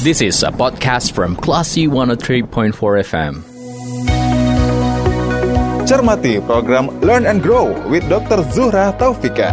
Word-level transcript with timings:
This 0.00 0.24
is 0.24 0.40
a 0.40 0.48
podcast 0.48 1.12
from 1.12 1.36
Classy 1.36 1.84
103.4 1.84 2.72
FM. 3.04 3.44
Cermati 5.84 6.40
program 6.40 6.88
Learn 7.04 7.28
and 7.28 7.44
Grow 7.44 7.76
with 7.84 8.08
Dr. 8.08 8.40
Zuhra 8.48 8.96
Taufika. 8.96 9.52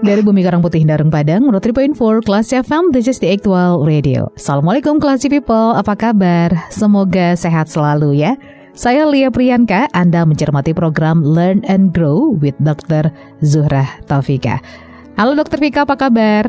Dari 0.00 0.24
Bumi 0.24 0.48
Karang 0.48 0.64
Putih 0.64 0.80
Darung 0.88 1.12
Padang, 1.12 1.52
103.4 1.52 2.24
Kelas 2.24 2.56
FM, 2.56 2.96
this 2.96 3.04
is 3.04 3.20
the 3.20 3.28
actual 3.28 3.84
radio. 3.84 4.32
Assalamualaikum 4.32 4.96
Classy 4.96 5.28
People, 5.28 5.76
apa 5.76 5.92
kabar? 5.92 6.72
Semoga 6.72 7.36
sehat 7.36 7.68
selalu 7.68 8.24
ya. 8.24 8.32
Saya 8.80 9.04
Lia 9.04 9.28
Priyanka, 9.28 9.92
Anda 9.92 10.24
mencermati 10.24 10.72
program 10.72 11.20
Learn 11.20 11.60
and 11.68 11.92
Grow 11.92 12.32
with 12.40 12.56
Dr. 12.64 13.12
Zuhra 13.44 13.84
Taufika. 14.08 14.56
Halo 15.20 15.36
Dr. 15.36 15.60
Fika, 15.60 15.84
apa 15.84 16.00
kabar? 16.00 16.48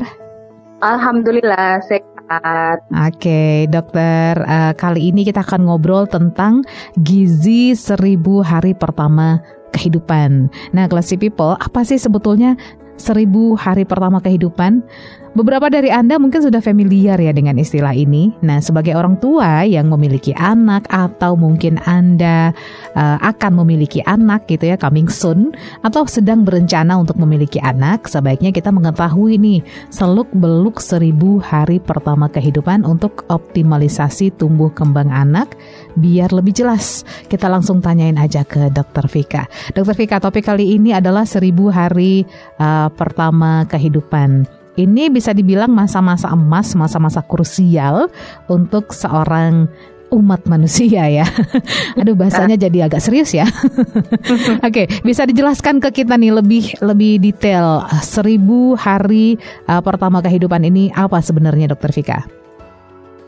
Alhamdulillah, 0.80 1.84
sehat. 1.84 2.88
Oke, 2.88 3.68
dokter. 3.68 4.40
Uh, 4.48 4.72
kali 4.80 5.12
ini 5.12 5.28
kita 5.28 5.44
akan 5.44 5.68
ngobrol 5.68 6.08
tentang 6.08 6.64
gizi 7.04 7.76
seribu 7.76 8.40
hari 8.40 8.72
pertama 8.72 9.36
kehidupan. 9.76 10.48
Nah, 10.72 10.88
Classy 10.88 11.20
People, 11.20 11.60
apa 11.60 11.84
sih 11.84 12.00
sebetulnya 12.00 12.56
seribu 13.02 13.58
hari 13.58 13.82
pertama 13.82 14.22
kehidupan. 14.22 14.86
Beberapa 15.32 15.72
dari 15.72 15.88
Anda 15.88 16.20
mungkin 16.20 16.44
sudah 16.44 16.60
familiar 16.60 17.16
ya 17.16 17.32
dengan 17.32 17.56
istilah 17.56 17.96
ini. 17.96 18.36
Nah, 18.44 18.60
sebagai 18.60 18.92
orang 18.92 19.16
tua 19.16 19.64
yang 19.64 19.88
memiliki 19.88 20.36
anak 20.36 20.84
atau 20.92 21.40
mungkin 21.40 21.80
Anda 21.88 22.52
uh, 22.92 23.16
akan 23.16 23.64
memiliki 23.64 24.04
anak 24.04 24.44
gitu 24.44 24.68
ya, 24.68 24.76
coming 24.76 25.08
soon 25.08 25.56
atau 25.80 26.04
sedang 26.04 26.44
berencana 26.44 27.00
untuk 27.00 27.16
memiliki 27.16 27.56
anak, 27.64 28.12
sebaiknya 28.12 28.52
kita 28.52 28.68
mengetahui 28.68 29.40
nih 29.40 29.64
seluk-beluk 29.88 30.84
seribu 30.84 31.40
hari 31.40 31.80
pertama 31.80 32.28
kehidupan 32.28 32.84
untuk 32.84 33.24
optimalisasi 33.32 34.36
tumbuh 34.36 34.68
kembang 34.68 35.08
anak 35.08 35.56
biar 35.96 36.32
lebih 36.32 36.54
jelas. 36.54 37.04
Kita 37.28 37.48
langsung 37.48 37.80
tanyain 37.82 38.16
aja 38.16 38.44
ke 38.46 38.70
Dokter 38.72 39.06
Vika. 39.08 39.44
Dokter 39.76 39.96
Vika, 39.96 40.16
topik 40.22 40.46
kali 40.46 40.76
ini 40.76 40.94
adalah 40.94 41.26
seribu 41.28 41.68
hari 41.68 42.24
uh, 42.60 42.88
pertama 42.92 43.64
kehidupan. 43.68 44.44
Ini 44.72 45.12
bisa 45.12 45.36
dibilang 45.36 45.68
masa-masa 45.68 46.32
emas, 46.32 46.72
masa-masa 46.72 47.20
krusial 47.20 48.08
untuk 48.48 48.96
seorang 48.96 49.68
umat 50.12 50.44
manusia 50.44 51.08
ya. 51.08 51.26
Aduh 52.00 52.12
bahasanya 52.12 52.60
jadi 52.60 52.86
agak 52.86 53.00
serius 53.00 53.32
ya. 53.32 53.48
Oke, 53.48 54.60
okay, 54.60 54.86
bisa 55.00 55.24
dijelaskan 55.24 55.80
ke 55.80 56.04
kita 56.04 56.20
nih 56.20 56.32
lebih 56.36 56.76
lebih 56.84 57.18
detail 57.18 57.88
seribu 58.04 58.76
hari 58.76 59.40
uh, 59.66 59.80
pertama 59.80 60.20
kehidupan 60.20 60.62
ini 60.68 60.92
apa 60.92 61.18
sebenarnya 61.24 61.72
Dokter 61.72 61.90
Vika? 61.90 62.20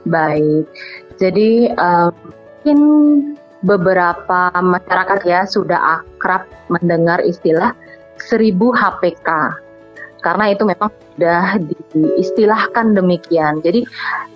Baik, 0.04 0.68
jadi 1.16 1.72
uh, 1.80 2.12
mungkin 2.64 2.80
beberapa 3.60 4.48
masyarakat 4.56 5.20
ya 5.28 5.44
sudah 5.44 6.00
akrab 6.00 6.48
mendengar 6.72 7.20
istilah 7.20 7.76
seribu 8.16 8.72
HPK 8.72 9.28
karena 10.24 10.56
itu 10.56 10.64
memang 10.64 10.88
sudah 10.88 11.60
diistilahkan 11.92 12.96
demikian. 12.96 13.60
Jadi 13.60 13.84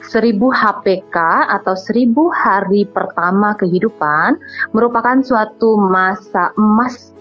1000 0.05 0.37
HPK 0.53 1.17
atau 1.49 1.73
1000 1.73 2.13
hari 2.29 2.85
pertama 2.93 3.57
kehidupan 3.57 4.37
merupakan 4.77 5.25
suatu 5.25 5.81
masa 5.81 6.53
emas 6.61 7.17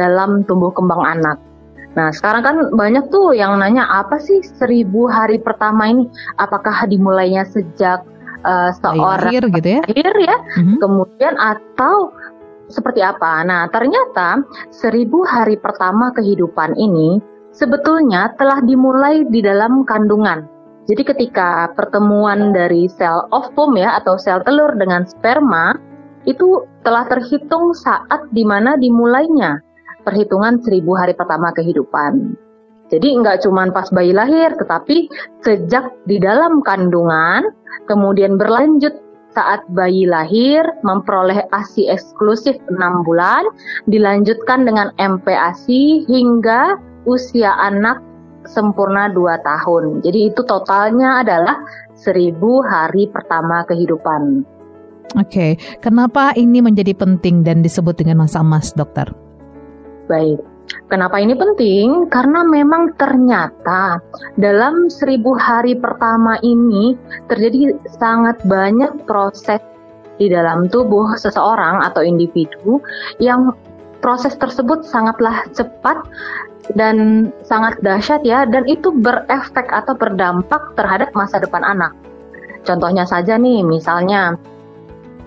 dalam 0.00 0.48
tumbuh 0.48 0.72
kembang 0.72 1.04
anak. 1.04 1.36
Nah, 1.92 2.08
sekarang 2.08 2.40
kan 2.40 2.56
banyak 2.72 3.12
tuh 3.12 3.36
yang 3.36 3.60
nanya 3.60 3.84
apa 3.84 4.16
sih 4.16 4.40
1000 4.40 4.88
hari 5.12 5.36
pertama 5.36 5.92
ini? 5.92 6.08
Apakah 6.40 6.88
dimulainya 6.88 7.44
sejak 7.44 8.00
uh, 8.44 8.70
seorang 8.78 9.30
lahir 9.30 9.42
gitu 9.50 9.68
ya? 9.78 9.80
Lahir 9.86 10.14
ya, 10.22 10.36
mm-hmm. 10.58 10.76
kemudian 10.82 11.34
atau 11.38 12.12
seperti 12.68 13.00
apa? 13.00 13.42
Nah, 13.48 13.66
ternyata 13.72 14.44
1000 14.70 15.08
hari 15.24 15.56
pertama 15.56 16.12
kehidupan 16.12 16.76
ini 16.76 17.18
sebetulnya 17.56 18.36
telah 18.36 18.60
dimulai 18.62 19.24
di 19.26 19.40
dalam 19.40 19.82
kandungan. 19.88 20.44
Jadi 20.88 21.04
ketika 21.04 21.68
pertemuan 21.76 22.56
dari 22.56 22.88
sel 22.88 23.28
ovum 23.28 23.76
ya 23.76 24.00
atau 24.00 24.16
sel 24.16 24.40
telur 24.40 24.72
dengan 24.80 25.04
sperma 25.04 25.76
itu 26.24 26.64
telah 26.80 27.04
terhitung 27.08 27.76
saat 27.76 28.24
di 28.32 28.40
mana 28.44 28.76
dimulainya 28.80 29.60
perhitungan 30.04 30.56
seribu 30.64 30.96
hari 30.96 31.12
pertama 31.12 31.52
kehidupan. 31.52 32.32
Jadi 32.88 33.20
nggak 33.20 33.44
cuma 33.44 33.68
pas 33.68 33.84
bayi 33.92 34.16
lahir, 34.16 34.56
tetapi 34.56 35.12
sejak 35.44 35.92
di 36.08 36.16
dalam 36.16 36.64
kandungan, 36.64 37.44
kemudian 37.86 38.40
berlanjut 38.40 38.96
saat 39.36 39.62
bayi 39.70 40.08
lahir, 40.08 40.64
memperoleh 40.82 41.46
ASI 41.52 41.86
eksklusif 41.86 42.56
6 42.72 43.06
bulan, 43.06 43.44
dilanjutkan 43.86 44.66
dengan 44.66 44.90
MPASI 44.98 46.08
hingga 46.10 46.80
usia 47.06 47.54
anak 47.60 48.00
sempurna 48.48 49.12
2 49.12 49.38
tahun. 49.44 49.84
Jadi 50.02 50.32
itu 50.32 50.40
totalnya 50.42 51.22
adalah 51.22 51.60
1000 51.94 52.34
hari 52.64 53.06
pertama 53.12 53.62
kehidupan. 53.68 54.42
Oke, 55.16 55.24
okay. 55.24 55.50
kenapa 55.80 56.36
ini 56.36 56.60
menjadi 56.60 56.92
penting 56.92 57.40
dan 57.40 57.64
disebut 57.64 57.96
dengan 57.96 58.24
masa 58.24 58.44
emas, 58.44 58.76
dokter? 58.76 59.08
Baik, 60.04 60.40
kenapa 60.88 61.20
ini 61.20 61.34
penting? 61.36 62.08
Karena 62.08 62.44
memang 62.44 62.94
ternyata 62.96 64.00
dalam 64.36 64.88
seribu 64.88 65.36
hari 65.36 65.76
pertama 65.76 66.36
ini 66.40 66.96
terjadi 67.28 67.76
sangat 67.98 68.40
banyak 68.44 69.04
proses 69.04 69.60
di 70.18 70.26
dalam 70.26 70.66
tubuh 70.66 71.14
seseorang 71.14 71.86
atau 71.86 72.02
individu 72.02 72.82
yang 73.22 73.54
proses 74.02 74.34
tersebut 74.38 74.82
sangatlah 74.86 75.46
cepat 75.54 76.02
dan 76.76 77.28
sangat 77.46 77.80
dahsyat 77.80 78.20
ya 78.26 78.44
dan 78.44 78.66
itu 78.68 78.92
berefek 78.92 79.70
atau 79.72 79.96
berdampak 79.96 80.60
terhadap 80.76 81.14
masa 81.16 81.40
depan 81.40 81.64
anak. 81.64 81.94
Contohnya 82.66 83.08
saja 83.08 83.40
nih 83.40 83.64
misalnya 83.64 84.36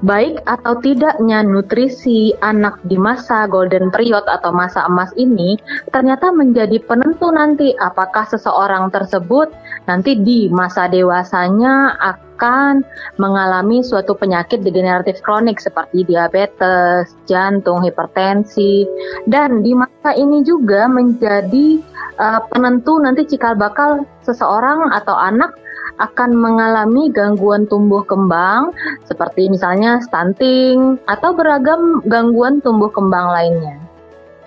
baik 0.01 0.41
atau 0.49 0.81
tidaknya 0.81 1.45
nutrisi 1.45 2.33
anak 2.41 2.81
di 2.89 2.97
masa 2.97 3.45
golden 3.45 3.93
period 3.93 4.25
atau 4.25 4.49
masa 4.49 4.85
emas 4.89 5.13
ini 5.13 5.61
ternyata 5.93 6.33
menjadi 6.33 6.81
penentu 6.81 7.29
nanti 7.29 7.77
apakah 7.77 8.25
seseorang 8.25 8.89
tersebut 8.89 9.53
nanti 9.89 10.17
di 10.17 10.49
masa 10.51 10.85
dewasanya 10.89 11.97
akan 12.01 12.81
mengalami 13.21 13.85
suatu 13.85 14.17
penyakit 14.17 14.65
degeneratif 14.65 15.21
kronik 15.21 15.61
seperti 15.61 16.05
diabetes, 16.05 17.13
jantung, 17.29 17.81
hipertensi 17.85 18.85
dan 19.29 19.61
di 19.61 19.77
masa 19.77 20.17
ini 20.17 20.41
juga 20.41 20.89
menjadi 20.89 21.81
uh, 22.17 22.41
penentu 22.49 22.97
nanti 23.01 23.25
cikal 23.29 23.57
bakal 23.57 24.05
seseorang 24.25 24.89
atau 24.93 25.13
anak 25.17 25.53
akan 26.01 26.33
mengalami 26.33 27.13
gangguan 27.13 27.69
tumbuh 27.69 28.01
kembang 28.01 28.73
seperti 29.05 29.53
misalnya 29.53 30.01
stunting 30.01 30.97
atau 31.05 31.29
beragam 31.35 32.01
gangguan 32.09 32.57
tumbuh 32.65 32.89
kembang 32.89 33.29
lainnya. 33.29 33.77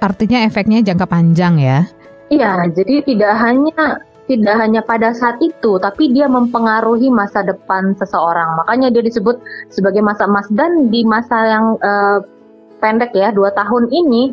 Artinya 0.02 0.44
efeknya 0.44 0.82
jangka 0.82 1.06
panjang 1.06 1.56
ya? 1.62 1.86
Iya, 2.28 2.66
jadi 2.74 3.04
tidak 3.06 3.34
hanya 3.38 4.02
tidak 4.24 4.56
hanya 4.56 4.80
pada 4.80 5.12
saat 5.12 5.36
itu, 5.44 5.76
tapi 5.76 6.08
dia 6.12 6.24
mempengaruhi 6.24 7.12
masa 7.12 7.44
depan 7.44 7.92
seseorang. 8.00 8.56
Makanya 8.64 8.88
dia 8.88 9.04
disebut 9.04 9.36
sebagai 9.68 10.00
masa 10.00 10.24
emas 10.24 10.48
dan 10.56 10.88
di 10.88 11.04
masa 11.04 11.36
yang 11.44 11.66
uh, 11.84 12.24
pendek 12.80 13.12
ya, 13.12 13.32
dua 13.36 13.52
tahun 13.52 13.92
ini 13.92 14.32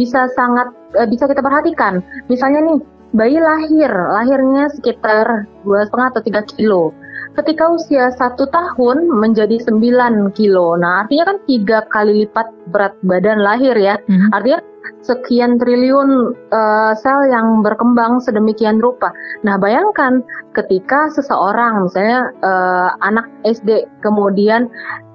bisa 0.00 0.32
sangat 0.32 0.72
uh, 0.96 1.04
bisa 1.04 1.28
kita 1.28 1.44
perhatikan. 1.44 2.00
Misalnya 2.32 2.64
nih, 2.72 2.78
bayi 3.12 3.36
lahir, 3.36 3.92
lahirnya 3.92 4.72
sekitar 4.72 5.44
dua 5.64 5.84
setengah 5.84 6.08
atau 6.16 6.22
tiga 6.24 6.42
kilo. 6.48 6.96
Ketika 7.36 7.70
usia 7.70 8.10
satu 8.18 8.50
tahun 8.50 9.14
menjadi 9.14 9.62
9 9.62 10.34
kilo. 10.34 10.74
Nah, 10.74 11.06
artinya 11.06 11.30
kan 11.30 11.38
tiga 11.46 11.86
kali 11.86 12.26
lipat 12.26 12.50
berat 12.74 12.98
badan 13.06 13.38
lahir 13.46 13.78
ya. 13.78 13.94
Hmm. 14.10 14.34
Artinya 14.34 14.58
sekian 15.02 15.56
triliun 15.58 16.34
uh, 16.52 16.92
sel 16.98 17.28
yang 17.28 17.60
berkembang 17.64 18.20
sedemikian 18.22 18.78
rupa. 18.78 19.12
Nah, 19.42 19.56
bayangkan 19.56 20.22
ketika 20.54 21.10
seseorang 21.12 21.88
misalnya 21.88 22.32
uh, 22.44 22.90
anak 23.04 23.26
SD 23.46 23.86
kemudian 24.02 24.68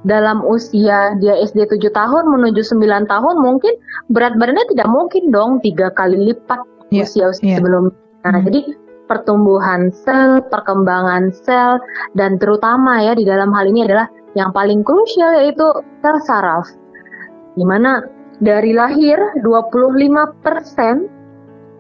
dalam 0.03 0.43
usia 0.43 1.15
dia 1.23 1.35
SD 1.47 1.67
7 1.79 1.79
tahun 1.95 2.23
menuju 2.27 2.59
9 2.59 3.07
tahun 3.07 3.35
mungkin 3.39 3.73
berat 4.11 4.35
badannya 4.35 4.67
tidak 4.75 4.87
mungkin 4.91 5.31
dong 5.31 5.63
tiga 5.63 5.87
kali 5.95 6.31
lipat 6.31 6.59
yeah, 6.91 7.07
usia-usia 7.07 7.43
yeah. 7.47 7.57
sebelum. 7.59 7.91
Nah, 8.23 8.39
hmm. 8.39 8.45
jadi 8.47 8.61
pertumbuhan 9.07 9.91
sel, 9.91 10.43
perkembangan 10.47 11.31
sel, 11.35 11.79
dan 12.15 12.39
terutama 12.39 13.03
ya 13.03 13.13
di 13.15 13.27
dalam 13.27 13.51
hal 13.51 13.67
ini 13.67 13.87
adalah 13.87 14.07
yang 14.33 14.49
paling 14.55 14.81
krusial 14.81 15.33
yaitu 15.37 15.65
sel 16.01 16.17
saraf. 16.23 16.67
Di 17.53 17.61
mana 17.61 18.01
dari 18.41 18.73
lahir 18.73 19.19
25% 19.45 21.13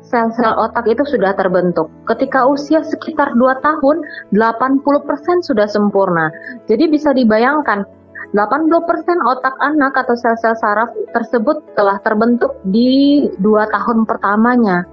sel-sel 0.03 0.53
otak 0.59 0.85
itu 0.85 1.01
sudah 1.07 1.33
terbentuk. 1.33 1.89
Ketika 2.05 2.45
usia 2.45 2.85
sekitar 2.85 3.33
2 3.33 3.65
tahun, 3.65 4.03
80% 4.35 5.47
sudah 5.47 5.65
sempurna. 5.65 6.29
Jadi 6.69 6.91
bisa 6.91 7.15
dibayangkan 7.15 7.87
80% 8.33 9.29
otak 9.29 9.55
anak 9.61 9.93
atau 9.93 10.13
sel-sel 10.17 10.53
saraf 10.57 10.89
tersebut 11.17 11.61
telah 11.73 11.97
terbentuk 12.05 12.57
di 12.67 13.25
2 13.41 13.73
tahun 13.73 14.05
pertamanya. 14.05 14.85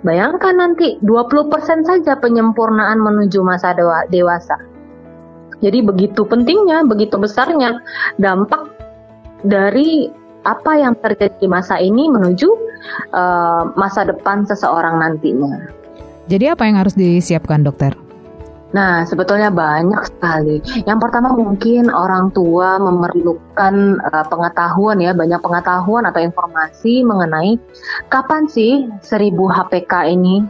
Bayangkan 0.00 0.56
nanti 0.56 0.96
20% 1.04 1.84
saja 1.84 2.16
penyempurnaan 2.16 2.98
menuju 3.04 3.44
masa 3.44 3.76
dewasa. 4.08 4.56
Jadi 5.60 5.84
begitu 5.84 6.24
pentingnya, 6.24 6.88
begitu 6.88 7.20
besarnya 7.20 7.84
dampak 8.16 8.64
dari 9.44 10.08
apa 10.50 10.72
yang 10.78 10.94
terjadi 10.98 11.34
di 11.38 11.46
masa 11.46 11.78
ini 11.78 12.10
menuju 12.10 12.48
uh, 13.14 13.70
masa 13.78 14.06
depan 14.06 14.42
seseorang 14.46 14.98
nantinya. 14.98 15.70
Jadi 16.26 16.46
apa 16.46 16.66
yang 16.66 16.78
harus 16.78 16.94
disiapkan 16.94 17.62
dokter? 17.62 17.94
Nah, 18.70 19.02
sebetulnya 19.02 19.50
banyak 19.50 19.98
sekali. 20.06 20.62
Yang 20.86 20.98
pertama 21.02 21.34
mungkin 21.34 21.90
orang 21.90 22.30
tua 22.30 22.78
memerlukan 22.78 23.98
uh, 23.98 24.24
pengetahuan 24.30 25.02
ya, 25.02 25.10
banyak 25.10 25.42
pengetahuan 25.42 26.06
atau 26.06 26.22
informasi 26.22 27.02
mengenai 27.02 27.58
kapan 28.14 28.46
sih 28.46 28.86
1000 29.02 29.34
HPK 29.34 30.14
ini. 30.14 30.46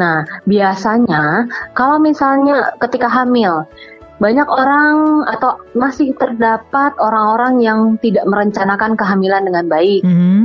Nah, 0.00 0.24
biasanya 0.48 1.44
kalau 1.76 2.00
misalnya 2.00 2.72
ketika 2.80 3.12
hamil, 3.12 3.68
banyak 4.22 4.46
orang 4.46 5.26
atau 5.26 5.58
masih 5.74 6.14
terdapat 6.14 6.94
orang-orang 7.02 7.58
yang 7.58 7.80
tidak 7.98 8.22
merencanakan 8.30 8.94
kehamilan 8.94 9.42
dengan 9.42 9.66
baik. 9.66 10.06
Mm 10.06 10.14
-hmm. 10.14 10.40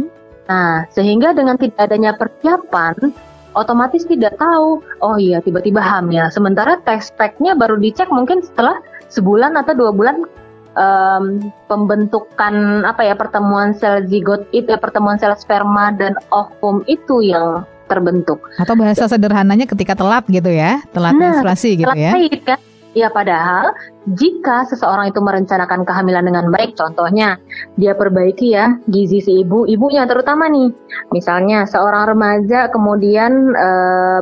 Nah, 0.50 0.90
sehingga 0.90 1.38
dengan 1.38 1.62
tidak 1.62 1.78
adanya 1.78 2.18
persiapan, 2.18 3.14
otomatis 3.54 4.08
tidak 4.10 4.34
tahu, 4.42 4.82
oh 4.82 5.18
iya 5.22 5.44
tiba-tiba 5.46 5.78
hamil. 5.78 6.26
Sementara 6.34 6.82
test 6.82 7.14
packnya 7.20 7.54
baru 7.54 7.78
dicek 7.78 8.10
mungkin 8.10 8.42
setelah 8.42 8.82
sebulan 9.14 9.54
atau 9.60 9.78
dua 9.78 9.92
bulan 9.94 10.26
um, 10.74 11.52
pembentukan 11.68 12.86
apa 12.88 13.02
ya 13.04 13.14
pertemuan 13.14 13.76
sel 13.76 14.08
zigot 14.08 14.48
itu 14.56 14.72
ya 14.72 14.80
pertemuan 14.80 15.20
sel 15.20 15.36
sperma 15.36 15.92
dan 15.94 16.16
ovum 16.32 16.82
itu 16.88 17.22
yang 17.22 17.68
terbentuk. 17.88 18.44
Atau 18.60 18.76
bahasa 18.76 19.08
sederhananya 19.08 19.68
ketika 19.68 19.96
telat 19.96 20.28
gitu 20.28 20.52
ya, 20.52 20.84
telat 20.92 21.16
nah, 21.16 21.32
menstruasi 21.32 21.84
gitu 21.84 21.96
ya. 21.96 22.16
Haid, 22.16 22.44
kan? 22.44 22.60
Ya 22.98 23.14
padahal 23.14 23.78
jika 24.18 24.66
seseorang 24.66 25.14
itu 25.14 25.22
merencanakan 25.22 25.86
kehamilan 25.86 26.26
dengan 26.26 26.50
baik, 26.50 26.74
contohnya 26.74 27.38
dia 27.78 27.94
perbaiki 27.94 28.58
ya 28.58 28.74
gizi 28.90 29.22
si 29.22 29.46
ibu, 29.46 29.70
ibunya 29.70 30.10
terutama 30.10 30.50
nih. 30.50 30.74
Misalnya 31.14 31.70
seorang 31.70 32.18
remaja 32.18 32.74
kemudian 32.74 33.54
e, 33.54 33.70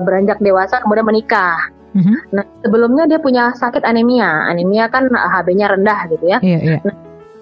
beranjak 0.04 0.44
dewasa 0.44 0.83
kemudian 0.83 1.07
menikah. 1.07 1.72
Mm-hmm. 1.95 2.18
Nah 2.36 2.44
sebelumnya 2.68 3.07
dia 3.07 3.24
punya 3.24 3.56
sakit 3.56 3.88
anemia, 3.88 4.51
anemia 4.51 4.92
kan 4.92 5.07
HB-nya 5.07 5.72
rendah 5.72 6.00
gitu 6.12 6.25
ya. 6.27 6.44
Iya, 6.44 6.60
iya. 6.60 6.77
Nah, 6.83 6.95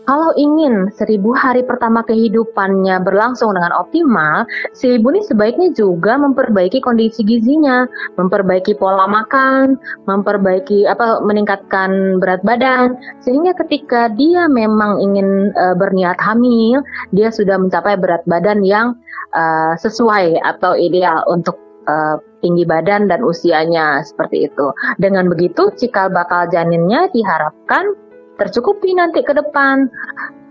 kalau 0.04 0.36
ingin 0.36 0.92
seribu 0.96 1.32
hari 1.32 1.64
pertama 1.64 2.04
kehidupannya 2.04 3.00
berlangsung 3.04 3.56
dengan 3.56 3.72
optimal, 3.72 4.44
si 4.76 5.00
ibu 5.00 5.16
ini 5.16 5.24
sebaiknya 5.24 5.70
juga 5.72 6.20
memperbaiki 6.20 6.84
kondisi 6.84 7.24
gizinya, 7.24 7.88
memperbaiki 8.20 8.76
pola 8.76 9.08
makan, 9.08 9.80
memperbaiki 10.06 10.84
apa 10.88 11.24
meningkatkan 11.24 12.20
berat 12.20 12.44
badan, 12.44 13.00
sehingga 13.24 13.56
ketika 13.64 14.12
dia 14.12 14.52
memang 14.52 15.00
ingin 15.00 15.56
uh, 15.56 15.76
berniat 15.76 16.20
hamil, 16.20 16.84
dia 17.16 17.32
sudah 17.32 17.56
mencapai 17.56 17.96
berat 17.96 18.28
badan 18.28 18.60
yang 18.68 19.00
uh, 19.32 19.74
sesuai 19.80 20.36
atau 20.44 20.76
ideal 20.76 21.24
untuk 21.32 21.56
uh, 21.88 22.20
tinggi 22.44 22.68
badan 22.68 23.08
dan 23.08 23.24
usianya 23.24 24.04
seperti 24.04 24.52
itu. 24.52 24.68
Dengan 25.00 25.32
begitu, 25.32 25.72
cikal 25.80 26.12
bakal 26.12 26.52
janinnya 26.52 27.08
diharapkan 27.16 27.96
tercukupi 28.38 28.96
nanti 28.98 29.22
ke 29.22 29.34
depan. 29.34 29.90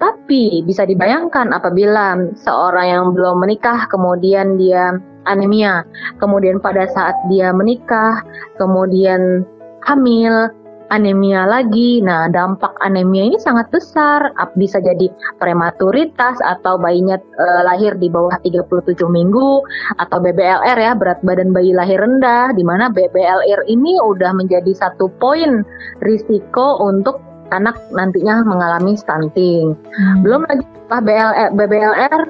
Tapi 0.02 0.66
bisa 0.66 0.82
dibayangkan 0.82 1.54
apabila 1.54 2.18
seorang 2.34 2.86
yang 2.90 3.06
belum 3.14 3.38
menikah 3.38 3.86
kemudian 3.86 4.58
dia 4.58 4.98
anemia, 5.30 5.86
kemudian 6.18 6.58
pada 6.58 6.90
saat 6.90 7.14
dia 7.30 7.54
menikah, 7.54 8.26
kemudian 8.58 9.46
hamil, 9.86 10.50
anemia 10.92 11.48
lagi. 11.48 12.04
Nah, 12.04 12.28
dampak 12.28 12.76
anemia 12.84 13.32
ini 13.32 13.38
sangat 13.40 13.72
besar. 13.72 14.34
Bisa 14.60 14.78
jadi 14.84 15.08
prematuritas 15.40 16.36
atau 16.44 16.76
bayinya 16.76 17.16
e, 17.16 17.46
lahir 17.64 17.96
di 17.96 18.12
bawah 18.12 18.36
37 18.44 19.00
minggu 19.08 19.64
atau 19.96 20.18
BBLR 20.20 20.76
ya, 20.76 20.92
berat 20.92 21.24
badan 21.24 21.56
bayi 21.56 21.72
lahir 21.72 21.98
rendah 21.98 22.52
di 22.52 22.62
mana 22.62 22.92
BBLR 22.92 23.64
ini 23.66 23.96
udah 24.04 24.36
menjadi 24.36 24.76
satu 24.76 25.08
poin 25.16 25.64
risiko 26.04 26.82
untuk 26.84 27.31
anak 27.52 27.76
nantinya 27.92 28.40
mengalami 28.42 28.96
stunting. 28.96 29.76
Hmm. 29.76 30.24
Belum 30.24 30.48
lagi 30.48 30.64
setelah 30.64 31.02
BLR, 31.04 31.50
BBLR 31.54 32.22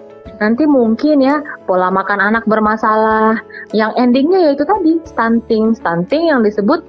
nanti 0.43 0.67
mungkin 0.67 1.23
ya 1.23 1.39
pola 1.71 1.89
makan 1.95 2.19
anak 2.19 2.43
bermasalah. 2.51 3.39
Yang 3.71 3.93
endingnya 3.97 4.51
yaitu 4.51 4.67
tadi 4.67 4.99
stunting, 5.07 5.79
stunting 5.79 6.29
yang 6.29 6.43
disebut 6.43 6.83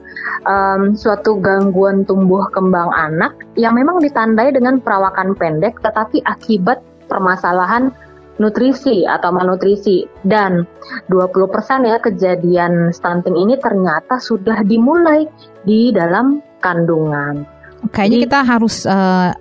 um, 0.50 0.97
suatu 0.97 1.38
gangguan 1.38 2.03
tumbuh 2.03 2.50
kembang 2.51 2.89
anak 2.97 3.38
yang 3.53 3.77
memang 3.77 4.01
ditandai 4.01 4.51
dengan 4.51 4.81
perawakan 4.81 5.38
pendek, 5.38 5.77
tetapi 5.86 6.25
akibat 6.25 6.81
permasalahan 7.06 7.94
nutrisi 8.41 9.06
atau 9.06 9.29
malnutrisi 9.29 10.09
dan 10.25 10.65
20% 11.13 11.86
ya 11.86 12.01
kejadian 12.01 12.89
stunting 12.89 13.38
ini 13.38 13.53
ternyata 13.62 14.18
sudah 14.18 14.65
dimulai 14.65 15.29
di 15.62 15.94
dalam 15.94 16.41
kandungan. 16.63 17.45
Kayaknya 17.91 18.19
kita 18.30 18.39
harus 18.47 18.88
uh, 18.88 19.33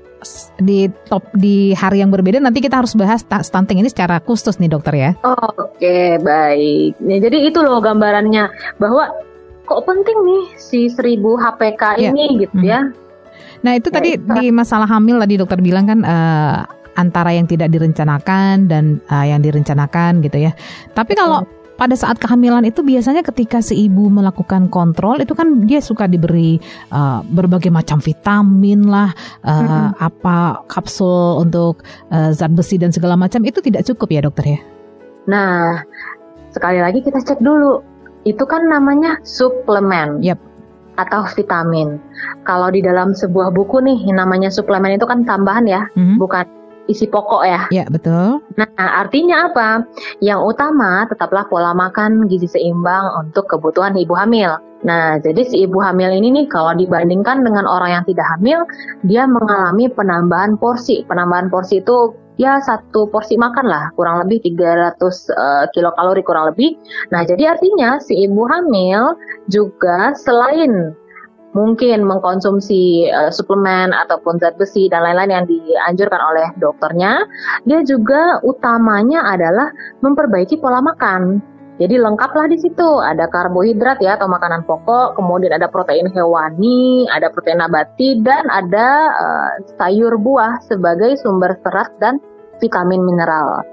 di 0.63 0.87
top 1.11 1.27
di 1.35 1.75
hari 1.75 1.99
yang 1.99 2.15
berbeda 2.15 2.39
nanti 2.39 2.63
kita 2.63 2.79
harus 2.79 2.95
bahas 2.95 3.27
stunting 3.27 3.83
ini 3.83 3.91
secara 3.91 4.23
khusus 4.23 4.59
nih 4.59 4.71
dokter 4.71 4.95
ya. 4.95 5.11
Oh, 5.27 5.35
Oke 5.59 5.79
okay, 5.79 6.09
baik. 6.23 6.99
Ya, 7.03 7.17
jadi 7.19 7.39
itu 7.51 7.59
loh 7.63 7.83
gambarannya 7.83 8.51
bahwa 8.79 9.11
kok 9.67 9.83
penting 9.87 10.19
nih 10.27 10.45
si 10.59 10.81
1000 10.91 11.19
HPK 11.23 11.83
ya. 11.99 12.11
ini 12.11 12.47
gitu 12.47 12.57
hmm. 12.59 12.67
ya. 12.67 12.81
Nah 13.63 13.73
itu 13.79 13.89
ya, 13.91 13.95
tadi 13.95 14.11
itu. 14.19 14.33
di 14.39 14.45
masalah 14.51 14.87
hamil 14.91 15.23
tadi 15.23 15.35
dokter 15.39 15.59
bilang 15.63 15.87
kan 15.87 16.01
uh, 16.03 16.67
antara 16.95 17.33
yang 17.33 17.49
tidak 17.49 17.73
direncanakan 17.73 18.69
dan 18.69 18.85
uh, 19.09 19.25
yang 19.27 19.41
direncanakan 19.41 20.21
gitu 20.23 20.39
ya. 20.39 20.53
Tapi 20.93 21.17
kalau 21.17 21.47
pada 21.83 21.99
saat 21.99 22.15
kehamilan 22.23 22.63
itu 22.63 22.87
biasanya 22.87 23.27
ketika 23.27 23.59
si 23.59 23.91
ibu 23.91 24.07
melakukan 24.07 24.71
kontrol 24.71 25.19
itu 25.19 25.35
kan 25.35 25.67
dia 25.67 25.83
suka 25.83 26.07
diberi 26.07 26.63
uh, 26.95 27.27
berbagai 27.27 27.75
macam 27.75 27.99
vitamin 27.99 28.87
lah, 28.87 29.11
uh, 29.43 29.51
mm-hmm. 29.51 29.87
apa 29.99 30.63
kapsul 30.71 31.43
untuk 31.43 31.83
uh, 32.15 32.31
zat 32.31 32.55
besi 32.55 32.79
dan 32.79 32.95
segala 32.95 33.19
macam 33.19 33.43
itu 33.43 33.59
tidak 33.59 33.83
cukup 33.83 34.15
ya 34.15 34.21
dokter 34.23 34.47
ya? 34.47 34.61
Nah 35.27 35.83
sekali 36.55 36.79
lagi 36.79 37.03
kita 37.03 37.19
cek 37.19 37.43
dulu 37.43 37.83
itu 38.23 38.47
kan 38.47 38.63
namanya 38.71 39.19
suplemen. 39.27 40.23
Yep 40.23 40.55
atau 40.93 41.25
vitamin. 41.25 41.97
Kalau 42.45 42.69
di 42.69 42.85
dalam 42.85 43.17
sebuah 43.17 43.51
buku 43.57 43.81
nih 43.81 44.13
namanya 44.13 44.53
suplemen 44.53 45.01
itu 45.01 45.09
kan 45.09 45.25
tambahan 45.25 45.65
ya, 45.65 45.83
mm-hmm. 45.97 46.21
bukan 46.21 46.45
isi 46.91 47.07
pokok 47.07 47.43
ya. 47.47 47.61
Ya, 47.71 47.85
betul. 47.87 48.43
Nah, 48.59 48.69
artinya 48.77 49.51
apa? 49.51 49.87
Yang 50.19 50.41
utama 50.57 51.07
tetaplah 51.07 51.47
pola 51.47 51.73
makan 51.77 52.27
gizi 52.27 52.51
seimbang 52.51 53.11
untuk 53.19 53.47
kebutuhan 53.47 53.95
ibu 53.95 54.15
hamil. 54.19 54.59
Nah, 54.83 55.23
jadi 55.23 55.47
si 55.47 55.63
ibu 55.63 55.79
hamil 55.79 56.11
ini 56.11 56.43
nih 56.43 56.47
kalau 56.51 56.75
dibandingkan 56.75 57.47
dengan 57.47 57.71
orang 57.71 58.03
yang 58.03 58.05
tidak 58.07 58.27
hamil, 58.35 58.67
dia 59.07 59.31
mengalami 59.31 59.87
penambahan 59.87 60.59
porsi. 60.59 61.07
Penambahan 61.07 61.47
porsi 61.55 61.79
itu 61.79 62.19
ya 62.41 62.59
satu 62.59 63.07
porsi 63.13 63.39
makan 63.39 63.71
lah, 63.71 63.95
kurang 63.95 64.27
lebih 64.27 64.43
300 64.43 64.99
uh, 64.99 65.07
eh, 65.07 65.65
kilokalori 65.71 66.23
kurang 66.27 66.51
lebih. 66.51 66.75
Nah, 67.15 67.23
jadi 67.23 67.55
artinya 67.55 68.03
si 68.03 68.27
ibu 68.27 68.43
hamil 68.51 69.15
juga 69.47 70.19
selain 70.19 70.97
mungkin 71.53 72.05
mengkonsumsi 72.05 73.09
uh, 73.13 73.31
suplemen 73.33 73.93
ataupun 73.93 74.41
zat 74.41 74.57
besi 74.57 74.89
dan 74.89 75.05
lain-lain 75.05 75.33
yang 75.33 75.47
dianjurkan 75.49 76.21
oleh 76.21 76.49
dokternya, 76.61 77.25
dia 77.69 77.81
juga 77.85 78.41
utamanya 78.45 79.25
adalah 79.29 79.69
memperbaiki 80.01 80.61
pola 80.61 80.81
makan. 80.81 81.41
Jadi 81.81 81.97
lengkaplah 81.97 82.53
di 82.53 82.61
situ, 82.61 83.01
ada 83.01 83.27
karbohidrat 83.33 83.99
ya 84.05 84.21
atau 84.21 84.29
makanan 84.29 84.63
pokok, 84.69 85.17
kemudian 85.17 85.57
ada 85.57 85.67
protein 85.73 86.07
hewani, 86.13 87.09
ada 87.09 87.33
protein 87.33 87.65
nabati 87.65 88.21
dan 88.21 88.45
ada 88.53 88.89
uh, 89.11 89.53
sayur 89.81 90.21
buah 90.21 90.61
sebagai 90.69 91.17
sumber 91.25 91.57
serat 91.65 91.91
dan 91.99 92.21
vitamin 92.61 93.03
mineral. 93.03 93.65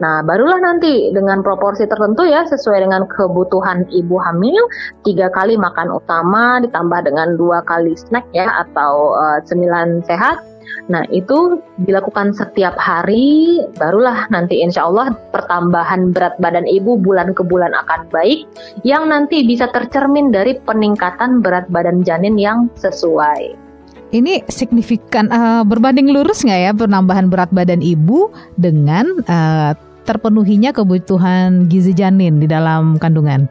Nah, 0.00 0.24
barulah 0.24 0.56
nanti 0.64 1.12
dengan 1.12 1.44
proporsi 1.44 1.84
tertentu 1.84 2.24
ya 2.24 2.48
sesuai 2.48 2.88
dengan 2.88 3.04
kebutuhan 3.04 3.84
ibu 3.92 4.16
hamil, 4.16 4.64
tiga 5.04 5.28
kali 5.28 5.60
makan 5.60 5.92
utama 5.92 6.56
ditambah 6.64 7.04
dengan 7.04 7.36
dua 7.36 7.60
kali 7.68 7.92
snack 7.92 8.24
ya 8.32 8.48
atau 8.64 9.12
uh, 9.12 9.38
cemilan 9.44 10.00
sehat. 10.08 10.40
Nah, 10.88 11.04
itu 11.12 11.60
dilakukan 11.84 12.32
setiap 12.32 12.78
hari, 12.80 13.60
barulah 13.76 14.24
nanti 14.32 14.62
insya 14.62 14.86
Allah 14.88 15.12
pertambahan 15.34 16.14
berat 16.16 16.38
badan 16.40 16.64
ibu 16.64 16.96
bulan 16.96 17.36
ke 17.36 17.42
bulan 17.44 17.74
akan 17.74 18.08
baik, 18.08 18.48
yang 18.86 19.10
nanti 19.10 19.44
bisa 19.44 19.68
tercermin 19.68 20.32
dari 20.32 20.56
peningkatan 20.64 21.44
berat 21.44 21.68
badan 21.68 22.06
janin 22.06 22.40
yang 22.40 22.72
sesuai. 22.78 23.68
Ini 24.10 24.46
signifikan 24.50 25.30
uh, 25.30 25.62
berbanding 25.62 26.10
lurus 26.10 26.42
nggak 26.42 26.60
ya 26.66 26.72
penambahan 26.74 27.30
berat 27.30 27.50
badan 27.54 27.78
ibu 27.78 28.30
dengan 28.58 29.06
uh, 29.30 29.74
terpenuhinya 30.10 30.74
kebutuhan 30.74 31.70
gizi 31.70 31.94
janin 31.94 32.42
di 32.42 32.50
dalam 32.50 32.98
kandungan? 32.98 33.46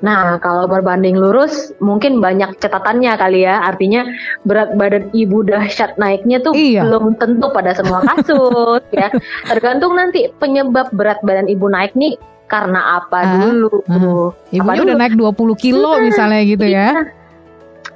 Nah, 0.00 0.40
kalau 0.40 0.64
berbanding 0.64 1.20
lurus 1.20 1.76
mungkin 1.76 2.24
banyak 2.24 2.56
catatannya 2.56 3.12
kali 3.20 3.44
ya. 3.44 3.60
Artinya 3.68 4.08
berat 4.48 4.72
badan 4.80 5.12
ibu 5.12 5.44
dahsyat 5.44 6.00
naiknya 6.00 6.40
tuh 6.40 6.56
iya. 6.56 6.88
belum 6.88 7.20
tentu 7.20 7.52
pada 7.52 7.76
semua 7.76 8.00
kasus 8.08 8.80
ya. 8.96 9.12
Tergantung 9.44 9.92
nanti 10.00 10.32
penyebab 10.40 10.88
berat 10.96 11.20
badan 11.20 11.52
ibu 11.52 11.68
naik 11.68 11.92
nih 11.92 12.16
karena 12.48 13.04
apa 13.04 13.18
uh, 13.20 13.32
dulu. 13.44 13.76
Uh. 13.86 14.28
Ibunya 14.50 14.80
apa 14.80 14.86
udah 14.88 14.96
naik 14.96 15.14
20 15.20 15.36
kilo 15.60 15.92
misalnya 16.00 16.40
gitu 16.48 16.64
ya. 16.64 16.96
Iya. 16.96 17.02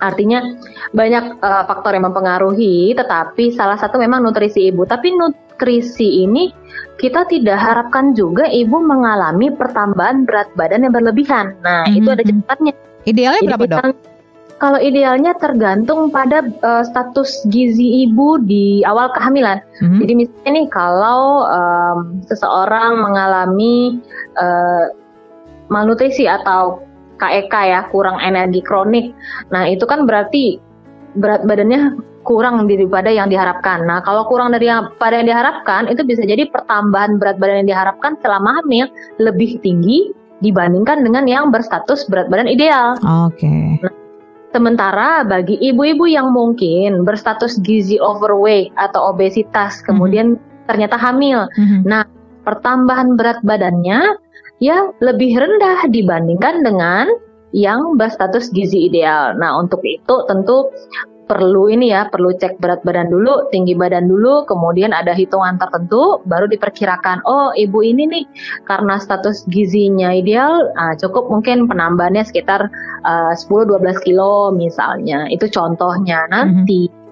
Artinya 0.04 0.38
banyak 0.92 1.40
uh, 1.40 1.64
faktor 1.64 1.96
yang 1.96 2.12
mempengaruhi, 2.12 2.92
tetapi 2.92 3.56
salah 3.56 3.80
satu 3.80 3.96
memang 3.96 4.20
nutrisi 4.20 4.68
ibu. 4.68 4.84
Tapi 4.84 5.16
nutrisi 5.16 6.28
ini 6.28 6.52
kita 6.98 7.26
tidak 7.26 7.58
harapkan 7.58 8.14
juga 8.14 8.46
ibu 8.46 8.78
mengalami 8.78 9.50
pertambahan 9.50 10.26
berat 10.26 10.48
badan 10.54 10.86
yang 10.86 10.94
berlebihan. 10.94 11.58
Nah, 11.62 11.86
mm-hmm. 11.86 11.98
itu 11.98 12.08
ada 12.10 12.22
catatannya. 12.22 12.74
Idealnya 13.04 13.40
Jadi 13.42 13.48
berapa, 13.50 13.66
Dok? 13.66 13.82
Kalau 14.54 14.78
idealnya 14.80 15.32
tergantung 15.36 16.14
pada 16.14 16.46
uh, 16.62 16.84
status 16.86 17.44
gizi 17.50 18.06
ibu 18.06 18.38
di 18.40 18.86
awal 18.86 19.10
kehamilan. 19.12 19.60
Mm-hmm. 19.82 19.98
Jadi 20.00 20.12
misalnya 20.14 20.50
nih 20.54 20.68
kalau 20.70 21.22
um, 21.50 21.98
seseorang 22.30 23.02
mengalami 23.02 23.98
uh, 24.38 24.94
malnutrisi 25.68 26.30
atau 26.30 26.80
KEK 27.18 27.54
ya, 27.54 27.80
kurang 27.90 28.22
energi 28.22 28.62
kronik. 28.62 29.14
Nah, 29.50 29.66
itu 29.66 29.86
kan 29.86 30.06
berarti 30.06 30.58
berat 31.18 31.46
badannya 31.46 32.13
kurang 32.24 32.64
daripada 32.66 33.12
yang 33.12 33.28
diharapkan. 33.28 33.84
Nah, 33.84 34.00
kalau 34.02 34.24
kurang 34.26 34.56
dari 34.56 34.66
yang 34.66 34.90
pada 34.96 35.20
yang 35.20 35.28
diharapkan, 35.28 35.92
itu 35.92 36.02
bisa 36.02 36.24
jadi 36.24 36.48
pertambahan 36.48 37.20
berat 37.20 37.36
badan 37.38 37.64
yang 37.64 37.76
diharapkan 37.76 38.16
selama 38.24 38.64
hamil 38.64 38.88
lebih 39.20 39.60
tinggi 39.60 40.10
dibandingkan 40.40 41.04
dengan 41.04 41.28
yang 41.28 41.52
berstatus 41.52 42.08
berat 42.10 42.32
badan 42.32 42.50
ideal. 42.50 42.98
Oke. 43.28 43.44
Okay. 43.44 43.78
Nah, 43.84 43.94
sementara 44.50 45.22
bagi 45.22 45.60
ibu-ibu 45.60 46.08
yang 46.08 46.32
mungkin 46.32 47.04
berstatus 47.04 47.60
gizi 47.62 48.00
overweight 48.00 48.72
atau 48.80 49.14
obesitas, 49.14 49.80
mhm. 49.80 49.84
kemudian 49.86 50.26
mm 50.34 50.38
-hmm. 50.40 50.66
ternyata 50.66 50.96
hamil, 50.96 51.46
mm 51.54 51.64
-hmm. 51.64 51.80
nah 51.84 52.02
pertambahan 52.44 53.16
berat 53.16 53.40
badannya 53.40 54.20
ya 54.60 54.92
lebih 55.00 55.34
rendah 55.34 55.88
dibandingkan 55.90 56.62
dengan 56.62 57.08
yang 57.54 57.94
berstatus 57.94 58.50
gizi 58.50 58.90
ideal. 58.90 59.38
Nah, 59.38 59.62
untuk 59.62 59.80
itu 59.86 60.14
tentu 60.26 60.74
perlu 61.24 61.72
ini 61.72 61.92
ya, 61.92 62.08
perlu 62.12 62.36
cek 62.36 62.60
berat 62.60 62.84
badan 62.84 63.08
dulu, 63.08 63.48
tinggi 63.48 63.72
badan 63.72 64.06
dulu, 64.06 64.44
kemudian 64.44 64.92
ada 64.92 65.16
hitungan 65.16 65.56
tertentu, 65.56 66.20
baru 66.28 66.46
diperkirakan, 66.48 67.24
oh 67.24 67.50
ibu 67.56 67.80
ini 67.80 68.04
nih 68.08 68.24
karena 68.68 69.00
status 69.00 69.48
gizinya 69.48 70.12
ideal, 70.12 70.70
nah, 70.76 70.94
cukup 70.96 71.28
mungkin 71.32 71.66
penambahannya 71.66 72.24
sekitar 72.24 72.68
uh, 73.08 73.32
10-12 73.36 74.04
kilo 74.04 74.52
misalnya, 74.52 75.26
itu 75.32 75.48
contohnya 75.48 76.28
nanti. 76.28 76.88
Mm 76.88 76.92
-hmm. 76.92 77.02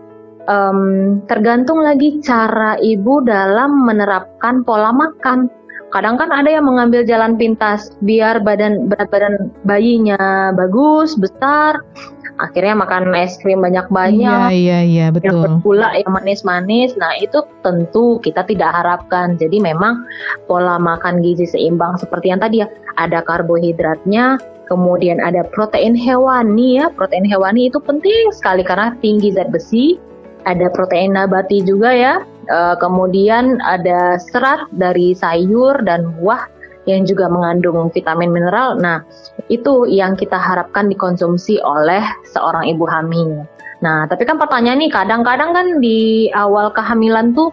Um, 0.43 1.23
tergantung 1.31 1.87
lagi 1.87 2.19
cara 2.19 2.75
ibu 2.83 3.23
dalam 3.23 3.87
menerapkan 3.87 4.67
pola 4.67 4.91
makan 4.91 5.47
kadang 5.93 6.17
kan 6.17 6.33
ada 6.33 6.49
yang 6.49 6.67
mengambil 6.67 7.05
jalan 7.05 7.37
pintas 7.37 7.95
biar 8.03 8.41
badan 8.41 8.89
berat 8.89 9.07
badan 9.13 9.53
bayinya 9.69 10.51
bagus 10.57 11.15
besar 11.15 11.79
akhirnya 12.41 12.79
makan 12.79 13.13
es 13.13 13.37
krim 13.41 13.61
banyak-banyak. 13.61 14.49
Iya 14.49 14.55
iya 14.55 14.79
iya 14.85 15.07
betul. 15.13 15.45
yang 15.45 15.61
pula 15.61 15.93
yang 15.97 16.13
manis-manis. 16.13 16.97
Nah 16.97 17.13
itu 17.21 17.45
tentu 17.61 18.23
kita 18.23 18.47
tidak 18.49 18.73
harapkan. 18.73 19.37
Jadi 19.37 19.61
memang 19.61 20.05
pola 20.49 20.81
makan 20.81 21.21
gizi 21.21 21.45
seimbang 21.45 21.99
seperti 22.01 22.33
yang 22.33 22.41
tadi 22.41 22.65
ya. 22.65 22.69
Ada 22.97 23.25
karbohidratnya 23.25 24.41
kemudian 24.71 25.21
ada 25.21 25.45
protein 25.53 25.93
hewani 25.93 26.81
ya. 26.81 26.89
Protein 26.95 27.27
hewani 27.27 27.69
itu 27.69 27.79
penting 27.83 28.33
sekali 28.33 28.65
karena 28.65 28.97
tinggi 29.05 29.35
zat 29.35 29.53
besi. 29.53 30.01
Ada 30.49 30.73
protein 30.75 31.15
nabati 31.15 31.63
juga 31.63 31.93
ya. 31.93 32.15
Uh, 32.51 32.75
kemudian 32.83 33.63
ada 33.63 34.19
serat 34.19 34.67
dari 34.75 35.15
sayur 35.15 35.79
dan 35.87 36.11
buah 36.19 36.51
yang 36.87 37.07
juga 37.07 37.31
mengandung 37.31 37.91
vitamin 37.95 38.31
mineral. 38.35 38.79
Nah, 38.79 39.07
itu 39.47 39.87
yang 39.87 40.19
kita 40.19 40.35
harapkan 40.35 40.91
dikonsumsi 40.91 41.63
oleh 41.63 42.03
seorang 42.35 42.67
ibu 42.67 42.85
hamil. 42.87 43.47
Nah, 43.83 44.07
tapi 44.07 44.23
kan 44.23 44.39
pertanyaan 44.39 44.79
nih, 44.79 44.91
kadang-kadang 44.91 45.51
kan 45.51 45.67
di 45.83 46.31
awal 46.31 46.71
kehamilan 46.71 47.35
tuh 47.35 47.51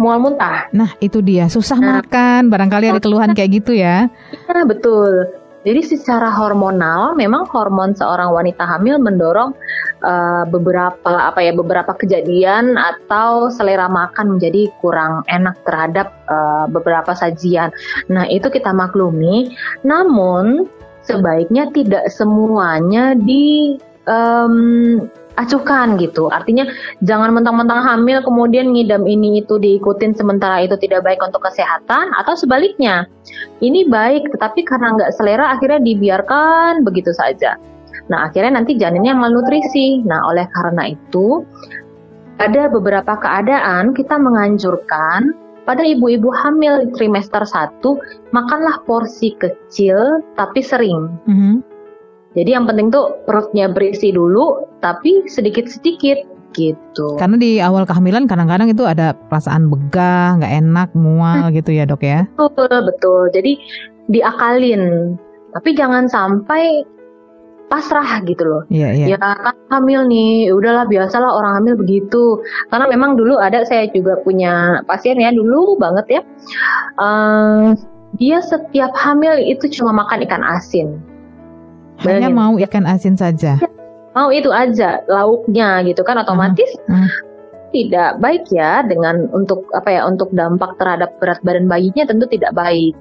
mual 0.00 0.16
muntah. 0.22 0.68
Nah, 0.72 0.96
itu 1.02 1.20
dia, 1.20 1.50
susah 1.52 1.76
nah, 1.76 2.00
makan, 2.00 2.48
barangkali 2.48 2.96
ada 2.96 3.00
keluhan 3.02 3.36
kayak 3.36 3.64
gitu 3.64 3.76
ya. 3.76 4.08
Iya, 4.32 4.64
betul. 4.64 5.28
Jadi 5.68 5.84
secara 5.84 6.32
hormonal, 6.32 7.12
memang 7.12 7.44
hormon 7.52 7.92
seorang 7.92 8.32
wanita 8.32 8.64
hamil 8.64 8.96
mendorong 8.96 9.52
uh, 10.00 10.48
beberapa 10.48 11.12
apa 11.12 11.44
ya 11.44 11.52
beberapa 11.52 11.92
kejadian 11.92 12.80
atau 12.80 13.52
selera 13.52 13.84
makan 13.84 14.40
menjadi 14.40 14.72
kurang 14.80 15.28
enak 15.28 15.60
terhadap 15.68 16.08
uh, 16.32 16.64
beberapa 16.72 17.12
sajian. 17.12 17.68
Nah 18.08 18.24
itu 18.32 18.48
kita 18.48 18.72
maklumi. 18.72 19.52
Namun 19.84 20.64
sebaiknya 21.04 21.68
tidak 21.76 22.08
semuanya 22.16 23.12
di 23.12 23.76
um, 24.08 25.04
acuhkan 25.38 25.94
gitu. 26.02 26.26
Artinya 26.28 26.66
jangan 27.06 27.30
mentang-mentang 27.30 27.78
hamil 27.80 28.20
kemudian 28.26 28.74
ngidam 28.74 29.06
ini 29.06 29.40
itu 29.46 29.56
diikutin 29.56 30.18
sementara 30.18 30.66
itu 30.66 30.74
tidak 30.82 31.06
baik 31.06 31.22
untuk 31.22 31.46
kesehatan 31.46 32.10
atau 32.18 32.34
sebaliknya. 32.34 33.06
Ini 33.62 33.86
baik 33.86 34.34
tetapi 34.34 34.66
karena 34.66 34.98
nggak 34.98 35.14
selera 35.14 35.54
akhirnya 35.54 35.78
dibiarkan 35.78 36.82
begitu 36.82 37.14
saja. 37.14 37.54
Nah, 38.08 38.28
akhirnya 38.28 38.60
nanti 38.60 38.74
janinnya 38.74 39.14
malnutrisi. 39.14 40.02
Nah, 40.02 40.24
oleh 40.32 40.48
karena 40.50 40.90
itu, 40.96 41.44
ada 42.40 42.72
beberapa 42.72 43.14
keadaan 43.20 43.92
kita 43.92 44.16
menganjurkan 44.16 45.36
pada 45.68 45.84
ibu-ibu 45.84 46.32
hamil 46.32 46.88
trimester 46.96 47.44
1, 47.44 47.84
makanlah 48.32 48.80
porsi 48.88 49.36
kecil 49.36 50.24
tapi 50.32 50.64
sering. 50.64 51.12
Mm 51.28 51.36
-hmm. 51.36 51.54
Jadi 52.36 52.50
yang 52.52 52.68
penting 52.68 52.92
tuh 52.92 53.16
perutnya 53.24 53.72
berisi 53.72 54.12
dulu, 54.12 54.68
tapi 54.84 55.24
sedikit-sedikit 55.28 56.38
gitu. 56.56 57.16
Karena 57.16 57.36
di 57.36 57.60
awal 57.60 57.84
kehamilan 57.88 58.28
kadang-kadang 58.28 58.68
itu 58.72 58.84
ada 58.84 59.16
perasaan 59.28 59.68
begah, 59.68 60.40
nggak 60.40 60.54
enak, 60.64 60.88
mual 60.96 61.48
hmm. 61.48 61.54
gitu 61.56 61.70
ya 61.72 61.84
dok 61.88 62.04
ya? 62.04 62.28
Betul, 62.36 62.68
betul. 62.84 63.22
Jadi 63.32 63.52
diakalin. 64.12 65.14
Tapi 65.56 65.70
jangan 65.72 66.06
sampai 66.08 66.84
pasrah 67.68 68.24
gitu 68.24 68.44
loh. 68.44 68.62
Iya, 68.72 68.88
iya. 68.96 69.06
Ya 69.14 69.18
kan 69.20 69.56
hamil 69.68 70.08
nih, 70.08 70.52
udahlah 70.52 70.88
biasalah 70.88 71.28
orang 71.28 71.60
hamil 71.60 71.74
begitu. 71.76 72.40
Karena 72.72 72.88
memang 72.88 73.16
dulu 73.20 73.36
ada 73.36 73.62
saya 73.68 73.88
juga 73.92 74.16
punya 74.24 74.80
pasien 74.88 75.20
ya 75.20 75.32
dulu 75.32 75.76
banget 75.76 76.20
ya. 76.20 76.22
Um, 76.96 77.76
dia 78.16 78.40
setiap 78.40 78.96
hamil 78.96 79.36
itu 79.44 79.68
cuma 79.68 79.92
makan 79.92 80.24
ikan 80.24 80.40
asin. 80.40 80.96
Hanya 82.04 82.30
mau 82.30 82.54
ikan 82.58 82.86
asin 82.86 83.18
saja. 83.18 83.58
Ya, 83.58 83.68
mau 84.14 84.30
itu 84.30 84.50
aja 84.50 85.02
lauknya 85.06 85.82
gitu 85.86 86.02
kan 86.02 86.18
otomatis 86.18 86.66
uh, 86.90 87.06
uh. 87.06 87.10
tidak 87.70 88.18
baik 88.18 88.46
ya 88.50 88.82
dengan 88.86 89.30
untuk 89.30 89.66
apa 89.74 89.90
ya 89.90 90.02
untuk 90.06 90.30
dampak 90.34 90.74
terhadap 90.78 91.14
berat 91.22 91.38
badan 91.42 91.66
bayinya 91.66 92.06
tentu 92.06 92.26
tidak 92.30 92.54
baik. 92.54 92.94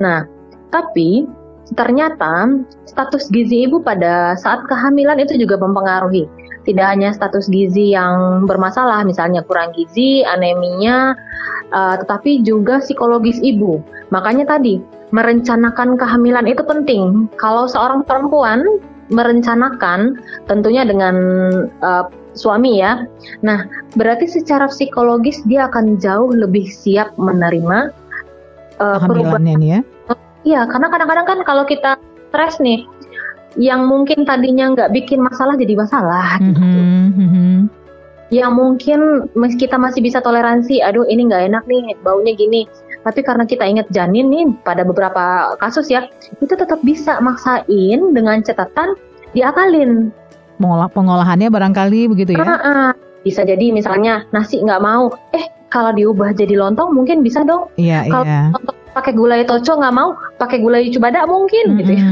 Nah, 0.00 0.24
tapi 0.72 1.28
Ternyata 1.72 2.50
status 2.84 3.32
gizi 3.32 3.64
ibu 3.64 3.80
pada 3.80 4.34
saat 4.36 4.66
kehamilan 4.68 5.22
itu 5.22 5.38
juga 5.40 5.56
mempengaruhi. 5.56 6.26
Tidak 6.66 6.86
hanya 6.86 7.14
status 7.14 7.48
gizi 7.48 7.94
yang 7.94 8.44
bermasalah, 8.46 9.02
misalnya 9.06 9.42
kurang 9.46 9.74
gizi, 9.74 10.22
anemia, 10.26 11.16
uh, 11.70 11.94
tetapi 12.02 12.44
juga 12.44 12.78
psikologis 12.82 13.38
ibu. 13.42 13.82
Makanya 14.10 14.58
tadi 14.58 14.78
merencanakan 15.12 16.00
kehamilan 16.00 16.48
itu 16.48 16.64
penting. 16.64 17.28
Kalau 17.36 17.68
seorang 17.68 18.02
perempuan 18.02 18.64
merencanakan, 19.12 20.16
tentunya 20.48 20.88
dengan 20.88 21.14
uh, 21.84 22.08
suami 22.32 22.80
ya. 22.80 23.04
Nah, 23.44 23.68
berarti 23.92 24.24
secara 24.24 24.72
psikologis 24.72 25.44
dia 25.44 25.68
akan 25.68 26.00
jauh 26.00 26.32
lebih 26.32 26.64
siap 26.64 27.12
menerima 27.20 27.92
uh, 28.80 28.98
kehamilannya 28.98 29.54
nih 29.60 29.68
ya. 29.68 29.80
Iya, 30.42 30.60
karena 30.66 30.90
kadang-kadang 30.90 31.26
kan 31.28 31.38
kalau 31.46 31.64
kita 31.68 32.00
stres 32.32 32.58
nih, 32.58 32.82
yang 33.60 33.84
mungkin 33.84 34.24
tadinya 34.24 34.72
nggak 34.72 34.90
bikin 34.96 35.20
masalah 35.20 35.54
jadi 35.60 35.76
masalah 35.76 36.40
gitu. 36.40 36.56
Mhm, 36.56 37.06
mhm. 37.14 37.52
Yang 38.32 38.52
mungkin 38.56 39.00
kita 39.60 39.76
masih 39.76 40.00
bisa 40.00 40.24
toleransi, 40.24 40.80
aduh 40.80 41.04
ini 41.04 41.28
nggak 41.28 41.52
enak 41.52 41.64
nih, 41.68 41.92
baunya 42.00 42.32
gini. 42.32 42.64
Tapi 43.02 43.20
karena 43.26 43.44
kita 43.46 43.66
ingat 43.66 43.90
janin 43.90 44.30
nih, 44.30 44.46
pada 44.62 44.86
beberapa 44.86 45.54
kasus 45.58 45.90
ya, 45.90 46.06
itu 46.38 46.54
tetap 46.54 46.78
bisa 46.86 47.18
maksain 47.18 48.14
dengan 48.14 48.38
catatan 48.46 48.94
diakalin. 49.34 50.14
Mengolah 50.62 50.86
pengolahannya 50.86 51.50
barangkali 51.50 52.06
begitu 52.06 52.38
ya. 52.38 52.46
Ah, 52.46 52.54
ah. 52.62 52.90
Bisa 53.22 53.46
jadi 53.46 53.70
misalnya 53.70 54.26
nasi 54.34 54.58
nggak 54.58 54.82
mau, 54.82 55.10
eh 55.34 55.46
kalau 55.70 55.94
diubah 55.94 56.34
jadi 56.34 56.58
lontong 56.58 56.90
mungkin 56.92 57.22
bisa 57.24 57.46
dong. 57.46 57.70
Iya, 57.78 58.10
Kalau 58.10 58.26
iya. 58.26 58.42
pakai 58.92 59.12
gulai 59.14 59.46
toco 59.46 59.78
nggak 59.78 59.94
mau, 59.94 60.12
pakai 60.36 60.58
gulai 60.60 60.90
cubada 60.90 61.24
mungkin 61.24 61.80
gitu 61.80 61.92
ya. 61.96 62.06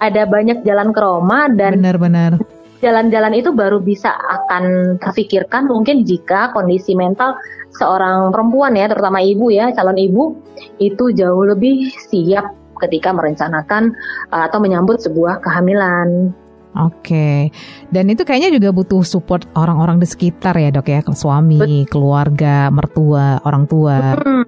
Ada 0.00 0.24
banyak 0.28 0.64
jalan 0.64 0.92
ke 0.92 1.00
Roma 1.00 1.48
dan 1.52 1.80
Benar-benar. 1.80 2.40
Jalan-jalan 2.80 3.36
itu 3.36 3.52
baru 3.52 3.78
bisa 3.78 4.10
akan 4.10 4.96
terfikirkan 4.98 5.68
mungkin 5.68 6.02
jika 6.02 6.50
kondisi 6.56 6.96
mental 6.96 7.36
seorang 7.76 8.32
perempuan 8.34 8.74
ya, 8.74 8.90
terutama 8.90 9.22
ibu 9.22 9.52
ya, 9.52 9.70
calon 9.76 10.00
ibu 10.00 10.36
itu 10.82 11.12
jauh 11.14 11.44
lebih 11.46 11.92
siap 12.10 12.56
ketika 12.80 13.12
merencanakan 13.12 13.92
uh, 14.32 14.48
atau 14.48 14.58
menyambut 14.58 14.98
sebuah 14.98 15.44
kehamilan. 15.44 16.32
Oke, 16.70 17.50
dan 17.90 18.06
itu 18.06 18.22
kayaknya 18.22 18.54
juga 18.54 18.70
butuh 18.70 19.02
support 19.02 19.42
orang-orang 19.58 19.98
di 19.98 20.06
sekitar 20.06 20.54
ya 20.54 20.70
dok 20.70 20.86
ya, 20.86 21.02
suami, 21.02 21.82
keluarga, 21.90 22.70
mertua, 22.70 23.42
orang 23.42 23.66
tua. 23.66 24.14
Hmm, 24.22 24.46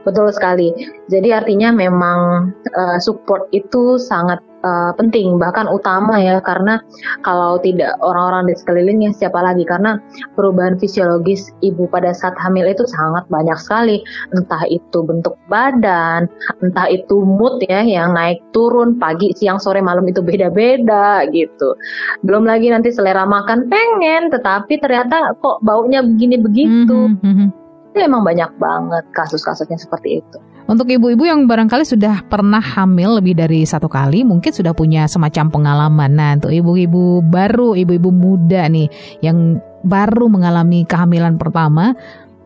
betul 0.00 0.32
sekali. 0.32 0.72
Jadi 1.12 1.28
artinya 1.28 1.68
memang 1.68 2.50
uh, 2.72 2.96
support 3.04 3.52
itu 3.52 4.00
sangat 4.00 4.40
uh, 4.68 4.92
penting, 4.94 5.40
bahkan 5.40 5.64
utama 5.64 6.20
ya, 6.20 6.44
karena 6.44 6.84
kalau 7.24 7.56
tidak 7.64 7.96
orang-orang 8.04 8.52
di 8.52 8.54
sekelilingnya 8.60 9.16
siapa 9.16 9.40
lagi? 9.40 9.64
Karena 9.64 9.96
perubahan 10.36 10.76
fisiologis 10.76 11.48
ibu 11.64 11.88
pada 11.88 12.12
saat 12.12 12.36
hamil 12.36 12.68
itu 12.68 12.84
sangat 12.84 13.24
banyak 13.32 13.56
sekali, 13.56 14.04
entah 14.36 14.62
itu 14.68 15.00
bentuk 15.00 15.40
badan, 15.48 16.28
entah 16.60 16.86
itu 16.92 17.24
mood 17.24 17.64
ya 17.64 17.80
yang 17.80 18.12
naik 18.12 18.44
turun 18.52 19.00
pagi, 19.00 19.32
siang, 19.32 19.56
sore, 19.56 19.80
malam 19.80 20.04
itu 20.04 20.20
beda-beda 20.20 21.24
gitu. 21.32 21.74
Belum 22.22 22.44
lagi 22.44 22.68
nanti 22.68 22.92
selera 22.92 23.24
makan 23.24 23.72
pengen, 23.72 24.28
tetapi 24.28 24.76
ternyata 24.78 25.32
kok 25.40 25.64
baunya 25.64 26.04
begini-begitu. 26.04 27.16
Mhm, 27.16 27.24
mhm. 27.24 27.48
Itu 27.92 27.98
emang 28.04 28.22
banyak 28.22 28.60
banget 28.60 29.04
kasus-kasusnya 29.16 29.80
seperti 29.80 30.20
itu. 30.20 30.38
Untuk 30.68 30.84
ibu-ibu 30.92 31.24
yang 31.24 31.48
barangkali 31.48 31.80
sudah 31.88 32.28
pernah 32.28 32.60
hamil 32.60 33.16
lebih 33.16 33.32
dari 33.32 33.64
satu 33.64 33.88
kali, 33.88 34.20
mungkin 34.20 34.52
sudah 34.52 34.76
punya 34.76 35.08
semacam 35.08 35.48
pengalaman. 35.48 36.12
Nah, 36.12 36.36
untuk 36.36 36.52
ibu-ibu 36.52 37.24
baru, 37.24 37.72
ibu-ibu 37.72 38.12
muda 38.12 38.68
nih, 38.68 38.92
yang 39.24 39.56
baru 39.80 40.28
mengalami 40.28 40.84
kehamilan 40.84 41.40
pertama, 41.40 41.96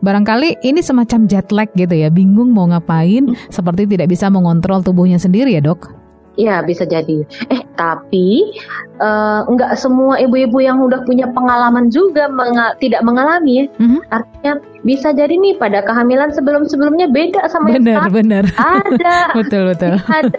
barangkali 0.07 0.63
ini 0.63 0.79
semacam 0.79 1.27
jet 1.27 1.51
lag 1.51 1.67
gitu 1.75 1.99
ya, 1.99 2.15
bingung 2.15 2.55
mau 2.55 2.71
ngapain, 2.71 3.35
seperti 3.51 3.91
tidak 3.91 4.07
bisa 4.07 4.31
mengontrol 4.31 4.87
tubuhnya 4.87 5.19
sendiri 5.19 5.59
ya 5.59 5.63
dok? 5.63 6.02
Ya 6.35 6.61
bisa 6.61 6.83
jadi. 6.83 7.29
Eh 7.49 7.61
tapi 7.75 8.57
eh, 8.97 9.41
nggak 9.45 9.77
semua 9.77 10.17
ibu-ibu 10.17 10.59
yang 10.59 10.81
udah 10.81 11.05
punya 11.05 11.29
pengalaman 11.29 11.89
juga 11.89 12.27
menga- 12.27 12.77
tidak 12.79 13.01
mengalami 13.01 13.53
ya. 13.53 13.65
Mhm. 13.77 14.01
Artinya 14.09 14.53
bisa 14.81 15.09
jadi 15.11 15.31
nih 15.31 15.57
pada 15.57 15.81
kehamilan 15.81 16.33
sebelum-sebelumnya 16.33 17.09
beda 17.09 17.47
sama 17.47 17.71
yang 17.71 17.85
Benar, 17.85 17.97
sekarang. 18.01 18.13
benar. 18.15 18.45
Ada. 18.57 19.17
betul, 19.39 19.63
betul. 19.69 19.95
ada. 20.03 20.39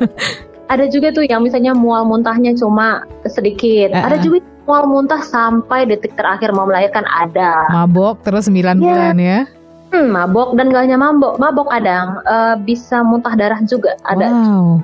Ada 0.63 0.85
juga 0.89 1.11
tuh 1.11 1.23
yang 1.23 1.43
misalnya 1.43 1.75
mual 1.75 2.03
muntahnya 2.03 2.55
cuma 2.55 3.05
sedikit. 3.23 3.93
Uh-uh. 3.93 4.05
Ada 4.09 4.17
juga 4.17 4.41
yang 4.41 4.63
mual 4.63 4.83
muntah 4.87 5.21
sampai 5.21 5.85
detik 5.85 6.15
terakhir 6.15 6.49
mau 6.49 6.65
melahirkan 6.65 7.05
ada. 7.05 7.67
Mabok 7.69 8.23
terus 8.23 8.49
9 8.49 8.55
Iya. 8.55 8.73
bulan 8.79 9.17
ya. 9.17 9.39
Hmm, 9.93 10.09
mabok 10.09 10.57
dan 10.57 10.73
gak 10.73 10.89
hanya 10.89 10.97
mabok, 10.97 11.37
mabok 11.37 11.69
ada 11.69 12.17
eh, 12.25 12.55
bisa 12.57 13.05
muntah 13.05 13.37
darah 13.37 13.61
juga 13.61 13.93
ada 14.01 14.25
Wow. 14.25 14.81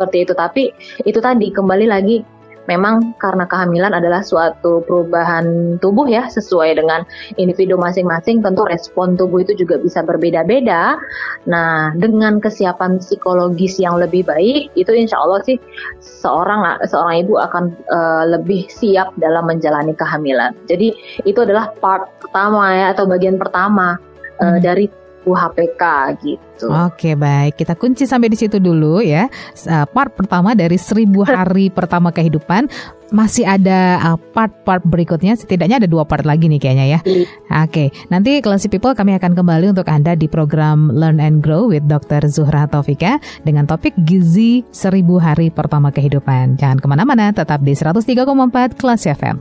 Seperti 0.00 0.24
itu. 0.24 0.32
Tapi 0.32 0.72
itu 1.04 1.20
tadi 1.20 1.52
kembali 1.52 1.84
lagi 1.84 2.24
memang 2.68 3.18
karena 3.18 3.50
kehamilan 3.50 3.90
adalah 3.90 4.22
suatu 4.22 4.86
perubahan 4.86 5.76
tubuh 5.82 6.06
ya 6.06 6.30
sesuai 6.30 6.78
dengan 6.78 7.02
individu 7.34 7.74
masing-masing 7.74 8.46
tentu 8.46 8.62
respon 8.62 9.18
tubuh 9.18 9.42
itu 9.42 9.58
juga 9.58 9.76
bisa 9.82 10.06
berbeda-beda. 10.06 10.94
Nah 11.50 11.90
dengan 11.98 12.38
kesiapan 12.38 13.02
psikologis 13.02 13.82
yang 13.82 13.98
lebih 13.98 14.22
baik 14.22 14.70
itu 14.78 14.92
insya 14.94 15.18
Allah 15.18 15.42
sih 15.42 15.58
seorang 15.98 16.78
seorang 16.86 17.26
ibu 17.26 17.42
akan 17.42 17.74
eh, 17.74 18.24
lebih 18.38 18.70
siap 18.70 19.18
dalam 19.18 19.50
menjalani 19.50 19.92
kehamilan. 19.92 20.54
Jadi 20.70 20.94
itu 21.26 21.38
adalah 21.42 21.74
part 21.82 22.06
pertama 22.22 22.70
ya 22.70 22.94
atau 22.94 23.04
bagian 23.10 23.34
pertama 23.34 23.98
Hmm. 24.40 24.56
dari 24.56 24.88
tubuh 25.20 25.36
HPK 25.36 25.82
gitu. 26.24 26.66
Oke 26.72 27.12
baik, 27.12 27.60
kita 27.60 27.76
kunci 27.76 28.08
sampai 28.08 28.32
di 28.32 28.40
situ 28.40 28.56
dulu 28.56 29.04
ya. 29.04 29.28
Uh, 29.68 29.84
Part 29.92 30.16
pertama 30.16 30.56
dari 30.56 30.80
seribu 30.80 31.22
hari 31.28 31.68
pertama 31.68 32.08
kehidupan 32.08 32.68
masih 33.10 33.42
ada 33.44 33.98
uh, 34.00 34.18
part-part 34.32 34.80
berikutnya. 34.86 35.36
Setidaknya 35.36 35.82
ada 35.82 35.88
dua 35.90 36.06
part 36.06 36.22
lagi 36.24 36.46
nih 36.46 36.62
kayaknya 36.62 36.86
ya. 36.86 37.00
Iya. 37.04 37.26
Oke, 37.66 37.84
nanti 38.08 38.38
Classy 38.40 38.70
People 38.70 38.94
kami 38.94 39.18
akan 39.18 39.34
kembali 39.34 39.74
untuk 39.74 39.86
anda 39.90 40.14
di 40.14 40.30
program 40.30 40.88
Learn 40.94 41.18
and 41.20 41.42
Grow 41.44 41.68
with 41.68 41.84
Dr. 41.90 42.24
Zuhra 42.30 42.70
Taufika 42.70 43.18
dengan 43.44 43.66
topik 43.66 43.92
gizi 44.06 44.62
seribu 44.70 45.20
hari 45.20 45.50
pertama 45.50 45.90
kehidupan. 45.90 46.56
Jangan 46.56 46.78
ke 46.80 46.86
mana-mana, 46.86 47.34
tetap 47.34 47.60
di 47.60 47.74
103,4 47.74 48.78
Kelas 48.78 49.02
FM. 49.04 49.36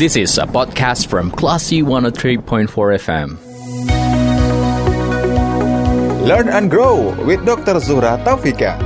This 0.00 0.16
is 0.16 0.40
a 0.40 0.48
podcast 0.48 1.06
from 1.06 1.30
Classy 1.30 1.84
103.4 1.84 2.66
FM. 2.98 3.49
Learn 6.20 6.52
and 6.52 6.68
grow 6.68 7.16
with 7.24 7.40
Dr. 7.48 7.80
Zuhra 7.80 8.20
Taufika. 8.20 8.76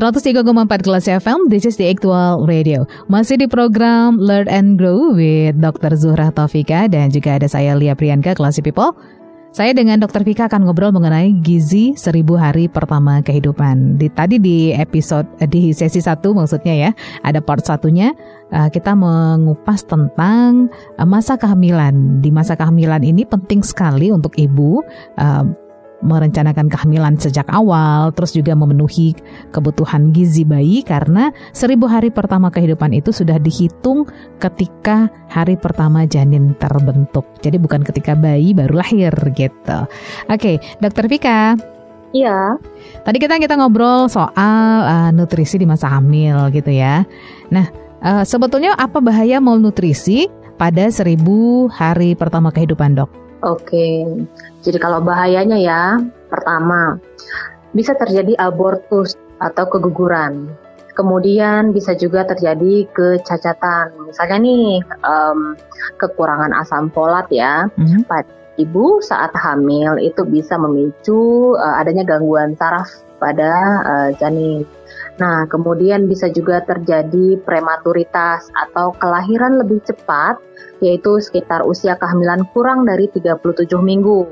empat 0.00 0.80
kelas 0.80 1.04
FM, 1.04 1.52
this 1.52 1.68
is 1.68 1.76
the 1.76 1.92
actual 1.92 2.48
radio. 2.48 2.88
Masih 3.12 3.44
di 3.44 3.44
program 3.44 4.16
Learn 4.16 4.48
and 4.48 4.80
Grow 4.80 5.12
with 5.12 5.60
Dr. 5.60 5.92
Zuhra 6.00 6.32
Taufika 6.32 6.88
dan 6.88 7.12
juga 7.12 7.36
ada 7.36 7.44
saya 7.44 7.76
Lia 7.76 7.92
Priyanka, 7.92 8.32
Classy 8.32 8.64
People. 8.64 8.96
Saya 9.50 9.74
dengan 9.74 9.98
Dr. 9.98 10.22
Vika 10.22 10.46
akan 10.46 10.62
ngobrol 10.62 10.94
mengenai 10.94 11.34
gizi 11.42 11.98
seribu 11.98 12.38
hari 12.38 12.70
pertama 12.70 13.18
kehidupan. 13.18 13.98
Di, 13.98 14.06
tadi 14.14 14.38
di 14.38 14.70
episode 14.70 15.26
eh, 15.42 15.50
di 15.50 15.74
sesi 15.74 15.98
satu 15.98 16.30
maksudnya 16.30 16.70
ya, 16.78 16.90
ada 17.26 17.42
part 17.42 17.66
satunya 17.66 18.14
eh, 18.54 18.70
kita 18.70 18.94
mengupas 18.94 19.82
tentang 19.82 20.70
eh, 20.70 21.02
masa 21.02 21.34
kehamilan. 21.34 22.22
Di 22.22 22.30
masa 22.30 22.54
kehamilan 22.54 23.02
ini 23.02 23.26
penting 23.26 23.66
sekali 23.66 24.14
untuk 24.14 24.38
ibu 24.38 24.86
merencanakan 26.00 26.72
kehamilan 26.72 27.16
sejak 27.20 27.46
awal, 27.52 28.12
terus 28.16 28.32
juga 28.32 28.56
memenuhi 28.56 29.12
kebutuhan 29.52 30.10
gizi 30.16 30.44
bayi 30.48 30.80
karena 30.80 31.32
seribu 31.52 31.86
hari 31.86 32.08
pertama 32.08 32.48
kehidupan 32.48 32.96
itu 32.96 33.12
sudah 33.12 33.36
dihitung 33.36 34.08
ketika 34.40 35.12
hari 35.28 35.54
pertama 35.60 36.08
janin 36.08 36.56
terbentuk. 36.56 37.28
Jadi 37.44 37.60
bukan 37.60 37.84
ketika 37.84 38.16
bayi 38.16 38.56
baru 38.56 38.80
lahir 38.80 39.12
gitu. 39.36 39.78
Oke, 40.28 40.58
Dokter 40.80 41.06
Vika. 41.06 41.54
Iya. 42.10 42.58
Tadi 43.06 43.16
kita 43.22 43.38
kita 43.38 43.54
ngobrol 43.54 44.10
soal 44.10 44.66
uh, 44.82 45.10
nutrisi 45.14 45.62
di 45.62 45.66
masa 45.68 45.86
hamil 45.94 46.50
gitu 46.50 46.74
ya. 46.74 47.06
Nah, 47.54 47.70
uh, 48.02 48.26
sebetulnya 48.26 48.74
apa 48.74 48.98
bahaya 48.98 49.38
malnutrisi 49.38 50.26
pada 50.58 50.90
seribu 50.90 51.70
hari 51.70 52.18
pertama 52.18 52.50
kehidupan 52.50 52.98
dok? 52.98 53.29
Oke, 53.40 54.04
jadi 54.60 54.78
kalau 54.80 55.00
bahayanya 55.00 55.56
ya, 55.56 55.96
pertama 56.28 57.00
bisa 57.72 57.96
terjadi 57.96 58.36
abortus 58.36 59.16
atau 59.40 59.64
keguguran. 59.70 60.52
Kemudian 60.92 61.72
bisa 61.72 61.96
juga 61.96 62.28
terjadi 62.28 62.84
kecacatan. 62.92 63.96
Misalnya 64.04 64.38
nih 64.42 64.84
em, 64.84 65.56
kekurangan 65.96 66.52
asam 66.60 66.92
folat 66.92 67.24
ya. 67.32 67.70
Mhm. 67.80 68.04
Pada 68.04 68.28
ibu 68.60 69.00
saat 69.00 69.32
hamil 69.32 69.96
itu 70.04 70.20
bisa 70.28 70.60
memicu 70.60 71.56
eh, 71.56 71.74
adanya 71.80 72.04
gangguan 72.04 72.52
saraf 72.60 72.90
pada 73.16 73.52
eh, 73.80 74.08
janin. 74.20 74.68
Nah, 75.20 75.44
kemudian 75.52 76.08
bisa 76.08 76.32
juga 76.32 76.64
terjadi 76.64 77.36
prematuritas 77.44 78.48
atau 78.56 78.96
kelahiran 78.96 79.60
lebih 79.60 79.84
cepat 79.84 80.40
yaitu 80.80 81.20
sekitar 81.20 81.60
usia 81.68 81.92
kehamilan 82.00 82.40
kurang 82.56 82.88
dari 82.88 83.04
37 83.12 83.84
minggu. 83.84 84.24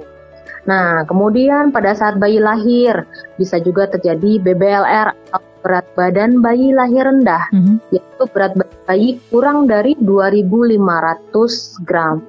Nah, 0.64 1.04
kemudian 1.04 1.72
pada 1.72 1.92
saat 1.92 2.16
bayi 2.16 2.40
lahir 2.40 3.04
bisa 3.36 3.60
juga 3.60 3.88
terjadi 3.88 4.40
BBLR 4.40 5.12
atau 5.32 5.48
berat 5.60 5.84
badan 5.92 6.40
bayi 6.40 6.72
lahir 6.72 7.04
rendah, 7.04 7.52
Mhm. 7.52 7.74
yaitu 7.92 8.24
berat 8.32 8.56
bayi 8.88 9.20
kurang 9.28 9.68
dari 9.68 9.92
2.500 10.00 11.76
gram. 11.84 12.24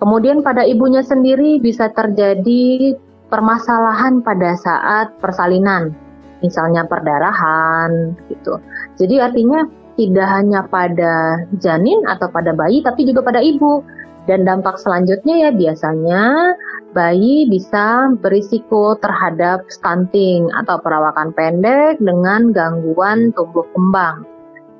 Kemudian 0.00 0.40
pada 0.44 0.64
ibunya 0.64 1.00
sendiri 1.00 1.60
bisa 1.60 1.88
terjadi 1.92 2.96
permasalahan 3.32 4.20
pada 4.20 4.52
saat 4.60 5.16
persalinan, 5.20 5.96
misalnya 6.44 6.84
perdarahan 6.84 8.12
gitu. 8.28 8.60
Jadi 9.00 9.16
artinya 9.24 9.64
tidak 9.96 10.28
hanya 10.28 10.60
pada 10.68 11.46
janin 11.56 12.04
atau 12.04 12.28
pada 12.28 12.52
bayi 12.52 12.84
tapi 12.84 13.08
juga 13.08 13.24
pada 13.24 13.40
ibu. 13.40 13.80
Dan 14.24 14.48
dampak 14.48 14.80
selanjutnya 14.80 15.48
ya 15.48 15.50
biasanya 15.52 16.56
bayi 16.96 17.44
bisa 17.50 18.08
berisiko 18.24 18.96
terhadap 18.96 19.68
stunting 19.68 20.48
atau 20.64 20.80
perawakan 20.80 21.34
pendek 21.36 22.00
dengan 22.00 22.48
gangguan 22.54 23.36
tumbuh 23.36 23.68
kembang 23.76 24.24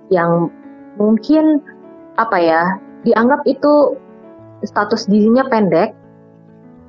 yang 0.09 0.49
mungkin 0.97 1.61
apa 2.17 2.39
ya 2.41 2.63
dianggap 3.03 3.43
itu 3.45 3.99
status 4.65 5.11
gizinya 5.11 5.45
pendek 5.51 5.93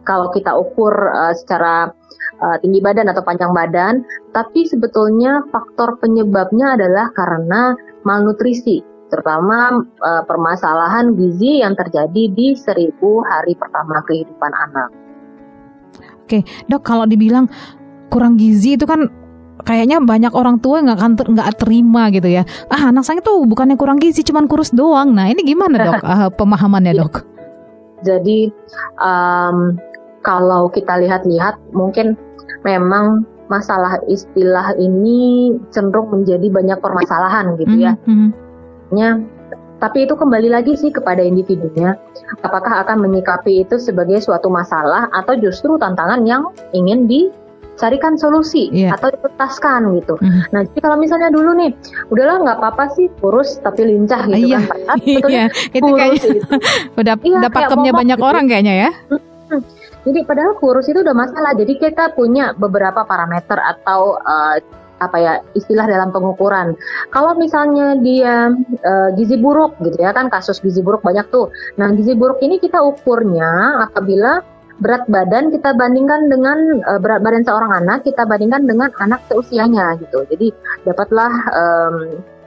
kalau 0.06 0.30
kita 0.32 0.54
ukur 0.54 0.94
uh, 0.94 1.34
secara 1.34 1.92
uh, 2.40 2.58
tinggi 2.62 2.80
badan 2.80 3.12
atau 3.12 3.26
panjang 3.26 3.52
badan, 3.52 4.06
tapi 4.32 4.64
sebetulnya 4.70 5.44
faktor 5.50 5.98
penyebabnya 6.00 6.78
adalah 6.78 7.10
karena 7.12 7.74
malnutrisi, 8.06 8.86
terutama 9.10 9.82
uh, 10.06 10.24
permasalahan 10.24 11.18
gizi 11.18 11.66
yang 11.66 11.74
terjadi 11.74 12.24
di 12.32 12.54
seribu 12.56 13.26
hari 13.26 13.58
pertama 13.58 14.06
kehidupan 14.06 14.52
anak. 14.54 14.90
Oke, 16.26 16.42
dok 16.70 16.82
kalau 16.82 17.06
dibilang 17.06 17.46
kurang 18.10 18.38
gizi 18.38 18.78
itu 18.78 18.86
kan 18.90 19.10
kayaknya 19.62 20.02
banyak 20.02 20.34
orang 20.34 20.62
tua 20.62 20.82
nggak 20.82 20.98
akan 20.98 21.12
nggak 21.38 21.50
terima 21.58 22.10
gitu 22.14 22.30
ya. 22.30 22.46
Ah 22.70 22.90
anak 22.90 23.06
saya 23.06 23.22
tuh 23.22 23.46
bukannya 23.46 23.78
kurang 23.78 24.02
gizi, 24.02 24.26
cuman 24.26 24.50
kurus 24.50 24.74
doang. 24.74 25.14
Nah 25.14 25.30
ini 25.30 25.42
gimana 25.46 25.76
dok 25.82 26.02
uh, 26.02 26.30
pemahamannya 26.40 26.94
dok? 26.98 27.14
Jadi 28.06 28.50
um, 29.02 29.78
kalau 30.26 30.68
kita 30.68 30.98
lihat-lihat 30.98 31.62
mungkin 31.72 32.18
memang 32.66 33.24
masalah 33.46 34.02
istilah 34.10 34.74
ini 34.76 35.54
cenderung 35.70 36.10
menjadi 36.10 36.50
banyak 36.50 36.82
permasalahan 36.82 37.54
gitu 37.62 37.78
ya. 37.78 37.94
Mhm, 38.10 38.30
Ya, 38.94 39.18
tapi 39.78 40.06
itu 40.06 40.14
kembali 40.14 40.50
lagi 40.50 40.74
sih 40.74 40.90
kepada 40.90 41.22
individunya. 41.22 41.94
Apakah 42.42 42.82
akan 42.82 43.06
menyikapi 43.06 43.62
itu 43.62 43.78
sebagai 43.78 44.18
suatu 44.18 44.50
masalah 44.50 45.10
atau 45.12 45.38
justru 45.38 45.78
tantangan 45.78 46.26
yang 46.26 46.50
ingin 46.72 47.06
dicarikan 47.06 48.18
solusi 48.18 48.70
Iya. 48.72 48.94
atau 48.98 49.10
dituntaskan 49.10 49.94
gitu. 50.00 50.16
Mhm. 50.22 50.42
Nah, 50.54 50.62
jadi 50.70 50.80
kalau 50.82 50.98
misalnya 50.98 51.30
dulu 51.30 51.54
nih, 51.54 51.70
udahlah 52.10 52.42
nggak 52.46 52.58
apa-apa 52.62 52.86
sih 52.94 53.10
kurus 53.22 53.58
tapi 53.62 53.86
lincah 53.86 54.26
gitu 54.26 54.54
Iya. 54.54 54.58
kan. 54.58 54.66
Padahal 54.70 54.98
sebetulnya 55.06 55.46
Iya, 55.46 55.70
itu 55.70 55.82
kurus 55.82 55.98
kayaknya 56.00 56.22
gitu. 56.34 56.54
udah 57.02 57.14
Iya, 57.22 57.38
udah 57.42 57.50
kayak 57.52 57.70
banyak 57.94 58.18
gitu. 58.18 58.26
orang 58.26 58.46
kayaknya 58.50 58.74
ya. 58.80 58.92
Jadi 60.06 60.22
padahal 60.24 60.54
kurus 60.62 60.86
itu 60.88 61.02
udah 61.02 61.18
masalah. 61.18 61.58
Jadi 61.58 61.82
kita 61.82 62.14
punya 62.14 62.54
beberapa 62.54 63.04
parameter 63.04 63.58
atau 63.58 64.22
eh, 64.22 64.62
apa 65.02 65.18
ya 65.20 65.34
istilah 65.58 65.86
dalam 65.90 66.14
pengukuran. 66.16 66.78
Kalau 67.12 67.36
misalnya 67.36 68.00
dia 68.00 68.54
eh, 68.80 69.10
gizi 69.20 69.36
buruk 69.36 69.76
gitu 69.84 69.98
ya 70.00 70.16
kan 70.16 70.32
kasus 70.32 70.62
gizi 70.64 70.80
buruk 70.80 71.04
banyak 71.04 71.28
tuh. 71.34 71.52
Nah 71.82 71.92
gizi 71.98 72.16
buruk 72.16 72.40
ini 72.40 72.62
kita 72.62 72.80
ukurnya 72.80 73.84
apabila 73.90 74.40
berat 74.76 75.08
badan 75.08 75.56
kita 75.56 75.72
bandingkan 75.76 76.28
dengan 76.32 76.58
eh, 76.84 77.00
berat 77.00 77.20
badan 77.24 77.44
seorang 77.44 77.72
anak 77.84 78.08
kita 78.08 78.24
bandingkan 78.24 78.64
dengan 78.68 78.90
anak 79.02 79.26
seusianya 79.28 80.00
gitu. 80.00 80.24
Jadi 80.32 80.54
dapatlah 80.88 81.32
em, 81.52 81.96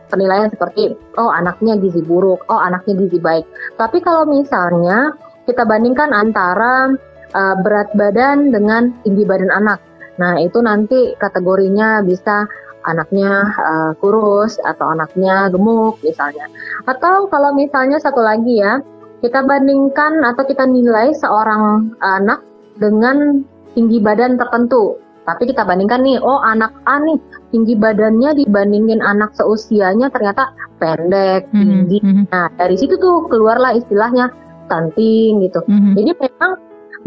penilaian 0.09 0.49
seperti 0.49 0.97
oh 1.21 1.29
anaknya 1.29 1.77
gizi 1.77 2.01
buruk, 2.01 2.44
oh 2.49 2.61
anaknya 2.61 2.97
gizi 2.97 3.21
baik. 3.21 3.44
Tapi 3.77 4.01
kalau 4.01 4.25
misalnya 4.25 5.12
kita 5.44 5.64
bandingkan 5.64 6.12
antara 6.12 6.92
uh, 7.34 7.56
berat 7.64 7.90
badan 7.96 8.52
dengan 8.54 8.94
tinggi 9.04 9.24
badan 9.24 9.50
anak. 9.52 9.80
Nah, 10.18 10.38
itu 10.42 10.58
nanti 10.62 11.14
kategorinya 11.16 12.02
bisa 12.02 12.48
anaknya 12.86 13.52
uh, 13.58 13.92
kurus 14.00 14.56
atau 14.64 14.90
anaknya 14.94 15.50
gemuk 15.52 16.00
misalnya. 16.02 16.48
Atau 16.88 17.28
kalau 17.28 17.52
misalnya 17.54 18.00
satu 18.00 18.22
lagi 18.22 18.58
ya, 18.58 18.80
kita 19.20 19.42
bandingkan 19.44 20.22
atau 20.22 20.46
kita 20.46 20.64
nilai 20.64 21.10
seorang 21.14 21.94
anak 22.00 22.42
dengan 22.78 23.42
tinggi 23.74 23.98
badan 23.98 24.38
tertentu. 24.38 24.98
Tapi 25.28 25.44
kita 25.44 25.68
bandingkan 25.68 26.00
nih, 26.00 26.16
oh 26.24 26.40
anak 26.40 26.72
A 26.88 26.96
nih 27.04 27.20
tinggi 27.52 27.76
badannya 27.76 28.32
dibandingin 28.32 29.04
anak 29.04 29.36
seusianya 29.36 30.08
ternyata 30.08 30.56
pendek, 30.80 31.52
Mhm, 31.52 31.60
tinggi. 31.60 31.98
mhm, 32.00 32.24
Nah, 32.32 32.48
dari 32.56 32.80
situ 32.80 32.96
tuh 32.96 33.28
keluarlah 33.28 33.76
istilahnya 33.76 34.32
stunting 34.64 35.44
gitu. 35.44 35.60
mhm. 35.68 35.92
Jadi 36.00 36.10
memang 36.16 36.52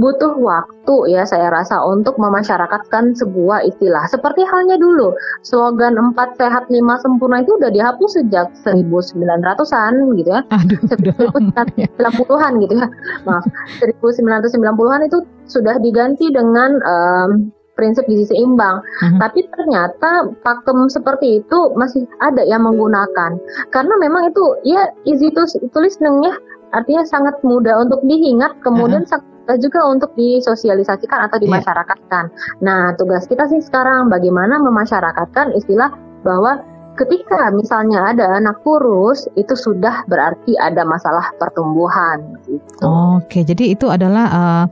butuh 0.01 0.33
waktu 0.41 1.13
ya 1.13 1.21
saya 1.29 1.53
rasa 1.53 1.77
untuk 1.85 2.17
memasyarakatkan 2.17 3.13
sebuah 3.13 3.61
istilah. 3.69 4.09
Seperti 4.09 4.41
halnya 4.49 4.81
dulu, 4.81 5.13
slogan 5.45 5.93
4 5.93 6.41
sehat 6.41 6.65
5 6.73 6.81
sempurna 7.05 7.45
itu 7.45 7.53
udah 7.61 7.69
dihapus 7.69 8.17
sejak 8.17 8.49
1900-an 8.65 9.93
gitu 10.17 10.29
ya. 10.33 10.41
Aduh, 10.49 10.79
udah 10.81 11.15
lama 11.29 11.63
ya. 11.77 11.87
1990-an 12.01 12.51
gitu 12.65 12.73
ya. 12.73 12.87
Maaf, 13.29 13.45
1990-an 13.85 15.01
itu 15.05 15.17
sudah 15.45 15.77
diganti 15.77 16.33
dengan 16.33 16.81
em, 16.81 17.53
prinsip 17.77 18.05
gizi 18.09 18.29
seimbang. 18.33 18.81
Mhm. 19.05 19.17
Tapi 19.21 19.45
ternyata 19.53 20.29
pakem 20.41 20.89
seperti 20.89 21.45
itu 21.45 21.59
masih 21.77 22.03
ada 22.25 22.41
yang 22.45 22.65
menggunakan. 22.65 23.37
Karena 23.69 23.93
memang 24.01 24.33
itu 24.33 24.43
ya 24.65 24.89
easy 25.05 25.29
to, 25.31 25.45
to 25.45 25.79
listening 25.79 26.25
ya. 26.25 26.33
Artinya 26.71 27.03
sangat 27.03 27.35
mudah 27.43 27.83
untuk 27.83 27.99
diingat, 28.07 28.55
kemudian 28.63 29.03
sangat 29.03 29.27
mudah 29.51 29.59
juga 29.59 29.83
untuk 29.83 30.15
disosialisasikan 30.15 31.27
atau 31.27 31.35
Iya. 31.35 31.43
dimasyarakatkan. 31.43 32.23
Nah, 32.63 32.95
tugas 32.95 33.27
kita 33.27 33.51
sih 33.51 33.59
sekarang 33.59 34.07
bagaimana 34.07 34.63
memasyarakatkan 34.63 35.51
istilah 35.59 35.91
bahwa 36.23 36.63
ketika 36.95 37.51
misalnya 37.51 38.15
ada 38.15 38.39
anak 38.39 38.63
kurus, 38.63 39.27
itu 39.35 39.51
sudah 39.51 40.07
berarti 40.07 40.55
ada 40.55 40.87
masalah 40.87 41.35
pertumbuhan. 41.35 42.39
Gitu. 42.47 42.79
Oke, 42.87 43.43
jadi 43.43 43.75
itu 43.75 43.91
adalah 43.91 44.25
uh, 44.31 44.65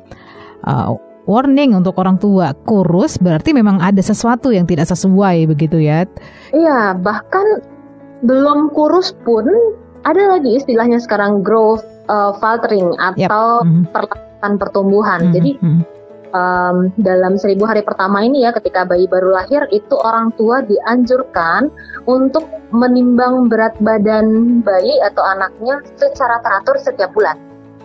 uh, 0.63 0.95
warning 1.27 1.75
untuk 1.75 1.99
orang 1.99 2.15
tua 2.15 2.55
kurus 2.63 3.19
berarti 3.19 3.51
memang 3.51 3.83
ada 3.83 3.99
sesuatu 3.99 4.55
yang 4.55 4.63
tidak 4.63 4.87
sesuai 4.87 5.43
begitu 5.51 5.75
ya. 5.83 6.07
Iya, 6.55 6.95
bahkan 6.95 7.59
belum 8.23 8.71
kurus 8.71 9.11
pun 9.27 9.43
ada 10.07 10.39
lagi 10.39 10.55
istilahnya 10.55 11.03
sekarang 11.03 11.43
growth 11.43 11.83
uh, 12.07 12.31
faltering 12.39 12.95
atau 12.95 13.67
Mhm. 13.67 13.91
Perlambatan 14.39 14.51
pertumbuhan. 14.55 15.19
Mhm, 15.29 15.33
Jadi 15.35 15.51
um, 16.31 16.77
dalam 17.03 17.35
seribu 17.35 17.67
hari 17.67 17.83
pertama 17.83 18.23
ini 18.23 18.47
ya, 18.47 18.55
ketika 18.55 18.87
bayi 18.87 19.05
baru 19.05 19.35
lahir 19.35 19.67
itu 19.75 19.95
orang 19.99 20.31
tua 20.39 20.63
dianjurkan 20.63 21.67
untuk 22.07 22.47
menimbang 22.71 23.51
berat 23.51 23.75
badan 23.83 24.59
bayi 24.63 24.95
atau 25.03 25.23
anaknya 25.27 25.83
secara 25.99 26.39
teratur 26.39 26.79
setiap 26.79 27.11
bulan. 27.11 27.35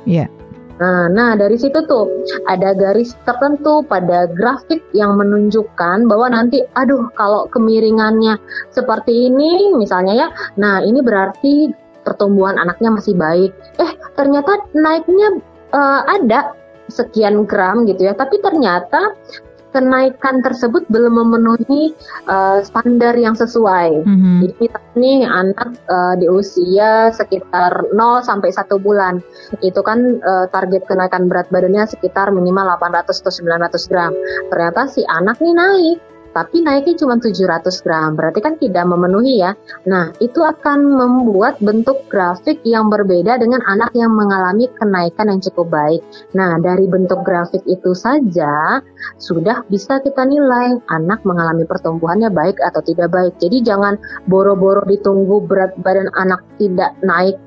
Iya. 0.07 0.31
Nah, 0.75 1.07
nah 1.07 1.39
dari 1.39 1.55
situ 1.55 1.87
tuh 1.87 2.11
ada 2.51 2.75
garis 2.75 3.15
tertentu 3.23 3.87
pada 3.87 4.27
grafik 4.27 4.83
yang 4.91 5.15
menunjukkan 5.15 6.11
bahwa 6.11 6.35
nanti, 6.35 6.67
aduh 6.75 7.15
kalau 7.15 7.47
kemiringannya 7.47 8.35
seperti 8.75 9.31
ini 9.31 9.71
misalnya 9.79 10.27
ya, 10.27 10.29
nah 10.59 10.83
ini 10.83 10.99
berarti 10.99 11.71
pertumbuhan 12.03 12.59
anaknya 12.59 12.91
masih 12.91 13.15
baik. 13.15 13.55
Eh 13.79 13.95
ternyata 14.19 14.67
naiknya 14.75 15.39
eh, 15.75 16.01
ada 16.07 16.55
sekian 16.87 17.49
gram 17.49 17.89
gitu 17.89 18.07
ya, 18.07 18.15
tapi 18.15 18.39
ternyata 18.39 19.17
kenaikan 19.75 20.39
tersebut 20.47 20.87
belum 20.87 21.19
memenuhi 21.19 21.91
eh, 22.31 22.59
standar 22.63 23.19
yang 23.19 23.35
sesuai. 23.35 24.07
Mhm. 24.07 24.35
Jadi 24.47 24.55
misalnya 24.63 24.95
nih 24.95 25.21
anak 25.27 25.69
eh, 25.91 26.15
di 26.23 26.27
usia 26.31 27.11
sekitar 27.11 27.91
0 27.91 28.23
sampai 28.23 28.55
1 28.55 28.79
bulan 28.79 29.19
itu 29.67 29.83
kan 29.83 30.23
eh, 30.23 30.47
target 30.55 30.87
kenaikan 30.87 31.27
berat 31.27 31.51
badannya 31.51 31.91
sekitar 31.91 32.31
minimal 32.31 32.79
800 32.79 33.11
atau 33.11 33.35
900 33.35 33.91
gram. 33.91 34.13
Ternyata 34.55 34.87
si 34.87 35.03
anak 35.11 35.43
nih 35.43 35.55
naik, 35.59 35.99
tapi 36.35 36.67
naiknya 36.67 36.99
cuma 36.99 37.17
700 37.17 37.85
gram. 37.87 38.19
Berarti 38.19 38.43
kan 38.43 38.59
tidak 38.59 38.85
memenuhi 38.91 39.41
ya. 39.41 39.55
Nah, 39.87 40.11
itu 40.19 40.43
akan 40.43 40.83
membuat 40.83 41.63
bentuk 41.63 42.05
grafik 42.11 42.59
yang 42.67 42.91
berbeda 42.91 43.39
dengan 43.39 43.63
anak 43.71 43.95
yang 43.95 44.11
mengalami 44.11 44.67
kenaikan 44.75 45.31
yang 45.31 45.41
cukup 45.41 45.71
baik. 45.71 46.03
Nah, 46.35 46.59
dari 46.59 46.91
bentuk 46.91 47.23
grafik 47.23 47.63
itu 47.71 47.95
saja 47.95 48.83
sudah 49.23 49.63
bisa 49.71 50.03
kita 50.03 50.27
nilai 50.27 50.75
anak 50.91 51.23
mengalami 51.23 51.63
pertumbuhannya 51.65 52.29
baik 52.35 52.59
atau 52.59 52.83
tidak 52.83 53.15
baik. 53.15 53.39
Jadi 53.39 53.63
jangan 53.63 53.95
boro-boro 54.27 54.83
ditunggu 54.85 55.47
berat 55.47 55.79
badan 55.81 56.11
anak 56.19 56.43
tidak 56.59 56.93
naik 57.07 57.39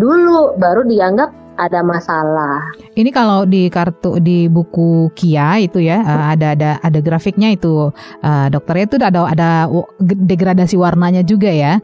dulu 0.00 0.56
baru 0.56 0.88
dianggap 0.88 1.41
ada 1.56 1.80
masalah. 1.84 2.72
Ini 2.96 3.10
kalau 3.12 3.44
di 3.44 3.68
kartu 3.72 4.20
di 4.20 4.46
buku 4.48 5.12
Kia 5.16 5.60
itu 5.60 5.82
ya 5.82 6.00
uh, 6.00 6.24
ada 6.32 6.56
ada 6.56 6.70
ada 6.80 6.98
grafiknya 7.02 7.52
itu 7.52 7.92
uh, 8.24 8.46
dokter 8.48 8.88
itu 8.88 8.96
ada 9.00 9.28
ada 9.28 9.68
degradasi 10.02 10.76
warnanya 10.76 11.24
juga 11.24 11.50
ya. 11.50 11.80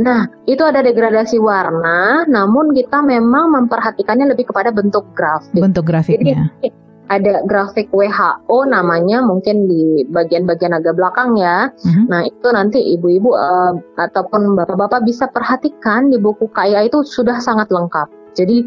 Nah, 0.00 0.24
itu 0.48 0.64
ada 0.64 0.80
degradasi 0.80 1.36
warna, 1.36 2.24
namun 2.24 2.72
kita 2.72 3.04
memang 3.04 3.52
memperhatikannya 3.52 4.32
lebih 4.32 4.48
kepada 4.48 4.72
bentuk 4.72 5.04
grafik. 5.12 5.60
Bentuk 5.60 5.84
grafiknya. 5.84 6.48
Jadi, 6.64 6.72
ada 7.12 7.44
grafik 7.44 7.92
WHO 7.92 8.58
namanya 8.72 9.20
mungkin 9.20 9.68
di 9.68 10.08
bagian-bagian 10.08 10.72
agak 10.72 10.96
belakang 10.96 11.36
ya. 11.36 11.68
Uh-huh. 11.68 12.08
Nah 12.08 12.24
itu 12.24 12.48
nanti 12.48 12.80
ibu-ibu 12.96 13.36
uh, 13.36 13.76
ataupun 14.00 14.56
bapak-bapak 14.56 15.04
bisa 15.04 15.28
perhatikan 15.28 16.08
di 16.08 16.16
buku 16.16 16.48
KIA 16.48 16.88
itu 16.88 17.04
sudah 17.04 17.36
sangat 17.42 17.68
lengkap. 17.68 18.21
Jadi 18.32 18.64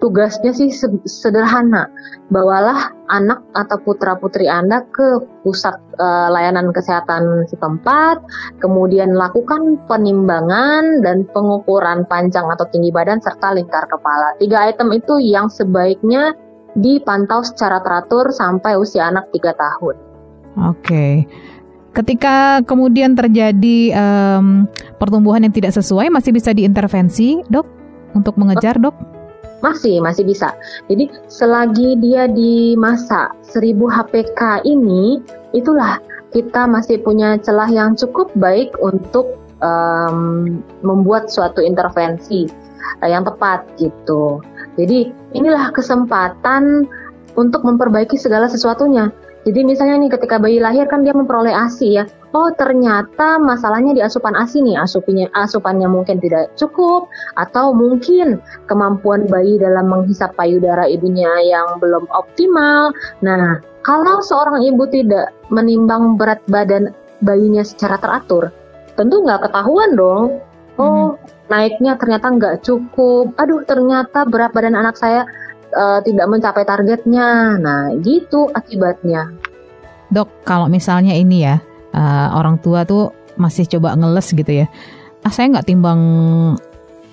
tugasnya 0.00 0.52
sih 0.52 0.68
sederhana, 1.08 1.88
bawalah 2.28 2.92
anak 3.08 3.40
atau 3.56 3.76
putra 3.84 4.16
putri 4.16 4.48
anda 4.48 4.84
ke 4.92 5.20
pusat 5.44 5.76
uh, 6.00 6.28
layanan 6.32 6.72
kesehatan 6.72 7.48
setempat, 7.48 8.20
kemudian 8.60 9.12
lakukan 9.12 9.80
penimbangan 9.88 11.04
dan 11.04 11.24
pengukuran 11.32 12.04
panjang 12.08 12.48
atau 12.48 12.64
tinggi 12.72 12.92
badan 12.92 13.20
serta 13.20 13.52
lingkar 13.56 13.88
kepala. 13.88 14.36
Tiga 14.40 14.68
item 14.68 14.92
itu 14.92 15.20
yang 15.20 15.48
sebaiknya 15.48 16.36
dipantau 16.74 17.46
secara 17.46 17.78
teratur 17.80 18.34
sampai 18.34 18.74
usia 18.74 19.06
anak 19.06 19.30
3 19.30 19.54
tahun. 19.54 19.94
Oke. 20.74 21.26
Ketika 21.94 22.58
kemudian 22.66 23.14
terjadi 23.14 23.94
um, 23.94 24.66
pertumbuhan 24.98 25.46
yang 25.46 25.54
tidak 25.54 25.70
sesuai, 25.78 26.10
masih 26.10 26.34
bisa 26.34 26.50
diintervensi, 26.50 27.46
dok, 27.46 27.70
untuk 28.14 28.38
mengejar, 28.40 28.78
dok? 28.78 28.94
Masih, 29.60 30.00
masih 30.04 30.28
bisa. 30.28 30.52
Jadi 30.92 31.08
selagi 31.26 31.96
dia 32.00 32.28
di 32.28 32.76
masa 32.76 33.32
1000 33.48 33.76
HPK 33.80 34.64
ini, 34.68 35.24
itulah 35.56 36.00
kita 36.34 36.66
masih 36.66 37.00
punya 37.00 37.38
celah 37.40 37.70
yang 37.70 37.94
cukup 37.94 38.28
baik 38.36 38.74
untuk 38.82 39.38
um, 39.62 40.60
membuat 40.82 41.30
suatu 41.30 41.62
intervensi 41.62 42.50
uh, 43.00 43.08
yang 43.08 43.22
tepat 43.24 43.64
gitu. 43.78 44.42
Jadi 44.74 45.14
inilah 45.32 45.70
kesempatan 45.70 46.84
untuk 47.38 47.62
memperbaiki 47.62 48.18
segala 48.18 48.50
sesuatunya. 48.50 49.08
Jadi 49.44 49.60
misalnya 49.62 50.00
nih 50.00 50.10
ketika 50.12 50.40
bayi 50.40 50.58
lahir 50.58 50.88
kan 50.90 51.06
dia 51.06 51.14
memperoleh 51.14 51.52
ASI 51.52 52.02
ya. 52.02 52.04
Oh 52.34 52.50
ternyata 52.50 53.38
masalahnya 53.38 53.94
di 53.94 54.02
asupan 54.02 54.34
ASI 54.34 54.58
nih, 54.58 54.74
asupannya 54.74 55.30
asupannya 55.38 55.86
mungkin 55.86 56.18
tidak 56.18 56.50
cukup 56.58 57.06
atau 57.38 57.70
mungkin 57.70 58.42
kemampuan 58.66 59.30
bayi 59.30 59.54
dalam 59.54 59.86
menghisap 59.86 60.34
payudara 60.34 60.82
ibunya 60.90 61.30
yang 61.46 61.78
belum 61.78 62.10
optimal. 62.10 62.90
Nah, 63.22 63.62
kalau 63.86 64.18
seorang 64.18 64.66
ibu 64.66 64.82
tidak 64.90 65.30
menimbang 65.54 66.18
berat 66.18 66.42
badan 66.50 66.90
bayinya 67.22 67.62
secara 67.62 68.02
teratur, 68.02 68.50
tentu 68.98 69.22
nggak 69.22 69.46
ketahuan 69.46 69.94
dong. 69.94 70.42
Oh, 70.74 71.14
hmm 71.14 71.34
naiknya 71.44 72.00
ternyata 72.00 72.32
nggak 72.32 72.56
cukup. 72.64 73.36
Aduh, 73.36 73.62
ternyata 73.68 74.24
berat 74.24 74.56
badan 74.56 74.74
anak 74.74 74.96
saya 74.96 75.28
uh, 75.76 76.00
tidak 76.00 76.26
mencapai 76.26 76.64
targetnya. 76.64 77.60
Nah, 77.60 77.92
gitu 78.00 78.48
akibatnya. 78.52 79.28
Dok, 80.08 80.44
kalau 80.48 80.72
misalnya 80.72 81.12
ini 81.12 81.44
ya 81.44 81.60
uh, 81.94 82.28
orang 82.34 82.58
tua 82.58 82.82
tuh 82.82 83.14
masih 83.38 83.66
coba 83.70 83.94
ngeles 83.94 84.34
gitu 84.34 84.52
ya. 84.52 84.66
Ah, 85.24 85.32
saya 85.32 85.54
nggak 85.54 85.66
timbang 85.70 86.00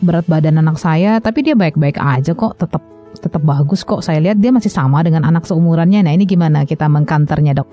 berat 0.02 0.26
badan 0.26 0.60
anak 0.60 0.82
saya, 0.82 1.22
tapi 1.22 1.46
dia 1.46 1.54
baik-baik 1.54 2.02
aja 2.02 2.34
kok, 2.34 2.58
tetap 2.58 2.82
tetap 3.16 3.42
bagus 3.46 3.86
kok. 3.86 4.02
Saya 4.02 4.20
lihat 4.20 4.42
dia 4.42 4.50
masih 4.50 4.74
sama 4.74 5.06
dengan 5.06 5.24
anak 5.24 5.46
seumurannya. 5.46 6.02
Nah, 6.04 6.12
ini 6.12 6.26
gimana 6.26 6.66
kita 6.66 6.90
mengkanternya, 6.90 7.54
Dok? 7.62 7.70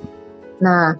Nah, 0.58 0.94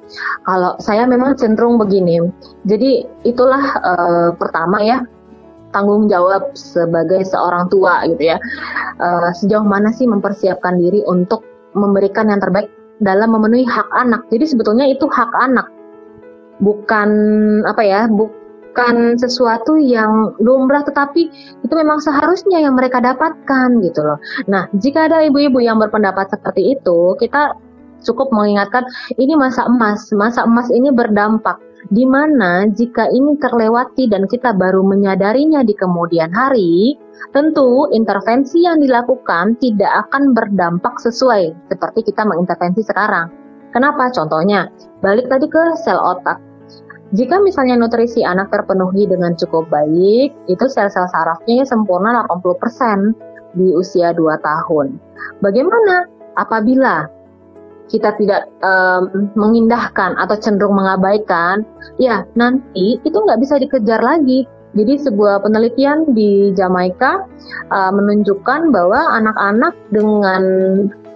kalau 0.47 0.79
saya 0.79 1.05
memang 1.05 1.35
cenderung 1.35 1.77
begini. 1.77 2.23
Jadi 2.63 3.03
itulah 3.27 3.63
uh, 3.83 4.31
pertama 4.39 4.79
ya 4.83 5.03
tanggung 5.75 6.09
jawab 6.09 6.55
sebagai 6.55 7.27
seorang 7.27 7.67
tua 7.69 8.07
gitu 8.09 8.35
ya. 8.35 8.39
Uh, 8.99 9.31
sejauh 9.35 9.67
mana 9.67 9.91
sih 9.91 10.07
mempersiapkan 10.07 10.79
diri 10.79 11.03
untuk 11.05 11.43
memberikan 11.75 12.31
yang 12.31 12.41
terbaik 12.41 12.71
dalam 13.03 13.35
memenuhi 13.35 13.67
hak 13.67 13.91
anak. 13.95 14.27
Jadi 14.31 14.45
sebetulnya 14.47 14.87
itu 14.87 15.07
hak 15.11 15.31
anak, 15.35 15.67
bukan 16.59 17.11
apa 17.67 17.83
ya, 17.83 18.01
bukan 18.11 19.19
sesuatu 19.19 19.75
yang 19.79 20.39
lumrah, 20.39 20.87
tetapi 20.87 21.23
itu 21.63 21.75
memang 21.75 21.99
seharusnya 21.99 22.63
yang 22.63 22.79
mereka 22.79 23.03
dapatkan 23.03 23.83
gitu 23.83 24.01
loh. 24.03 24.19
Nah, 24.47 24.71
jika 24.79 25.11
ada 25.11 25.27
ibu-ibu 25.27 25.59
yang 25.59 25.79
berpendapat 25.83 26.31
seperti 26.31 26.79
itu, 26.79 27.19
kita 27.19 27.55
cukup 28.07 28.31
mengingatkan 28.31 28.87
ini 29.19 29.35
masa 29.35 29.67
emas. 29.67 30.11
Masa 30.15 30.47
emas 30.47 30.71
ini 30.71 30.95
berdampak 30.95 31.59
di 31.91 32.05
mana 32.05 32.67
jika 32.69 33.07
ini 33.09 33.39
terlewati 33.39 34.11
dan 34.11 34.27
kita 34.27 34.53
baru 34.55 34.83
menyadarinya 34.83 35.63
di 35.63 35.73
kemudian 35.73 36.29
hari, 36.35 36.99
tentu 37.31 37.87
intervensi 37.95 38.67
yang 38.67 38.83
dilakukan 38.83 39.57
tidak 39.63 40.09
akan 40.09 40.35
berdampak 40.35 40.99
sesuai 40.99 41.55
seperti 41.71 42.13
kita 42.13 42.27
mengintervensi 42.27 42.83
sekarang. 42.83 43.31
Kenapa? 43.71 44.09
Contohnya, 44.11 44.69
balik 45.05 45.29
tadi 45.29 45.47
ke 45.47 45.77
sel 45.77 46.01
otak. 46.01 46.41
Jika 47.09 47.41
misalnya 47.41 47.81
nutrisi 47.81 48.21
anak 48.21 48.53
terpenuhi 48.53 49.09
dengan 49.09 49.33
cukup 49.33 49.73
baik, 49.73 50.29
itu 50.45 50.65
sel-sel 50.69 51.09
sarafnya 51.09 51.65
sempurna 51.65 52.21
80% 52.29 53.57
di 53.57 53.73
usia 53.73 54.13
2 54.13 54.37
tahun. 54.45 55.01
Bagaimana 55.41 56.05
apabila 56.37 57.09
kita 57.89 58.13
tidak 58.21 58.53
um, 58.61 59.33
mengindahkan 59.33 60.21
atau 60.21 60.37
cenderung 60.37 60.77
mengabaikan, 60.77 61.65
ya 61.97 62.29
nanti 62.37 63.01
itu 63.01 63.17
nggak 63.17 63.41
bisa 63.41 63.57
dikejar 63.57 64.05
lagi. 64.05 64.45
Jadi 64.77 65.01
sebuah 65.01 65.41
penelitian 65.41 66.13
di 66.13 66.53
Jamaika 66.53 67.25
uh, 67.73 67.89
menunjukkan 67.89 68.69
bahwa 68.69 69.17
anak-anak 69.17 69.73
dengan 69.89 70.43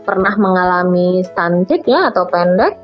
pernah 0.03 0.35
mengalami 0.37 1.23
stunted 1.23 1.87
ya 1.87 2.11
atau 2.11 2.27
pendek, 2.29 2.79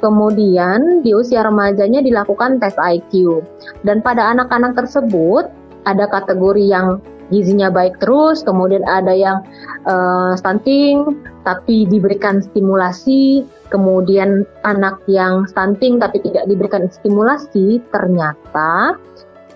kemudian 0.00 1.02
di 1.02 1.12
usia 1.16 1.44
remajanya 1.44 2.04
dilakukan 2.04 2.60
tes 2.60 2.76
IQ. 2.78 3.42
Dan 3.82 4.04
pada 4.04 4.32
anak-anak 4.32 4.76
tersebut 4.78 5.48
ada 5.88 6.04
kategori 6.08 6.64
yang 6.64 7.00
gizinya 7.28 7.68
baik 7.68 8.00
terus, 8.00 8.40
kemudian 8.40 8.84
ada 8.88 9.12
yang 9.12 9.44
uh, 9.84 10.32
stunting 10.36 11.20
tapi 11.44 11.84
diberikan 11.88 12.40
stimulasi, 12.40 13.44
kemudian 13.68 14.48
anak 14.64 14.96
yang 15.08 15.44
stunting 15.48 16.00
tapi 16.00 16.20
tidak 16.24 16.48
diberikan 16.48 16.88
stimulasi, 16.88 17.80
ternyata 17.92 18.96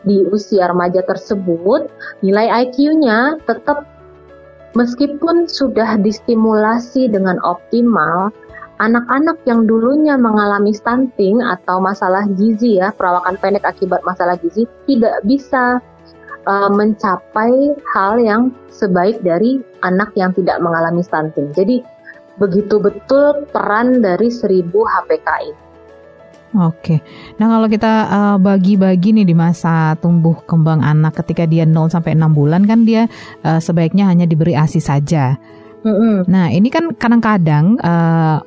di 0.03 0.27
usia 0.29 0.66
remaja 0.66 1.01
tersebut 1.07 1.87
nilai 2.27 2.51
IQ-nya 2.66 3.38
tetap 3.46 3.87
meskipun 4.73 5.49
sudah 5.49 6.01
distimulasi 6.01 7.09
dengan 7.09 7.37
optimal, 7.45 8.33
anak-anak 8.83 9.39
yang 9.47 9.69
dulunya 9.69 10.19
mengalami 10.19 10.75
stunting 10.75 11.39
atau 11.39 11.79
masalah 11.79 12.27
gizi 12.35 12.83
ya, 12.83 12.91
perawakan 12.91 13.39
pendek 13.39 13.63
akibat 13.63 14.03
masalah 14.03 14.35
gizi 14.41 14.67
tidak 14.91 15.23
bisa 15.23 15.79
uh, 16.51 16.71
mencapai 16.73 17.77
hal 17.95 18.19
yang 18.19 18.51
sebaik 18.73 19.23
dari 19.23 19.63
anak 19.87 20.11
yang 20.19 20.35
tidak 20.35 20.59
mengalami 20.59 21.05
stunting. 21.05 21.55
Jadi 21.55 21.85
begitu 22.41 22.81
betul 22.81 23.47
peran 23.53 24.03
dari 24.03 24.33
1000 24.33 24.67
HPKI. 24.73 25.62
Oke, 26.53 27.01
nah 27.41 27.49
kalau 27.49 27.65
kita 27.65 27.93
uh, 28.12 28.37
bagi-bagi 28.37 29.17
nih 29.17 29.25
di 29.25 29.33
masa 29.33 29.97
tumbuh 29.97 30.37
kembang 30.45 30.85
anak 30.85 31.17
ketika 31.25 31.49
dia 31.49 31.65
0 31.65 31.88
sampai 31.88 32.12
6 32.12 32.29
bulan 32.29 32.69
kan 32.69 32.85
dia 32.85 33.09
uh, 33.41 33.57
sebaiknya 33.57 34.05
hanya 34.12 34.29
diberi 34.29 34.53
ASI 34.53 34.85
saja. 34.85 35.41
Mm 35.81 35.95
-hmm. 35.97 36.15
Nah 36.29 36.53
ini 36.53 36.69
kan 36.69 36.93
kadang-kadang 36.93 37.81
uh, 37.81 38.45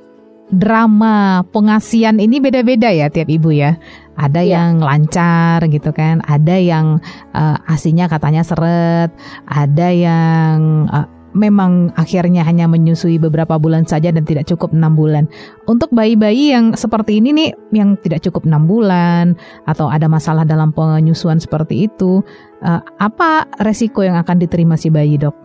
drama 0.53 1.41
pengasian 1.49 2.21
ini 2.21 2.37
beda-beda 2.37 2.93
ya 2.93 3.09
tiap 3.09 3.25
ibu 3.25 3.49
ya. 3.49 3.73
Ada 4.15 4.45
yeah. 4.45 4.53
yang 4.53 4.85
lancar 4.85 5.65
gitu 5.67 5.89
kan, 5.91 6.21
ada 6.23 6.55
yang 6.55 7.01
uh, 7.33 7.57
asinya 7.67 8.05
katanya 8.07 8.45
seret, 8.45 9.11
ada 9.49 9.87
yang 9.91 10.87
uh, 10.93 11.09
memang 11.35 11.91
akhirnya 11.99 12.41
hanya 12.47 12.65
menyusui 12.65 13.19
beberapa 13.19 13.59
bulan 13.59 13.83
saja 13.83 14.09
dan 14.09 14.23
tidak 14.23 14.47
cukup 14.47 14.71
enam 14.71 14.95
bulan. 14.95 15.27
Untuk 15.67 15.91
bayi-bayi 15.91 16.55
yang 16.55 16.73
seperti 16.73 17.19
ini 17.19 17.35
nih, 17.35 17.49
yang 17.75 17.99
tidak 17.99 18.23
cukup 18.23 18.47
enam 18.47 18.65
bulan 18.65 19.35
atau 19.67 19.91
ada 19.91 20.07
masalah 20.07 20.47
dalam 20.47 20.71
penyusuan 20.71 21.37
seperti 21.37 21.91
itu, 21.91 22.23
uh, 22.63 22.81
apa 23.03 23.45
resiko 23.61 24.01
yang 24.01 24.15
akan 24.15 24.39
diterima 24.39 24.79
si 24.79 24.87
bayi 24.87 25.19
dok? 25.19 25.35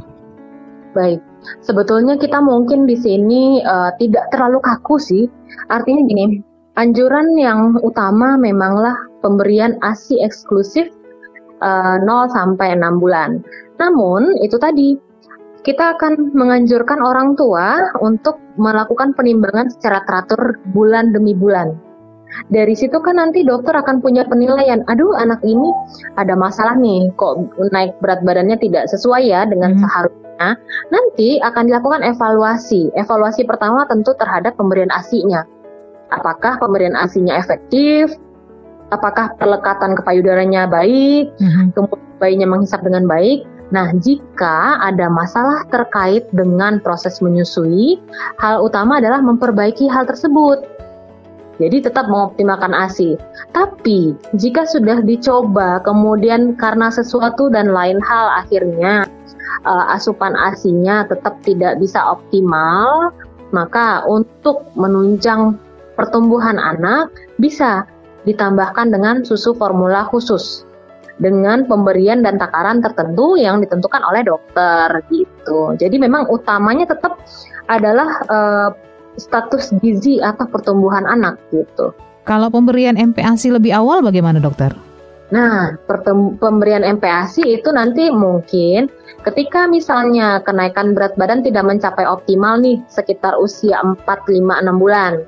Baik, 0.94 1.22
sebetulnya 1.62 2.18
kita 2.18 2.38
mungkin 2.38 2.86
di 2.86 2.94
sini 2.94 3.58
uh, 3.66 3.90
tidak 3.98 4.30
terlalu 4.30 4.62
kaku 4.62 4.98
sih. 4.98 5.26
Artinya 5.70 6.02
gini, 6.06 6.42
Anjuran 6.78 7.34
yang 7.34 7.76
utama 7.82 8.38
memanglah 8.38 8.94
pemberian 9.20 9.74
ASI 9.82 10.22
eksklusif 10.22 10.88
uh, 11.60 11.98
eh, 11.98 12.08
0 12.08 12.30
sampai 12.30 12.78
6 12.78 13.02
bulan. 13.02 13.42
Namun 13.76 14.38
itu 14.40 14.56
tadi 14.56 14.94
kita 15.60 15.96
akan 15.96 16.32
menganjurkan 16.32 17.04
orang 17.04 17.36
tua 17.36 17.92
untuk 18.00 18.40
melakukan 18.56 19.12
penimbangan 19.12 19.68
secara 19.68 20.00
teratur 20.08 20.56
bulan 20.72 21.12
demi 21.12 21.36
bulan. 21.36 21.76
Dari 22.48 22.78
situ 22.78 22.94
kan 23.02 23.18
nanti 23.18 23.42
dokter 23.42 23.74
akan 23.74 23.98
punya 23.98 24.22
penilaian, 24.22 24.86
aduh 24.86 25.18
anak 25.18 25.42
ini 25.42 25.66
ada 26.14 26.38
masalah 26.38 26.78
nih, 26.78 27.10
kok 27.18 27.42
naik 27.74 27.98
berat 27.98 28.22
badannya 28.22 28.54
tidak 28.62 28.86
sesuai 28.86 29.26
ya 29.26 29.42
dengan 29.50 29.74
hmm. 29.74 29.82
seharusnya. 29.82 30.48
Nanti 30.94 31.42
akan 31.42 31.68
dilakukan 31.68 32.06
evaluasi. 32.06 32.94
Evaluasi 32.94 33.42
pertama 33.44 33.84
tentu 33.90 34.14
terhadap 34.14 34.54
pemberian 34.54 34.88
ASI-nya. 34.94 35.42
Apakah 36.14 36.56
pemberian 36.62 36.94
ASI-nya 36.94 37.34
efektif? 37.36 38.14
Apakah 38.94 39.34
perlekatan 39.36 39.98
ke 39.98 40.02
payudaranya 40.06 40.70
baik? 40.70 41.34
Hmm. 41.38 41.74
Kemudian 41.74 42.18
bayinya 42.22 42.46
menghisap 42.46 42.80
dengan 42.86 43.10
baik? 43.10 43.42
Nah, 43.70 43.94
jika 44.02 44.82
ada 44.82 45.06
masalah 45.06 45.62
terkait 45.70 46.26
dengan 46.34 46.82
proses 46.82 47.22
menyusui, 47.22 48.02
hal 48.42 48.66
utama 48.66 48.98
adalah 48.98 49.22
memperbaiki 49.22 49.86
hal 49.86 50.10
tersebut. 50.10 50.66
Jadi 51.62 51.86
tetap 51.86 52.08
mengoptimalkan 52.10 52.72
ASI. 52.72 53.20
Tapi 53.52 54.16
jika 54.34 54.64
sudah 54.64 55.04
dicoba 55.04 55.78
kemudian 55.84 56.56
karena 56.56 56.88
sesuatu 56.88 57.52
dan 57.52 57.70
lain 57.70 58.00
hal 58.00 58.42
akhirnya 58.42 59.04
uh, 59.68 59.92
asupan 59.92 60.32
ASINya 60.34 61.04
tetap 61.06 61.36
tidak 61.44 61.76
bisa 61.76 62.00
optimal, 62.00 63.12
maka 63.52 64.02
untuk 64.08 64.72
menunjang 64.72 65.60
pertumbuhan 66.00 66.56
anak 66.56 67.12
bisa 67.36 67.84
ditambahkan 68.24 68.88
dengan 68.88 69.20
susu 69.20 69.52
formula 69.52 70.08
khusus 70.08 70.64
dengan 71.20 71.68
pemberian 71.68 72.24
dan 72.24 72.40
takaran 72.40 72.80
tertentu 72.80 73.36
yang 73.36 73.60
ditentukan 73.60 74.00
oleh 74.08 74.24
dokter 74.24 75.04
gitu. 75.12 75.76
Jadi 75.76 76.00
memang 76.00 76.26
utamanya 76.32 76.88
tetap 76.88 77.20
adalah 77.68 78.10
uh, 78.26 78.68
status 79.20 79.76
gizi 79.84 80.18
atau 80.18 80.48
pertumbuhan 80.48 81.04
anak 81.04 81.36
gitu. 81.52 81.92
Kalau 82.24 82.48
pemberian 82.48 82.96
MPASI 82.96 83.52
lebih 83.52 83.76
awal 83.76 84.00
bagaimana 84.00 84.40
dokter? 84.40 84.72
Nah, 85.30 85.78
pemberian 86.42 86.82
MPASI 86.82 87.62
itu 87.62 87.70
nanti 87.70 88.10
mungkin 88.10 88.90
ketika 89.22 89.70
misalnya 89.70 90.42
kenaikan 90.42 90.96
berat 90.96 91.14
badan 91.14 91.46
tidak 91.46 91.62
mencapai 91.68 92.02
optimal 92.02 92.58
nih 92.58 92.82
sekitar 92.90 93.38
usia 93.38 93.78
4, 93.78 94.02
5, 94.02 94.26
6 94.26 94.82
bulan. 94.82 95.22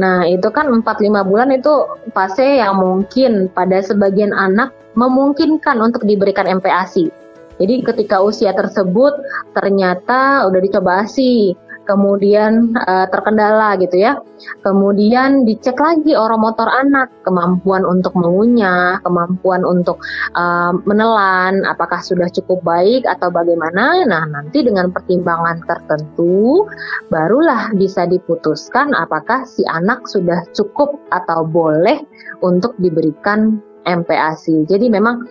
Nah, 0.00 0.24
itu 0.24 0.48
kan 0.48 0.72
4-5 0.72 1.28
bulan 1.28 1.52
itu 1.52 1.84
fase 2.16 2.64
yang 2.64 2.80
mungkin 2.80 3.52
pada 3.52 3.84
sebagian 3.84 4.32
anak 4.32 4.72
memungkinkan 4.94 5.80
untuk 5.80 6.04
diberikan 6.04 6.48
MPASI. 6.48 7.22
Jadi 7.60 7.74
ketika 7.84 8.18
usia 8.24 8.50
tersebut 8.56 9.12
ternyata 9.54 10.48
udah 10.48 10.60
dicoba 10.60 11.04
ASI, 11.04 11.54
kemudian 11.84 12.74
uh, 12.74 13.06
terkendala 13.10 13.74
gitu 13.78 14.02
ya. 14.02 14.18
Kemudian 14.66 15.46
dicek 15.46 15.78
lagi 15.78 16.14
oromotor 16.14 16.66
anak, 16.66 17.10
kemampuan 17.22 17.86
untuk 17.86 18.14
mengunyah, 18.18 18.98
kemampuan 19.06 19.62
untuk 19.62 20.02
uh, 20.34 20.74
menelan, 20.86 21.62
apakah 21.66 22.02
sudah 22.02 22.26
cukup 22.30 22.62
baik 22.66 23.06
atau 23.06 23.30
bagaimana. 23.30 24.02
Nah, 24.06 24.24
nanti 24.26 24.66
dengan 24.66 24.90
pertimbangan 24.90 25.62
tertentu 25.66 26.66
barulah 27.10 27.70
bisa 27.78 28.06
diputuskan 28.10 28.94
apakah 28.98 29.46
si 29.46 29.62
anak 29.70 30.06
sudah 30.10 30.42
cukup 30.54 30.98
atau 31.14 31.46
boleh 31.46 32.02
untuk 32.42 32.74
diberikan 32.82 33.62
MPASI. 33.86 34.68
Jadi 34.70 34.86
memang 34.88 35.26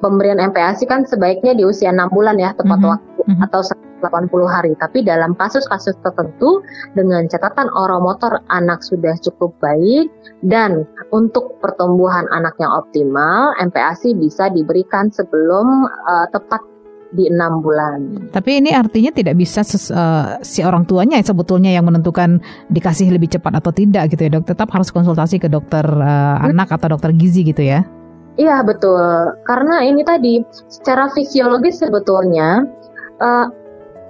pemberian 0.00 0.40
MPASI 0.40 0.84
kan 0.88 1.04
sebaiknya 1.08 1.56
di 1.56 1.64
usia 1.64 1.90
6 1.90 2.12
bulan 2.12 2.36
ya 2.36 2.52
tepat 2.54 2.78
mm 2.78 2.84
-hmm. 2.84 2.92
waktu 2.92 3.20
mm 3.24 3.34
-hmm. 3.34 3.44
atau 3.48 3.60
80 4.04 4.44
hari. 4.44 4.72
Tapi 4.76 5.00
dalam 5.00 5.32
kasus-kasus 5.32 5.96
tertentu 6.04 6.60
dengan 6.92 7.24
catatan 7.24 7.72
oromotor 7.72 8.44
anak 8.52 8.84
sudah 8.84 9.16
cukup 9.24 9.56
baik 9.64 10.12
dan 10.44 10.84
untuk 11.08 11.56
pertumbuhan 11.64 12.28
anak 12.36 12.52
yang 12.60 12.72
optimal, 12.74 13.56
MPASI 13.56 14.12
bisa 14.20 14.52
diberikan 14.52 15.08
sebelum 15.08 15.88
uh, 15.88 16.26
tepat 16.28 16.60
di 17.14 17.30
enam 17.30 17.62
bulan. 17.62 18.28
Tapi 18.34 18.60
ini 18.60 18.74
artinya 18.74 19.14
tidak 19.14 19.38
bisa 19.38 19.62
ses, 19.62 19.88
uh, 19.88 20.42
si 20.42 20.60
orang 20.66 20.84
tuanya 20.84 21.22
sebetulnya 21.22 21.70
yang 21.70 21.86
menentukan 21.86 22.42
dikasih 22.68 23.14
lebih 23.14 23.30
cepat 23.30 23.62
atau 23.62 23.70
tidak 23.70 24.10
gitu 24.12 24.26
ya 24.26 24.30
dok. 24.38 24.50
Tetap 24.50 24.68
harus 24.74 24.90
konsultasi 24.90 25.38
ke 25.38 25.46
dokter 25.46 25.86
uh, 25.86 26.36
hmm. 26.42 26.50
anak 26.50 26.74
atau 26.74 26.98
dokter 26.98 27.14
gizi 27.14 27.46
gitu 27.46 27.62
ya. 27.62 27.86
Iya 28.34 28.66
betul. 28.66 29.38
Karena 29.46 29.86
ini 29.86 30.02
tadi 30.02 30.42
secara 30.66 31.06
fisiologis 31.14 31.78
sebetulnya 31.78 32.66
uh, 33.22 33.46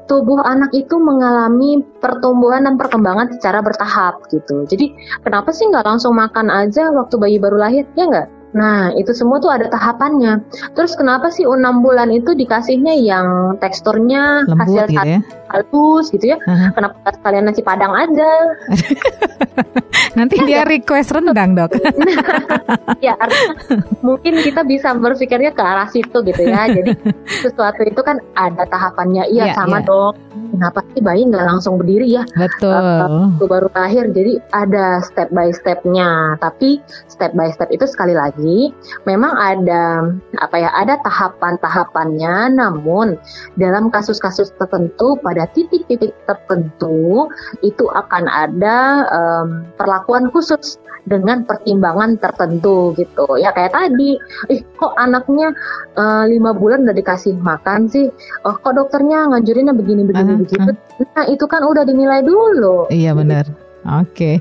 tubuh 0.08 0.40
anak 0.44 0.72
itu 0.72 0.96
mengalami 1.00 1.80
pertumbuhan 2.00 2.64
dan 2.64 2.76
perkembangan 2.76 3.32
secara 3.36 3.60
bertahap 3.60 4.20
gitu. 4.32 4.64
Jadi 4.68 4.92
kenapa 5.24 5.52
sih 5.52 5.68
nggak 5.68 5.84
langsung 5.84 6.16
makan 6.16 6.48
aja 6.52 6.88
waktu 6.92 7.14
bayi 7.20 7.36
baru 7.40 7.56
lahir? 7.60 7.84
Ya 7.96 8.08
nggak? 8.08 8.28
Nah, 8.54 8.94
itu 8.94 9.10
semua 9.10 9.42
tuh 9.42 9.50
ada 9.50 9.66
tahapannya. 9.66 10.46
Terus 10.78 10.94
kenapa 10.94 11.28
sih 11.34 11.42
6 11.42 11.82
bulan 11.82 12.14
itu 12.14 12.38
dikasihnya 12.38 12.94
yang 13.02 13.58
teksturnya 13.58 14.46
Lembut 14.46 14.62
hasil 14.62 14.84
gitu 14.94 15.08
ya? 15.18 15.20
Halus 15.54 16.10
gitu 16.10 16.34
ya? 16.34 16.36
Uh-huh. 16.42 16.70
Kenapa 16.74 17.14
sekalian 17.14 17.46
nasi 17.46 17.62
padang 17.62 17.94
aja? 17.94 18.30
Nanti 20.18 20.42
dia 20.46 20.66
request 20.66 21.14
rendang, 21.14 21.54
Dok. 21.54 21.70
ya, 23.06 23.14
artinya 23.18 23.54
mungkin 24.02 24.42
kita 24.42 24.62
bisa 24.66 24.94
berpikirnya 24.94 25.54
ke 25.54 25.62
arah 25.62 25.88
situ 25.90 26.22
gitu 26.22 26.42
ya. 26.42 26.66
Jadi 26.70 26.94
sesuatu 27.46 27.82
itu 27.86 28.00
kan 28.02 28.18
ada 28.34 28.66
tahapannya. 28.66 29.30
Iya, 29.30 29.54
yeah, 29.54 29.56
sama, 29.56 29.82
yeah. 29.82 29.86
Dok 29.86 30.14
kenapa 30.54 30.80
sih 30.94 31.02
bayi 31.02 31.22
nggak 31.26 31.46
langsung 31.50 31.74
berdiri 31.82 32.14
ya? 32.14 32.22
Betul. 32.38 32.70
Uh, 32.70 33.26
baru 33.50 33.68
lahir, 33.74 34.06
jadi 34.14 34.38
ada 34.54 35.02
step 35.02 35.28
by 35.34 35.50
stepnya. 35.50 36.38
Tapi 36.38 36.78
step 37.10 37.34
by 37.34 37.50
step 37.50 37.68
itu 37.74 37.84
sekali 37.90 38.14
lagi 38.14 38.70
memang 39.04 39.34
ada 39.34 40.14
apa 40.38 40.56
ya? 40.56 40.70
Ada 40.78 41.02
tahapan-tahapannya. 41.02 42.54
Namun 42.54 43.18
dalam 43.58 43.90
kasus-kasus 43.90 44.54
tertentu 44.56 45.18
pada 45.20 45.43
titik-titik 45.52 46.14
tertentu 46.24 47.28
itu 47.60 47.84
akan 47.90 48.24
ada 48.30 48.78
um, 49.10 49.48
perlakuan 49.76 50.32
khusus 50.32 50.78
dengan 51.04 51.44
pertimbangan 51.44 52.16
tertentu 52.16 52.96
gitu. 52.96 53.36
Ya 53.36 53.52
kayak 53.52 53.76
tadi 53.76 54.16
ih 54.48 54.60
kok 54.80 54.96
anaknya 54.96 55.52
uh, 56.00 56.24
lima 56.24 56.56
bulan 56.56 56.88
udah 56.88 56.96
dikasih 56.96 57.36
makan 57.36 57.88
sih? 57.88 58.08
Oh 58.48 58.56
kok 58.56 58.76
dokternya 58.76 59.28
ngajurinnya 59.32 59.76
begini 59.76 60.02
begini 60.08 60.32
uh, 60.32 60.38
begitu? 60.40 60.70
uh. 60.72 60.76
nah 61.12 61.24
itu 61.28 61.44
kan 61.44 61.62
udah 61.64 61.84
dinilai 61.84 62.24
dulu. 62.24 62.88
Iya 62.88 63.12
benar. 63.12 63.44
Oke. 63.84 64.08
Okay. 64.16 64.34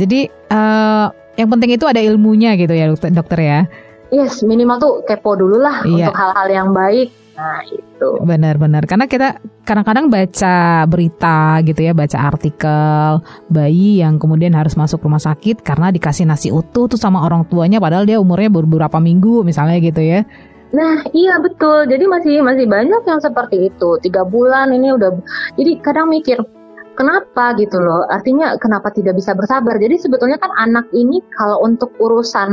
jadi 0.00 0.32
uh, 0.48 1.12
yang 1.36 1.48
penting 1.52 1.76
itu 1.76 1.84
ada 1.84 2.00
ilmunya 2.00 2.56
gitu 2.56 2.72
ya 2.72 2.88
dokter, 2.88 3.12
dokter 3.12 3.38
ya? 3.38 3.60
Yes 4.08 4.40
minimal 4.40 4.80
tuh 4.80 4.94
kepo 5.04 5.36
dulu 5.36 5.60
lah 5.60 5.84
iya. 5.84 6.08
untuk 6.08 6.16
hal-hal 6.16 6.48
yang 6.48 6.68
baik 6.72 7.12
Nah, 7.38 7.62
itu. 7.70 8.08
Benar-benar. 8.26 8.82
Karena 8.90 9.06
kita 9.06 9.38
kadang-kadang 9.62 10.10
baca 10.10 10.82
berita 10.90 11.62
gitu 11.62 11.86
ya, 11.86 11.94
baca 11.94 12.18
artikel 12.18 13.22
bayi 13.46 14.02
yang 14.02 14.18
kemudian 14.18 14.58
harus 14.58 14.74
masuk 14.74 15.06
rumah 15.06 15.22
sakit 15.22 15.62
karena 15.62 15.94
dikasih 15.94 16.26
nasi 16.26 16.50
utuh 16.50 16.90
tuh 16.90 16.98
sama 16.98 17.22
orang 17.22 17.46
tuanya 17.46 17.78
padahal 17.78 18.02
dia 18.02 18.18
umurnya 18.18 18.50
beberapa 18.50 18.98
minggu 18.98 19.46
misalnya 19.46 19.78
gitu 19.78 20.02
ya. 20.02 20.26
Nah, 20.74 21.06
iya 21.14 21.38
betul. 21.38 21.86
Jadi 21.86 22.04
masih 22.10 22.42
masih 22.42 22.66
banyak 22.66 23.06
yang 23.06 23.20
seperti 23.22 23.70
itu. 23.70 24.02
Tiga 24.02 24.26
bulan 24.26 24.74
ini 24.74 24.98
udah. 24.98 25.14
Jadi 25.54 25.78
kadang 25.78 26.10
mikir, 26.10 26.42
kenapa 26.98 27.54
gitu 27.54 27.78
loh? 27.78 28.02
Artinya 28.10 28.58
kenapa 28.58 28.90
tidak 28.90 29.14
bisa 29.14 29.30
bersabar? 29.38 29.78
Jadi 29.78 29.94
sebetulnya 29.94 30.42
kan 30.42 30.50
anak 30.58 30.90
ini 30.90 31.22
kalau 31.38 31.62
untuk 31.62 31.94
urusan 32.02 32.50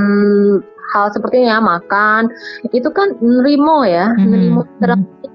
hal 0.96 1.12
seperti 1.12 1.44
ya 1.44 1.60
makan. 1.60 2.32
Itu 2.72 2.88
kan 2.96 3.20
nerimo 3.20 3.84
ya 3.84 4.16
mm-hmm. 4.16 4.32
nerimo 4.32 4.62
terapi 4.80 5.28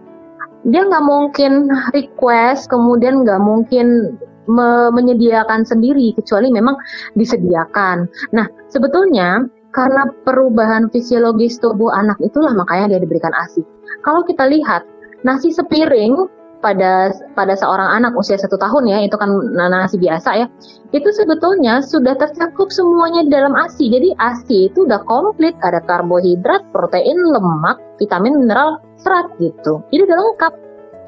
dia 0.69 0.85
nggak 0.85 1.05
mungkin 1.05 1.73
request 1.97 2.69
kemudian 2.69 3.25
nggak 3.25 3.41
mungkin 3.41 4.17
me- 4.45 4.93
menyediakan 4.93 5.65
sendiri 5.65 6.17
kecuali 6.17 6.49
memang 6.49 6.77
disediakan. 7.17 8.09
Nah 8.33 8.49
sebetulnya 8.73 9.45
karena 9.71 10.11
perubahan 10.27 10.91
fisiologis 10.91 11.63
tubuh 11.63 11.95
anak 11.95 12.19
itulah 12.25 12.51
makanya 12.51 12.97
dia 12.97 13.01
diberikan 13.07 13.31
ASI 13.31 13.63
kalau 14.03 14.27
kita 14.27 14.51
lihat 14.51 14.83
nasi 15.23 15.55
sepiring 15.55 16.27
pada 16.61 17.11
pada 17.33 17.55
seorang 17.57 18.01
anak 18.01 18.13
usia 18.17 18.37
satu 18.37 18.61
tahun 18.61 18.89
ya 18.89 18.99
itu 19.05 19.17
kan 19.17 19.33
nasi 19.57 19.97
biasa 19.97 20.31
ya 20.37 20.47
itu 20.93 21.09
sebetulnya 21.13 21.81
sudah 21.81 22.15
tercakup 22.17 22.69
semuanya 22.69 23.25
di 23.25 23.31
dalam 23.33 23.57
ASI 23.57 23.89
jadi 23.89 24.13
ASI 24.21 24.69
itu 24.69 24.85
udah 24.85 25.01
komplit 25.09 25.57
ada 25.65 25.81
karbohidrat 25.83 26.69
protein 26.71 27.17
lemak 27.17 27.81
vitamin 27.97 28.45
mineral 28.45 28.79
serat 29.01 29.33
gitu 29.41 29.81
jadi 29.89 30.05
udah 30.05 30.19
lengkap 30.21 30.53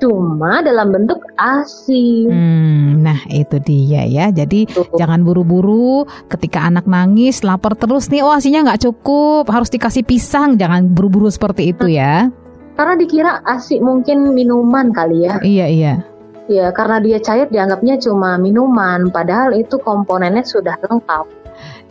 cuma 0.02 0.66
dalam 0.66 0.90
bentuk 0.90 1.22
ASI. 1.38 2.26
Hmm, 2.26 3.06
nah 3.06 3.22
itu 3.30 3.62
dia 3.62 4.02
ya. 4.02 4.34
Jadi 4.34 4.66
Tuh. 4.66 4.98
jangan 4.98 5.22
buru-buru 5.22 6.02
ketika 6.26 6.66
anak 6.66 6.90
nangis, 6.90 7.46
lapar 7.46 7.78
terus 7.78 8.10
nih, 8.10 8.26
oh 8.26 8.34
ASINya 8.34 8.66
nggak 8.66 8.82
cukup, 8.82 9.46
harus 9.46 9.70
dikasih 9.70 10.02
pisang. 10.02 10.58
Jangan 10.58 10.90
buru-buru 10.90 11.30
seperti 11.30 11.70
itu 11.70 11.86
ya. 11.86 12.34
Karena 12.72 12.94
dikira 12.96 13.32
ASI 13.44 13.78
mungkin 13.84 14.32
minuman 14.32 14.90
kali 14.90 15.28
ya. 15.28 15.36
Iya, 15.44 15.66
iya. 15.68 15.94
Ya, 16.50 16.74
karena 16.74 16.98
dia 16.98 17.18
cair 17.22 17.46
dianggapnya 17.48 18.02
cuma 18.02 18.34
minuman, 18.34 19.08
padahal 19.14 19.54
itu 19.54 19.78
komponennya 19.78 20.42
sudah 20.42 20.74
lengkap. 20.82 21.42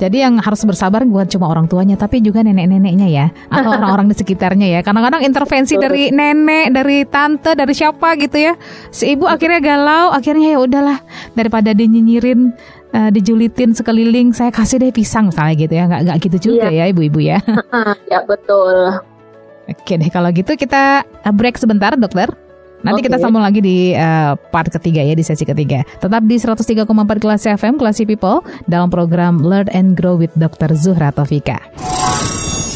Jadi 0.02 0.18
yang 0.26 0.42
harus 0.42 0.66
bersabar 0.66 1.06
bukan 1.06 1.30
cuma 1.30 1.46
orang 1.46 1.70
tuanya 1.70 1.94
tapi 1.94 2.26
juga 2.26 2.42
nenek-neneknya 2.42 3.08
ya 3.08 3.26
atau 3.54 3.70
orang-orang 3.78 4.10
di 4.10 4.18
sekitarnya 4.18 4.68
ya. 4.68 4.80
Kadang-kadang 4.82 5.22
intervensi 5.22 5.78
dari 5.78 6.10
nenek, 6.10 6.74
dari 6.74 7.06
tante, 7.06 7.54
dari 7.54 7.70
siapa 7.78 8.18
gitu 8.18 8.38
ya. 8.42 8.58
Si 8.90 9.14
ibu 9.14 9.30
akhirnya 9.30 9.62
galau, 9.62 10.10
akhirnya 10.10 10.58
ya 10.58 10.60
udahlah 10.60 10.98
daripada 11.38 11.78
dinyinyirin 11.78 12.50
uh, 12.98 13.10
dijulitin 13.14 13.78
sekeliling, 13.78 14.34
saya 14.34 14.50
kasih 14.50 14.82
deh 14.82 14.90
pisang 14.90 15.30
misalnya 15.30 15.54
gitu 15.54 15.74
ya. 15.78 15.84
Nggak 15.86 16.02
nggak 16.10 16.18
gitu 16.26 16.38
juga 16.52 16.68
Iya. 16.74 16.90
ya 16.90 16.92
ibu-ibu 16.92 17.20
ya. 17.22 17.38
ya 18.12 18.20
betul. 18.26 18.98
Oke 19.72 19.96
deh 19.96 20.10
kalau 20.12 20.30
gitu 20.36 20.54
kita 20.60 21.08
uh, 21.08 21.34
break 21.34 21.56
sebentar 21.56 21.96
dokter. 21.96 22.28
Nanti 22.82 23.06
kita 23.06 23.22
Oke. 23.22 23.24
sambung 23.30 23.46
lagi 23.46 23.62
di 23.62 23.94
uh, 23.94 24.34
part 24.50 24.66
ketiga 24.74 25.06
ya 25.06 25.14
di 25.14 25.22
sesi 25.22 25.46
ketiga. 25.46 25.86
Tetap 26.02 26.26
di 26.26 26.42
103,4 26.42 26.90
kelas 27.22 27.46
FM 27.46 27.78
Classy 27.78 28.10
People 28.10 28.42
dalam 28.66 28.90
program 28.90 29.38
Learn 29.38 29.70
and 29.70 29.94
Grow 29.94 30.18
with 30.18 30.34
Dr. 30.34 30.74
Zuhra 30.74 31.14
Taufika. 31.14 31.62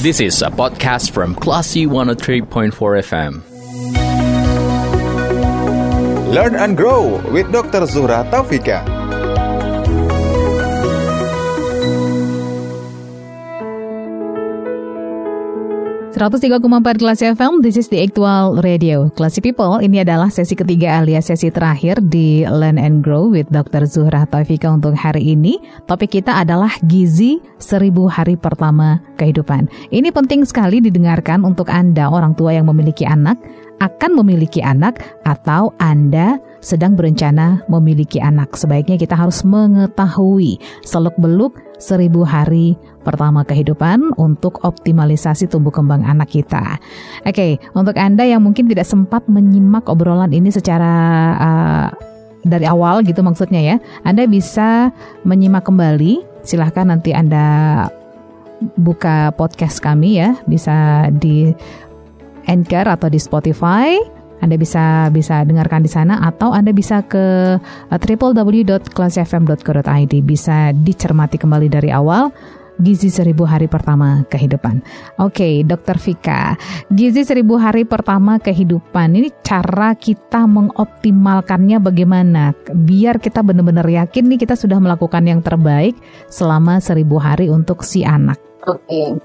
This 0.05 0.21
is 0.21 0.45
a 0.45 0.53
podcast 0.53 1.09
from 1.09 1.33
Classy 1.33 1.89
103.4 1.89 2.69
FM. 3.01 3.41
Learn 6.29 6.53
and 6.53 6.77
grow 6.77 7.17
with 7.33 7.49
Dr. 7.49 7.87
Zuhra 7.89 8.27
Taufika. 8.29 8.94
Empat 16.16 16.95
kelas 16.95 17.20
FM, 17.20 17.59
this 17.59 17.76
is 17.76 17.91
the 17.91 17.99
actual 17.99 18.63
radio. 18.63 19.11
Classy 19.20 19.43
People, 19.43 19.84
ini 19.84 19.99
adalah 19.99 20.32
sesi 20.32 20.55
ketiga 20.55 21.03
alias 21.03 21.28
sesi 21.28 21.51
terakhir 21.51 21.99
di 22.07 22.47
Learn 22.47 22.80
and 22.80 23.03
Grow 23.03 23.28
with 23.28 23.51
Dr. 23.51 23.84
Zuhra 23.84 24.24
Taufika 24.24 24.72
untuk 24.72 24.95
hari 24.95 25.36
ini. 25.36 25.59
Topik 25.91 26.16
kita 26.16 26.39
adalah 26.39 26.72
gizi 26.88 27.43
seribu 27.59 28.07
hari 28.07 28.39
pertama 28.39 29.03
kehidupan. 29.20 29.68
Ini 29.91 30.07
penting 30.16 30.47
sekali 30.47 30.80
didengarkan 30.80 31.43
untuk 31.43 31.68
Anda 31.68 32.07
orang 32.07 32.39
tua 32.39 32.55
yang 32.55 32.72
memiliki 32.72 33.03
anak, 33.03 33.36
akan 33.84 34.16
memiliki 34.16 34.63
anak, 34.63 35.03
atau 35.28 35.76
Anda 35.84 36.39
sedang 36.66 36.97
berencana 36.97 37.61
memiliki 37.70 38.18
anak. 38.18 38.57
Sebaiknya 38.57 38.97
kita 38.97 39.13
harus 39.13 39.45
mengetahui 39.45 40.57
seluk-beluk 40.82 41.61
seribu 41.78 42.26
hari 42.26 42.74
pertama 43.05 43.45
kehidupan 43.45 44.18
untuk 44.18 44.57
optimalisasi 44.66 45.45
tumbuh 45.45 45.70
kembang 45.70 46.01
anak 46.01 46.34
kita. 46.34 46.82
Oke, 47.22 47.61
untuk 47.78 47.93
Anda 48.01 48.26
yang 48.26 48.41
mungkin 48.41 48.66
tidak 48.66 48.89
sempat 48.89 49.30
menyimak 49.30 49.86
obrolan 49.86 50.34
ini 50.34 50.49
secara 50.49 50.93
uh, 51.38 51.88
dari 52.41 52.66
awal 52.66 53.05
gitu 53.05 53.22
maksudnya 53.22 53.61
ya, 53.61 53.76
Anda 54.01 54.26
bisa 54.26 54.89
menyimak 55.22 55.70
kembali. 55.70 56.26
Silahkan 56.41 56.89
nanti 56.89 57.13
Anda 57.13 57.86
buka 58.82 59.30
podcast 59.38 59.86
kami 59.86 60.18
ya, 60.18 60.34
bisa 60.49 61.07
di 61.13 61.53
Anchor 62.49 62.89
atau 62.89 63.09
di 63.09 63.22
Spotify. 63.22 64.14
Anda 64.43 64.59
bisa 64.59 65.07
bisa 65.13 65.45
dengarkan 65.47 65.83
di 65.86 65.91
sana 65.91 66.19
atau 66.25 66.51
Anda 66.51 66.71
bisa 66.75 67.01
ke 67.07 67.55
uh, 67.61 67.97
www.kelasfm.co.id 67.97 70.13
bisa 70.25 70.71
dicermati 70.75 71.38
kembali 71.39 71.69
dari 71.71 71.91
awal 71.91 72.31
Gizi 72.75 73.07
seribu 73.07 73.47
hari 73.47 73.71
pertama 73.71 74.27
kehidupan. 74.27 74.83
Oke, 75.23 75.63
Dokter 75.63 75.95
Vika, 75.95 76.59
gizi 76.91 77.23
seribu 77.23 77.55
hari 77.55 77.88
pertama 77.88 78.36
kehidupan 78.36 79.15
ini 79.15 79.31
cara 79.47 79.95
kita 79.95 80.43
mengoptimalkannya 80.43 81.79
bagaimana? 81.79 82.51
Biar 82.75 83.23
kita 83.23 83.47
benar-benar 83.47 83.88
yakin 83.88 84.27
nih 84.27 84.43
kita 84.43 84.59
sudah 84.59 84.83
melakukan 84.83 85.23
yang 85.23 85.39
terbaik 85.39 85.95
selama 86.27 86.83
seribu 86.83 87.15
hari 87.15 87.47
untuk 87.47 87.88
si 87.88 88.03
anak. 88.03 88.43
Oke. 88.67 89.23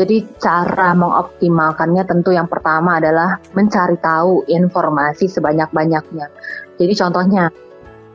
Jadi 0.00 0.24
cara 0.40 0.96
mengoptimalkannya 0.96 2.08
tentu 2.08 2.32
yang 2.32 2.48
pertama 2.48 2.96
adalah 2.96 3.36
mencari 3.52 4.00
tahu 4.00 4.48
informasi 4.48 5.28
sebanyak-banyaknya. 5.28 6.32
Jadi 6.80 6.92
contohnya, 6.96 7.52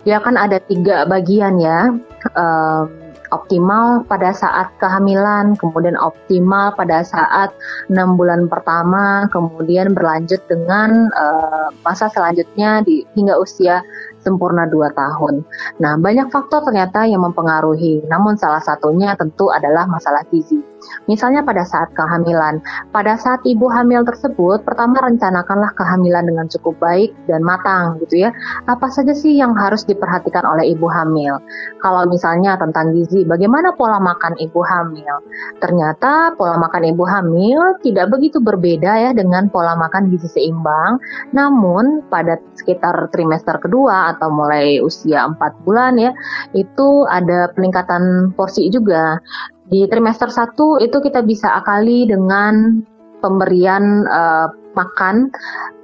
dia 0.02 0.18
kan 0.18 0.34
ada 0.34 0.58
tiga 0.66 1.06
bagian 1.06 1.62
ya. 1.62 1.94
Em, 2.34 3.06
optimal 3.30 4.02
pada 4.10 4.34
saat 4.34 4.74
kehamilan, 4.82 5.54
kemudian 5.62 5.94
optimal 5.98 6.74
pada 6.74 7.06
saat 7.06 7.54
enam 7.94 8.18
bulan 8.18 8.50
pertama, 8.50 9.30
kemudian 9.30 9.94
berlanjut 9.94 10.42
dengan 10.50 11.10
eh, 11.14 11.68
masa 11.86 12.10
selanjutnya 12.10 12.82
di 12.82 13.06
hingga 13.14 13.38
usia 13.38 13.86
sempurna 14.26 14.66
2 14.66 14.90
tahun. 14.98 15.46
Nah, 15.78 16.02
banyak 16.02 16.34
faktor 16.34 16.66
ternyata 16.66 17.06
yang 17.06 17.22
mempengaruhi, 17.22 18.02
namun 18.10 18.34
salah 18.36 18.60
satunya 18.60 19.14
tentu 19.14 19.54
adalah 19.54 19.86
masalah 19.86 20.26
gizi. 20.34 20.58
Misalnya 21.06 21.42
pada 21.46 21.66
saat 21.66 21.94
kehamilan, 21.94 22.62
pada 22.90 23.18
saat 23.18 23.42
ibu 23.46 23.70
hamil 23.70 24.06
tersebut, 24.06 24.62
pertama 24.66 25.02
rencanakanlah 25.02 25.74
kehamilan 25.78 26.26
dengan 26.26 26.46
cukup 26.50 26.78
baik 26.82 27.14
dan 27.30 27.42
matang 27.42 28.02
gitu 28.06 28.26
ya. 28.26 28.30
Apa 28.70 28.90
saja 28.90 29.14
sih 29.14 29.38
yang 29.38 29.54
harus 29.58 29.86
diperhatikan 29.86 30.46
oleh 30.46 30.74
ibu 30.74 30.86
hamil? 30.90 31.42
Kalau 31.82 32.06
misalnya 32.10 32.58
tentang 32.58 32.94
gizi, 32.94 33.26
bagaimana 33.26 33.74
pola 33.74 34.02
makan 34.02 34.38
ibu 34.42 34.62
hamil? 34.66 35.16
Ternyata 35.62 36.34
pola 36.38 36.58
makan 36.58 36.84
ibu 36.90 37.04
hamil 37.06 37.60
tidak 37.82 38.10
begitu 38.14 38.42
berbeda 38.42 39.10
ya 39.10 39.12
dengan 39.14 39.50
pola 39.50 39.78
makan 39.78 40.10
gizi 40.14 40.30
seimbang. 40.30 40.98
Namun 41.34 42.06
pada 42.10 42.38
sekitar 42.58 43.10
trimester 43.14 43.58
kedua 43.62 44.15
atau 44.16 44.32
mulai 44.32 44.80
usia 44.80 45.28
4 45.28 45.68
bulan 45.68 46.00
ya, 46.00 46.12
itu 46.56 47.04
ada 47.12 47.52
peningkatan 47.54 48.34
porsi 48.34 48.72
juga. 48.72 49.20
Di 49.68 49.86
trimester 49.92 50.32
1 50.32 50.82
itu 50.82 50.98
kita 51.04 51.22
bisa 51.26 51.60
akali 51.60 52.08
dengan 52.08 52.82
pemberian 53.20 54.06
eh, 54.06 54.48
makan 54.76 55.32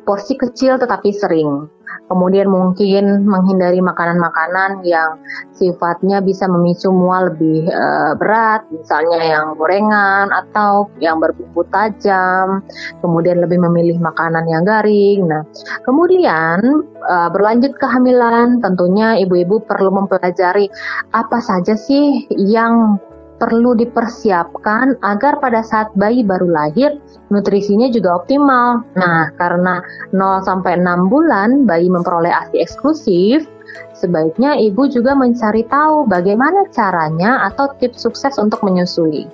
porsi 0.04 0.36
kecil 0.36 0.78
tetapi 0.82 1.10
sering. 1.16 1.70
Kemudian 2.12 2.52
mungkin 2.52 3.24
menghindari 3.24 3.80
makanan-makanan 3.80 4.84
yang 4.84 5.16
sifatnya 5.56 6.20
bisa 6.20 6.44
memicu 6.52 6.92
mual 6.92 7.32
lebih 7.32 7.72
eh, 7.72 8.12
berat, 8.20 8.68
misalnya 8.68 9.20
yang 9.24 9.46
gorengan 9.56 10.28
atau 10.28 10.92
yang 11.00 11.24
berbumbu 11.24 11.64
tajam. 11.72 12.60
Kemudian 13.00 13.40
lebih 13.40 13.64
memilih 13.64 14.04
makanan 14.04 14.44
yang 14.52 14.68
garing. 14.68 15.24
Nah, 15.24 15.48
kemudian 15.88 16.60
eh, 17.08 17.30
berlanjut 17.32 17.80
kehamilan, 17.80 18.60
tentunya 18.60 19.16
ibu-ibu 19.24 19.64
perlu 19.64 19.96
mempelajari 19.96 20.68
apa 21.16 21.40
saja 21.40 21.80
sih 21.80 22.28
yang 22.36 23.00
perlu 23.42 23.74
dipersiapkan 23.74 25.02
agar 25.02 25.42
pada 25.42 25.66
saat 25.66 25.90
bayi 25.98 26.22
baru 26.22 26.46
lahir 26.46 27.02
nutrisinya 27.34 27.90
juga 27.90 28.22
optimal. 28.22 28.86
Nah, 28.94 29.34
karena 29.42 29.82
0 30.14 30.46
sampai 30.46 30.78
6 30.78 31.10
bulan 31.10 31.66
bayi 31.66 31.90
memperoleh 31.90 32.30
ASI 32.30 32.62
eksklusif, 32.62 33.50
sebaiknya 33.98 34.62
ibu 34.62 34.86
juga 34.86 35.18
mencari 35.18 35.66
tahu 35.66 36.06
bagaimana 36.06 36.70
caranya 36.70 37.50
atau 37.50 37.74
tips 37.82 38.06
sukses 38.06 38.38
untuk 38.38 38.62
menyusui. 38.62 39.26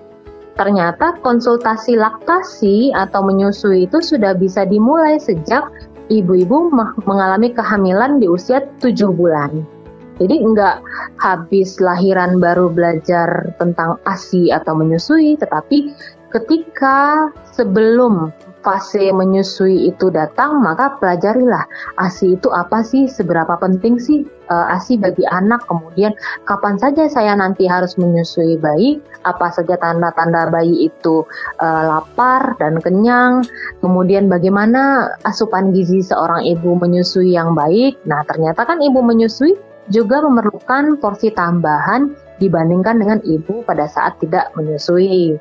Ternyata 0.55 1.20
konsultasi 1.22 1.99
laktasi 1.99 2.95
atau 2.95 3.22
menyusui 3.22 3.86
itu 3.86 3.99
sudah 4.01 4.34
bisa 4.34 4.64
dimulai 4.66 5.22
sejak 5.22 5.70
ibu-ibu 6.08 6.72
mengalami 7.05 7.51
kehamilan 7.51 8.18
di 8.18 8.32
usia 8.32 8.64
7 8.80 9.12
bulan. 9.14 9.76
Jadi 10.18 10.36
nggak 10.41 10.76
habis 11.22 11.78
lahiran 11.78 12.41
baru 12.41 12.74
belajar 12.74 13.53
tentang 13.61 14.01
ASI 14.05 14.49
atau 14.49 14.74
menyusui, 14.74 15.38
tetapi 15.38 15.93
ketika 16.34 17.30
sebelum 17.53 18.34
fase 18.68 19.15
menyusui 19.15 19.88
itu 19.88 20.11
datang, 20.11 20.59
maka 20.59 20.99
pelajarilah 20.99 21.63
ASI 22.03 22.36
itu 22.36 22.51
apa 22.51 22.84
sih, 22.84 23.07
seberapa 23.07 23.55
penting 23.55 23.95
sih 23.95 24.28
uh, 24.51 24.76
ASI 24.76 24.99
bagi 24.99 25.24
anak, 25.24 25.63
kemudian 25.72 26.11
kapan 26.43 26.76
saja 26.76 27.07
saya 27.07 27.32
nanti 27.39 27.63
harus 27.63 27.95
menyusui 27.95 28.59
bayi, 28.59 28.99
apa 29.24 29.55
saja 29.55 29.80
tanda-tanda 29.80 30.51
bayi 30.51 30.91
itu 30.91 31.24
uh, 31.63 31.84
lapar 31.95 32.59
dan 32.59 32.84
kenyang, 32.84 33.39
kemudian 33.80 34.28
bagaimana 34.28 35.15
asupan 35.24 35.72
gizi 35.72 36.03
seorang 36.03 36.43
ibu 36.43 36.76
menyusui 36.76 37.39
yang 37.39 37.55
baik. 37.55 38.03
Nah, 38.03 38.28
ternyata 38.28 38.68
kan 38.68 38.84
ibu 38.84 38.99
menyusui 38.99 39.55
juga 39.89 40.23
memerlukan 40.23 40.99
porsi 40.99 41.31
tambahan 41.31 42.11
dibandingkan 42.38 43.01
dengan 43.01 43.19
ibu 43.23 43.63
pada 43.65 43.88
saat 43.89 44.19
tidak 44.21 44.51
menyusui. 44.53 45.39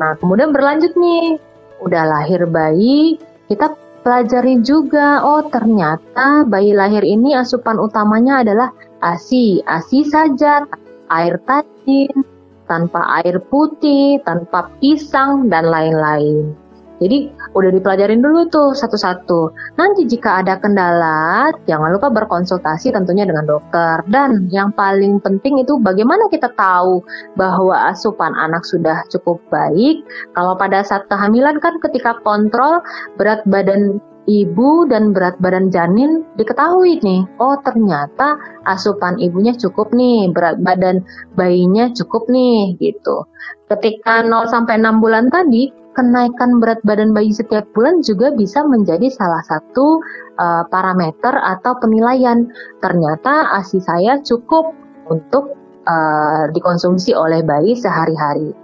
Nah, 0.00 0.16
kemudian 0.18 0.50
berlanjut 0.50 0.92
nih, 0.96 1.36
udah 1.84 2.04
lahir 2.08 2.48
bayi, 2.48 3.20
kita 3.52 3.76
pelajari 4.02 4.64
juga, 4.64 5.22
oh 5.22 5.46
ternyata 5.52 6.48
bayi 6.48 6.74
lahir 6.74 7.04
ini 7.04 7.36
asupan 7.36 7.78
utamanya 7.78 8.42
adalah 8.42 8.68
ASI, 9.04 9.62
ASI 9.66 10.08
saja, 10.08 10.64
air 11.12 11.36
tajin, 11.44 12.24
tanpa 12.66 13.20
air 13.22 13.36
putih, 13.52 14.18
tanpa 14.24 14.72
pisang, 14.80 15.52
dan 15.52 15.68
lain-lain. 15.68 16.56
Jadi 17.02 17.18
udah 17.58 17.70
dipelajarin 17.74 18.22
dulu 18.22 18.46
tuh 18.46 18.70
satu-satu. 18.78 19.50
Nanti 19.74 20.06
jika 20.06 20.38
ada 20.46 20.62
kendala, 20.62 21.50
jangan 21.66 21.90
lupa 21.90 22.14
berkonsultasi 22.14 22.94
tentunya 22.94 23.26
dengan 23.26 23.50
dokter. 23.50 24.06
Dan 24.06 24.46
yang 24.54 24.70
paling 24.70 25.18
penting 25.18 25.58
itu 25.58 25.82
bagaimana 25.82 26.30
kita 26.30 26.54
tahu 26.54 27.02
bahwa 27.34 27.90
asupan 27.90 28.30
anak 28.38 28.62
sudah 28.62 29.02
cukup 29.10 29.42
baik. 29.50 30.06
Kalau 30.38 30.54
pada 30.54 30.86
saat 30.86 31.10
kehamilan 31.10 31.58
kan 31.58 31.82
ketika 31.82 32.22
kontrol 32.22 32.78
berat 33.18 33.42
badan 33.50 33.98
ibu 34.30 34.86
dan 34.86 35.10
berat 35.10 35.34
badan 35.42 35.74
janin 35.74 36.22
diketahui 36.38 37.02
nih, 37.02 37.26
oh 37.42 37.58
ternyata 37.66 38.38
asupan 38.70 39.18
ibunya 39.18 39.50
cukup 39.58 39.90
nih, 39.90 40.30
berat 40.30 40.62
badan 40.62 41.02
bayinya 41.34 41.90
cukup 41.90 42.30
nih 42.30 42.78
gitu. 42.78 43.26
Ketika 43.66 44.22
0 44.22 44.46
sampai 44.46 44.78
6 44.78 45.02
bulan 45.02 45.26
tadi, 45.32 45.72
kenaikan 45.92 46.60
berat 46.60 46.80
badan 46.84 47.12
bayi 47.12 47.32
setiap 47.32 47.68
bulan 47.76 48.00
juga 48.00 48.32
bisa 48.32 48.64
menjadi 48.64 49.12
salah 49.12 49.44
satu 49.44 50.00
uh, 50.40 50.64
parameter 50.68 51.32
atau 51.36 51.76
penilaian. 51.80 52.48
Ternyata 52.80 53.52
ASI 53.60 53.80
saya 53.80 54.20
cukup 54.24 54.72
untuk 55.08 55.56
uh, 55.86 56.48
dikonsumsi 56.52 57.12
oleh 57.12 57.44
bayi 57.44 57.76
sehari-hari. 57.76 58.56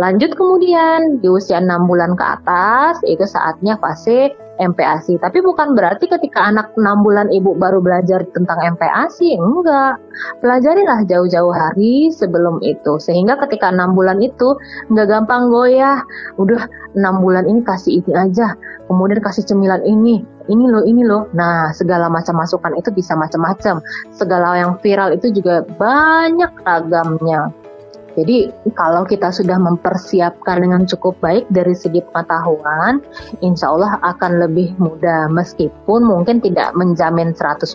Lanjut 0.00 0.32
kemudian 0.34 1.20
di 1.20 1.28
usia 1.28 1.60
6 1.60 1.68
bulan 1.84 2.16
ke 2.16 2.24
atas 2.24 2.96
itu 3.04 3.28
saatnya 3.28 3.76
fase 3.76 4.32
MPASI. 4.60 5.16
Tapi 5.20 5.38
bukan 5.40 5.72
berarti 5.72 6.10
ketika 6.10 6.44
anak 6.44 6.74
6 6.76 6.84
bulan 7.04 7.32
ibu 7.32 7.56
baru 7.56 7.80
belajar 7.80 8.24
tentang 8.36 8.58
MPASI, 8.76 9.40
enggak. 9.40 9.96
Pelajarilah 10.44 11.08
jauh-jauh 11.08 11.54
hari 11.54 12.12
sebelum 12.12 12.60
itu. 12.60 13.00
Sehingga 13.00 13.40
ketika 13.46 13.72
6 13.72 13.96
bulan 13.96 14.20
itu 14.20 14.56
enggak 14.92 15.08
gampang 15.08 15.48
goyah. 15.48 16.04
Udah 16.36 16.68
6 16.92 17.24
bulan 17.24 17.48
ini 17.48 17.64
kasih 17.64 18.04
ini 18.04 18.12
aja, 18.12 18.52
kemudian 18.88 19.24
kasih 19.24 19.48
cemilan 19.48 19.80
ini, 19.88 20.20
ini 20.52 20.64
loh, 20.68 20.84
ini 20.84 21.02
loh. 21.06 21.24
Nah, 21.32 21.72
segala 21.72 22.12
macam 22.12 22.36
masukan 22.36 22.76
itu 22.76 22.92
bisa 22.92 23.16
macam-macam. 23.16 23.80
Segala 24.12 24.60
yang 24.60 24.76
viral 24.84 25.16
itu 25.16 25.32
juga 25.32 25.64
banyak 25.80 26.52
ragamnya. 26.66 27.61
Jadi 28.12 28.52
kalau 28.76 29.08
kita 29.08 29.32
sudah 29.32 29.56
mempersiapkan 29.56 30.60
dengan 30.60 30.84
cukup 30.84 31.16
baik 31.24 31.48
dari 31.48 31.72
segi 31.72 32.04
pengetahuan, 32.12 33.00
insya 33.40 33.72
Allah 33.72 33.96
akan 34.04 34.44
lebih 34.44 34.76
mudah 34.76 35.32
meskipun 35.32 36.04
mungkin 36.04 36.44
tidak 36.44 36.76
menjamin 36.76 37.32
100% 37.32 37.72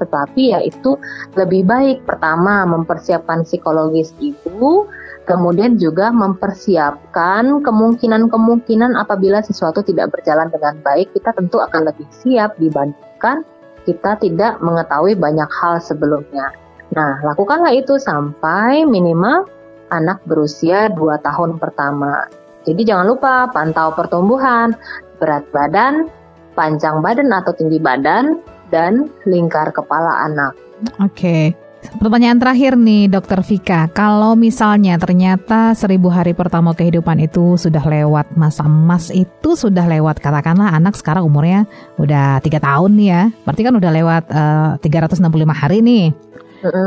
tetapi 0.00 0.52
ya 0.52 0.60
itu 0.60 1.00
lebih 1.40 1.64
baik. 1.64 2.04
Pertama 2.04 2.68
mempersiapkan 2.68 3.48
psikologis 3.48 4.12
ibu, 4.20 4.84
kemudian 5.24 5.80
juga 5.80 6.12
mempersiapkan 6.12 7.64
kemungkinan-kemungkinan 7.64 9.00
apabila 9.00 9.40
sesuatu 9.40 9.80
tidak 9.80 10.12
berjalan 10.12 10.52
dengan 10.52 10.76
baik, 10.84 11.16
kita 11.16 11.32
tentu 11.32 11.62
akan 11.62 11.88
lebih 11.88 12.04
siap 12.12 12.56
dibandingkan 12.60 13.48
kita 13.88 14.20
tidak 14.20 14.60
mengetahui 14.60 15.16
banyak 15.16 15.48
hal 15.48 15.80
sebelumnya. 15.80 16.52
Nah, 16.90 17.22
lakukanlah 17.22 17.72
itu 17.72 17.96
sampai 17.96 18.82
minimal 18.82 19.46
anak 19.90 20.22
berusia 20.24 20.88
2 20.90 21.20
tahun 21.26 21.58
pertama. 21.58 22.26
Jadi 22.64 22.82
jangan 22.86 23.06
lupa 23.08 23.48
pantau 23.50 23.92
pertumbuhan, 23.92 24.76
berat 25.18 25.44
badan, 25.52 26.08
panjang 26.54 27.00
badan 27.00 27.32
atau 27.32 27.52
tinggi 27.56 27.80
badan, 27.80 28.40
dan 28.70 29.10
lingkar 29.26 29.74
kepala 29.74 30.24
anak. 30.28 30.54
Oke. 31.02 31.52
Pertanyaan 31.80 32.36
terakhir 32.36 32.76
nih 32.76 33.08
dokter 33.08 33.40
Vika, 33.40 33.88
kalau 33.88 34.36
misalnya 34.36 35.00
ternyata 35.00 35.72
seribu 35.72 36.12
hari 36.12 36.36
pertama 36.36 36.76
kehidupan 36.76 37.24
itu 37.24 37.56
sudah 37.56 37.80
lewat 37.80 38.36
masa 38.36 38.68
emas 38.68 39.08
itu 39.08 39.56
sudah 39.56 39.88
lewat 39.88 40.20
katakanlah 40.20 40.76
anak 40.76 40.92
sekarang 40.92 41.24
umurnya 41.24 41.64
udah 41.96 42.44
tiga 42.44 42.60
tahun 42.60 43.00
nih 43.00 43.08
ya, 43.08 43.22
berarti 43.48 43.62
kan 43.64 43.74
udah 43.80 43.90
lewat 43.96 44.24
uh, 44.28 44.76
eh, 44.76 45.08
365 45.16 45.24
hari 45.56 45.80
nih. 45.80 46.06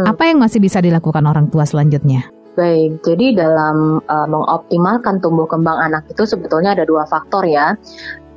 Apa 0.06 0.30
yang 0.30 0.38
masih 0.38 0.62
bisa 0.62 0.78
dilakukan 0.78 1.26
orang 1.26 1.50
tua 1.50 1.66
selanjutnya? 1.66 2.30
Baik, 2.54 3.02
jadi 3.02 3.34
dalam 3.34 3.98
uh, 4.06 4.28
mengoptimalkan 4.30 5.18
tumbuh 5.26 5.50
kembang 5.50 5.90
anak 5.90 6.06
itu 6.14 6.22
sebetulnya 6.22 6.78
ada 6.78 6.86
dua 6.86 7.02
faktor 7.10 7.42
ya, 7.50 7.74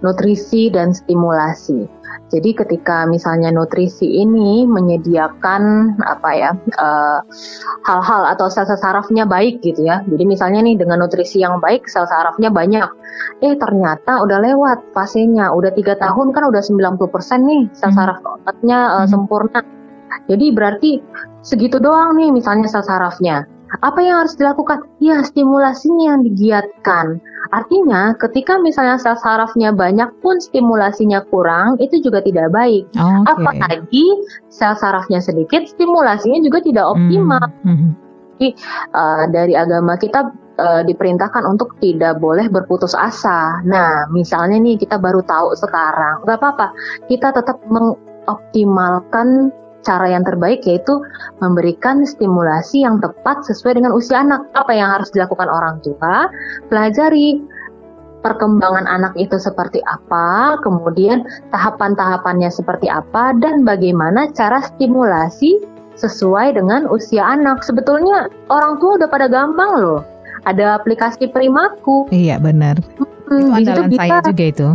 nutrisi 0.01 0.69
dan 0.73 0.93
stimulasi. 0.93 1.85
Jadi 2.27 2.59
ketika 2.59 3.07
misalnya 3.07 3.55
nutrisi 3.55 4.19
ini 4.19 4.67
menyediakan 4.67 5.95
apa 6.03 6.31
ya 6.35 6.51
eh, 6.59 7.21
hal-hal 7.87 8.23
atau 8.35 8.51
sel 8.51 8.67
sarafnya 8.67 9.23
baik 9.23 9.63
gitu 9.63 9.87
ya. 9.87 10.03
Jadi 10.11 10.27
misalnya 10.27 10.67
nih 10.67 10.75
dengan 10.75 11.07
nutrisi 11.07 11.39
yang 11.39 11.63
baik 11.63 11.87
sel 11.87 12.03
sarafnya 12.11 12.51
banyak. 12.51 12.89
Eh 13.47 13.55
ternyata 13.55 14.27
udah 14.27 14.43
lewat 14.43 14.91
fasenya, 14.91 15.55
udah 15.55 15.71
tiga 15.79 15.95
tahun 16.03 16.35
kan 16.35 16.51
udah 16.51 16.63
90% 16.67 16.99
nih 17.47 17.63
sel 17.71 17.95
hmm. 17.95 17.97
saraf 17.97 18.19
otaknya 18.27 18.79
uh, 18.91 18.97
hmm. 19.07 19.11
sempurna. 19.11 19.61
Jadi 20.27 20.47
berarti 20.51 20.91
segitu 21.47 21.79
doang 21.79 22.19
nih 22.19 22.35
misalnya 22.35 22.67
sel 22.67 22.83
sarafnya. 22.83 23.47
Apa 23.83 24.01
yang 24.01 24.25
harus 24.25 24.37
dilakukan? 24.39 24.87
Ya, 25.03 25.21
stimulasinya 25.25 26.17
yang 26.17 26.21
digiatkan. 26.25 27.21
Artinya, 27.55 28.17
ketika 28.19 28.59
misalnya 28.59 28.99
sel 28.99 29.15
sarafnya 29.19 29.71
banyak 29.71 30.11
pun 30.19 30.39
stimulasinya 30.43 31.23
kurang, 31.31 31.79
itu 31.79 32.03
juga 32.03 32.23
tidak 32.23 32.51
baik. 32.51 32.91
Okay. 32.91 33.23
Apalagi 33.31 34.07
sel 34.51 34.75
sarafnya 34.75 35.23
sedikit, 35.23 35.67
stimulasinya 35.71 36.43
juga 36.43 36.59
tidak 36.65 36.87
optimal. 36.91 37.45
Mm 37.63 37.77
-hmm. 37.77 37.91
Jadi, 38.37 38.49
uh, 38.93 39.25
dari 39.33 39.55
agama 39.57 39.97
kita 39.97 40.29
uh, 40.61 40.83
diperintahkan 40.85 41.45
untuk 41.49 41.77
tidak 41.81 42.21
boleh 42.21 42.53
berputus 42.53 42.93
asa. 42.93 43.65
Nah, 43.65 44.05
misalnya 44.13 44.61
nih 44.61 44.77
kita 44.77 45.01
baru 45.01 45.25
tahu 45.25 45.57
sekarang, 45.57 46.25
nggak 46.27 46.37
apa-apa, 46.37 46.67
kita 47.09 47.33
tetap 47.33 47.57
mengoptimalkan 47.69 49.53
cara 49.87 50.11
yang 50.11 50.27
terbaik 50.27 50.67
yaitu 50.67 50.99
memberikan 51.39 52.03
stimulasi 52.03 52.83
yang 52.83 52.99
tepat 52.99 53.47
sesuai 53.47 53.79
dengan 53.79 53.95
usia 53.95 54.27
anak. 54.27 54.43
Apa 54.59 54.75
yang 54.75 54.91
harus 54.91 55.15
dilakukan 55.15 55.47
orang 55.47 55.79
tua? 55.87 56.27
Pelajari 56.67 57.39
perkembangan 58.27 58.91
anak 58.91 59.15
itu 59.15 59.39
seperti 59.39 59.79
apa, 59.87 60.59
kemudian 60.67 61.23
tahapan-tahapannya 61.55 62.51
seperti 62.51 62.91
apa, 62.91 63.31
dan 63.39 63.63
bagaimana 63.63 64.27
cara 64.35 64.67
stimulasi 64.67 65.63
sesuai 65.95 66.59
dengan 66.59 66.91
usia 66.91 67.23
anak. 67.23 67.63
Sebetulnya 67.63 68.27
orang 68.51 68.83
tua 68.83 68.99
udah 68.99 69.09
pada 69.09 69.31
gampang 69.31 69.79
loh. 69.79 70.03
Ada 70.47 70.83
aplikasi 70.83 71.31
Primaku. 71.31 72.11
Iya 72.11 72.43
benar. 72.43 72.83
Hmm, 73.27 73.59
itu 73.59 73.71
andalan 73.75 73.91
saya 73.99 74.19
juga 74.23 74.45
itu. 74.47 74.69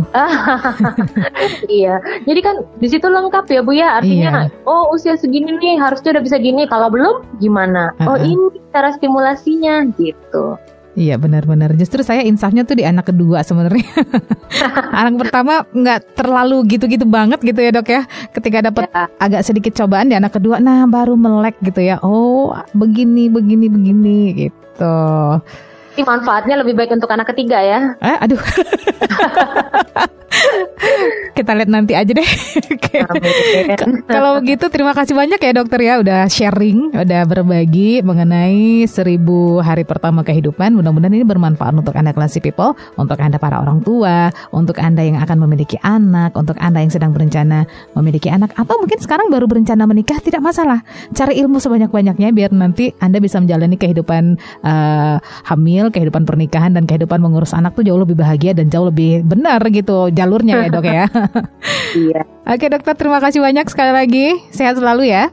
iya. 1.80 1.94
Jadi 2.28 2.40
kan 2.44 2.56
di 2.76 2.88
situ 2.92 3.06
lengkap 3.08 3.44
ya 3.48 3.60
Bu 3.64 3.72
ya. 3.72 3.88
Artinya 4.00 4.48
iya. 4.48 4.68
oh 4.68 4.92
usia 4.92 5.16
segini 5.16 5.56
nih 5.56 5.80
harusnya 5.80 6.16
udah 6.16 6.24
bisa 6.24 6.36
gini. 6.36 6.68
Kalau 6.68 6.92
belum 6.92 7.24
gimana? 7.40 7.96
Uh 7.96 8.04
-uh. 8.04 8.08
Oh 8.12 8.16
ini 8.20 8.60
cara 8.68 8.92
stimulasinya 8.92 9.88
gitu. 9.96 10.60
Iya 10.92 11.16
benar-benar. 11.16 11.72
Justru 11.80 12.04
saya 12.04 12.20
insafnya 12.20 12.68
tuh 12.68 12.76
di 12.76 12.84
anak 12.84 13.08
kedua 13.08 13.40
sebenarnya. 13.40 13.88
anak 15.00 15.24
pertama 15.24 15.64
nggak 15.72 16.20
terlalu 16.20 16.76
gitu-gitu 16.76 17.08
banget 17.08 17.40
gitu 17.40 17.56
ya 17.64 17.72
dok 17.72 17.88
ya. 17.88 18.04
Ketika 18.36 18.68
dapat 18.68 18.92
ya. 18.92 19.08
agak 19.16 19.42
sedikit 19.48 19.72
cobaan 19.72 20.12
di 20.12 20.16
anak 20.20 20.36
kedua, 20.36 20.60
nah 20.60 20.84
baru 20.84 21.16
melek 21.16 21.56
gitu 21.64 21.80
ya. 21.80 21.96
Oh 22.04 22.52
begini 22.76 23.32
begini 23.32 23.72
begini 23.72 24.18
gitu. 24.36 25.00
Ini 25.92 26.02
manfaatnya 26.08 26.56
lebih 26.60 26.72
baik 26.72 26.96
untuk 26.96 27.12
anak 27.12 27.28
ketiga 27.36 27.60
ya. 27.60 27.96
Eh, 28.00 28.16
aduh. 28.24 28.40
Kita 31.32 31.56
lihat 31.56 31.70
nanti 31.72 31.96
aja 31.96 32.12
deh. 32.12 32.28
Kalau 34.04 34.40
begitu 34.40 34.68
terima 34.68 34.92
kasih 34.92 35.16
banyak 35.16 35.40
ya 35.40 35.52
dokter 35.56 35.80
ya 35.80 35.94
udah 36.00 36.28
sharing, 36.28 36.92
udah 36.92 37.22
berbagi 37.24 38.04
mengenai 38.04 38.84
seribu 38.84 39.58
hari 39.64 39.88
pertama 39.88 40.20
kehidupan. 40.20 40.76
Mudah-mudahan 40.76 41.16
ini 41.16 41.24
bermanfaat 41.24 41.72
untuk 41.72 41.96
Anda 41.96 42.12
classy 42.12 42.44
people, 42.44 42.76
untuk 43.00 43.16
Anda 43.16 43.40
para 43.40 43.58
orang 43.64 43.80
tua, 43.80 44.28
untuk 44.52 44.76
Anda 44.78 45.02
yang 45.08 45.18
akan 45.24 45.40
memiliki 45.48 45.80
anak, 45.80 46.36
untuk 46.36 46.60
Anda 46.60 46.84
yang 46.84 46.92
sedang 46.92 47.16
berencana 47.16 47.64
memiliki 47.96 48.28
anak 48.28 48.52
atau 48.52 48.76
mungkin 48.76 49.00
sekarang 49.00 49.32
baru 49.32 49.48
berencana 49.48 49.88
menikah 49.88 50.20
tidak 50.20 50.44
masalah. 50.44 50.84
Cari 51.16 51.40
ilmu 51.40 51.58
sebanyak-banyaknya 51.58 52.28
biar 52.36 52.52
nanti 52.52 52.92
Anda 53.00 53.18
bisa 53.24 53.40
menjalani 53.40 53.80
kehidupan 53.80 54.36
uh, 54.62 55.16
hamil, 55.48 55.81
kehidupan 55.90 56.28
pernikahan 56.28 56.76
dan 56.76 56.86
kehidupan 56.86 57.18
mengurus 57.18 57.56
anak 57.56 57.74
tuh 57.74 57.82
jauh 57.82 57.98
lebih 57.98 58.14
bahagia 58.14 58.54
dan 58.54 58.70
jauh 58.70 58.86
lebih 58.86 59.26
benar 59.26 59.58
gitu 59.72 60.12
jalurnya 60.12 60.68
ya, 60.68 60.70
Dok 60.70 60.86
ya. 60.86 61.04
iya. 62.06 62.22
Oke 62.46 62.68
dokter, 62.68 62.94
terima 62.94 63.18
kasih 63.18 63.42
banyak 63.42 63.66
sekali 63.66 63.92
lagi. 63.96 64.26
Sehat 64.54 64.78
selalu 64.78 65.10
ya. 65.10 65.32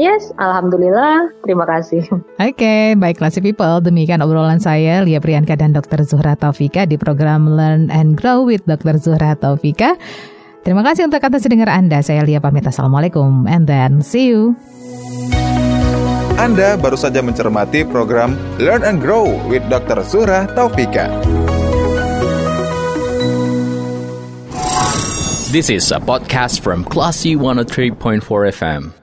Yes, 0.00 0.32
alhamdulillah. 0.40 1.36
Terima 1.44 1.68
kasih. 1.68 2.00
Oke, 2.40 2.56
okay, 2.56 2.82
baiklah 2.96 3.28
si 3.28 3.44
people. 3.44 3.84
Demikian 3.84 4.24
obrolan 4.24 4.56
saya 4.56 5.04
Lia 5.04 5.20
Priyanka 5.20 5.52
dan 5.52 5.76
Dr. 5.76 6.08
Zuhra 6.08 6.32
Taufika 6.32 6.88
di 6.88 6.96
program 6.96 7.44
Learn 7.44 7.92
and 7.92 8.16
Grow 8.16 8.48
with 8.48 8.64
Dr. 8.64 8.96
Zuhra 8.96 9.36
Taufika. 9.36 10.00
Terima 10.64 10.80
kasih 10.80 11.10
untuk 11.10 11.20
atas 11.20 11.44
dengar 11.44 11.68
Anda. 11.68 12.00
Saya 12.00 12.24
Lia 12.24 12.40
pamit. 12.40 12.64
Assalamualaikum 12.64 13.44
and 13.50 13.68
then 13.68 14.00
see 14.00 14.32
you. 14.32 14.56
Anda 16.42 16.74
baru 16.74 16.98
saja 16.98 17.22
mencermati 17.22 17.86
program 17.86 18.34
Learn 18.58 18.82
and 18.82 18.98
Grow 18.98 19.30
with 19.46 19.62
Dr. 19.70 20.02
Zura 20.02 20.42
Taufika. 20.50 21.06
This 25.54 25.70
is 25.70 25.94
a 25.94 26.02
podcast 26.02 26.58
from 26.58 26.82
Classy 26.82 27.38
103.4 27.38 28.26
FM. 28.58 29.01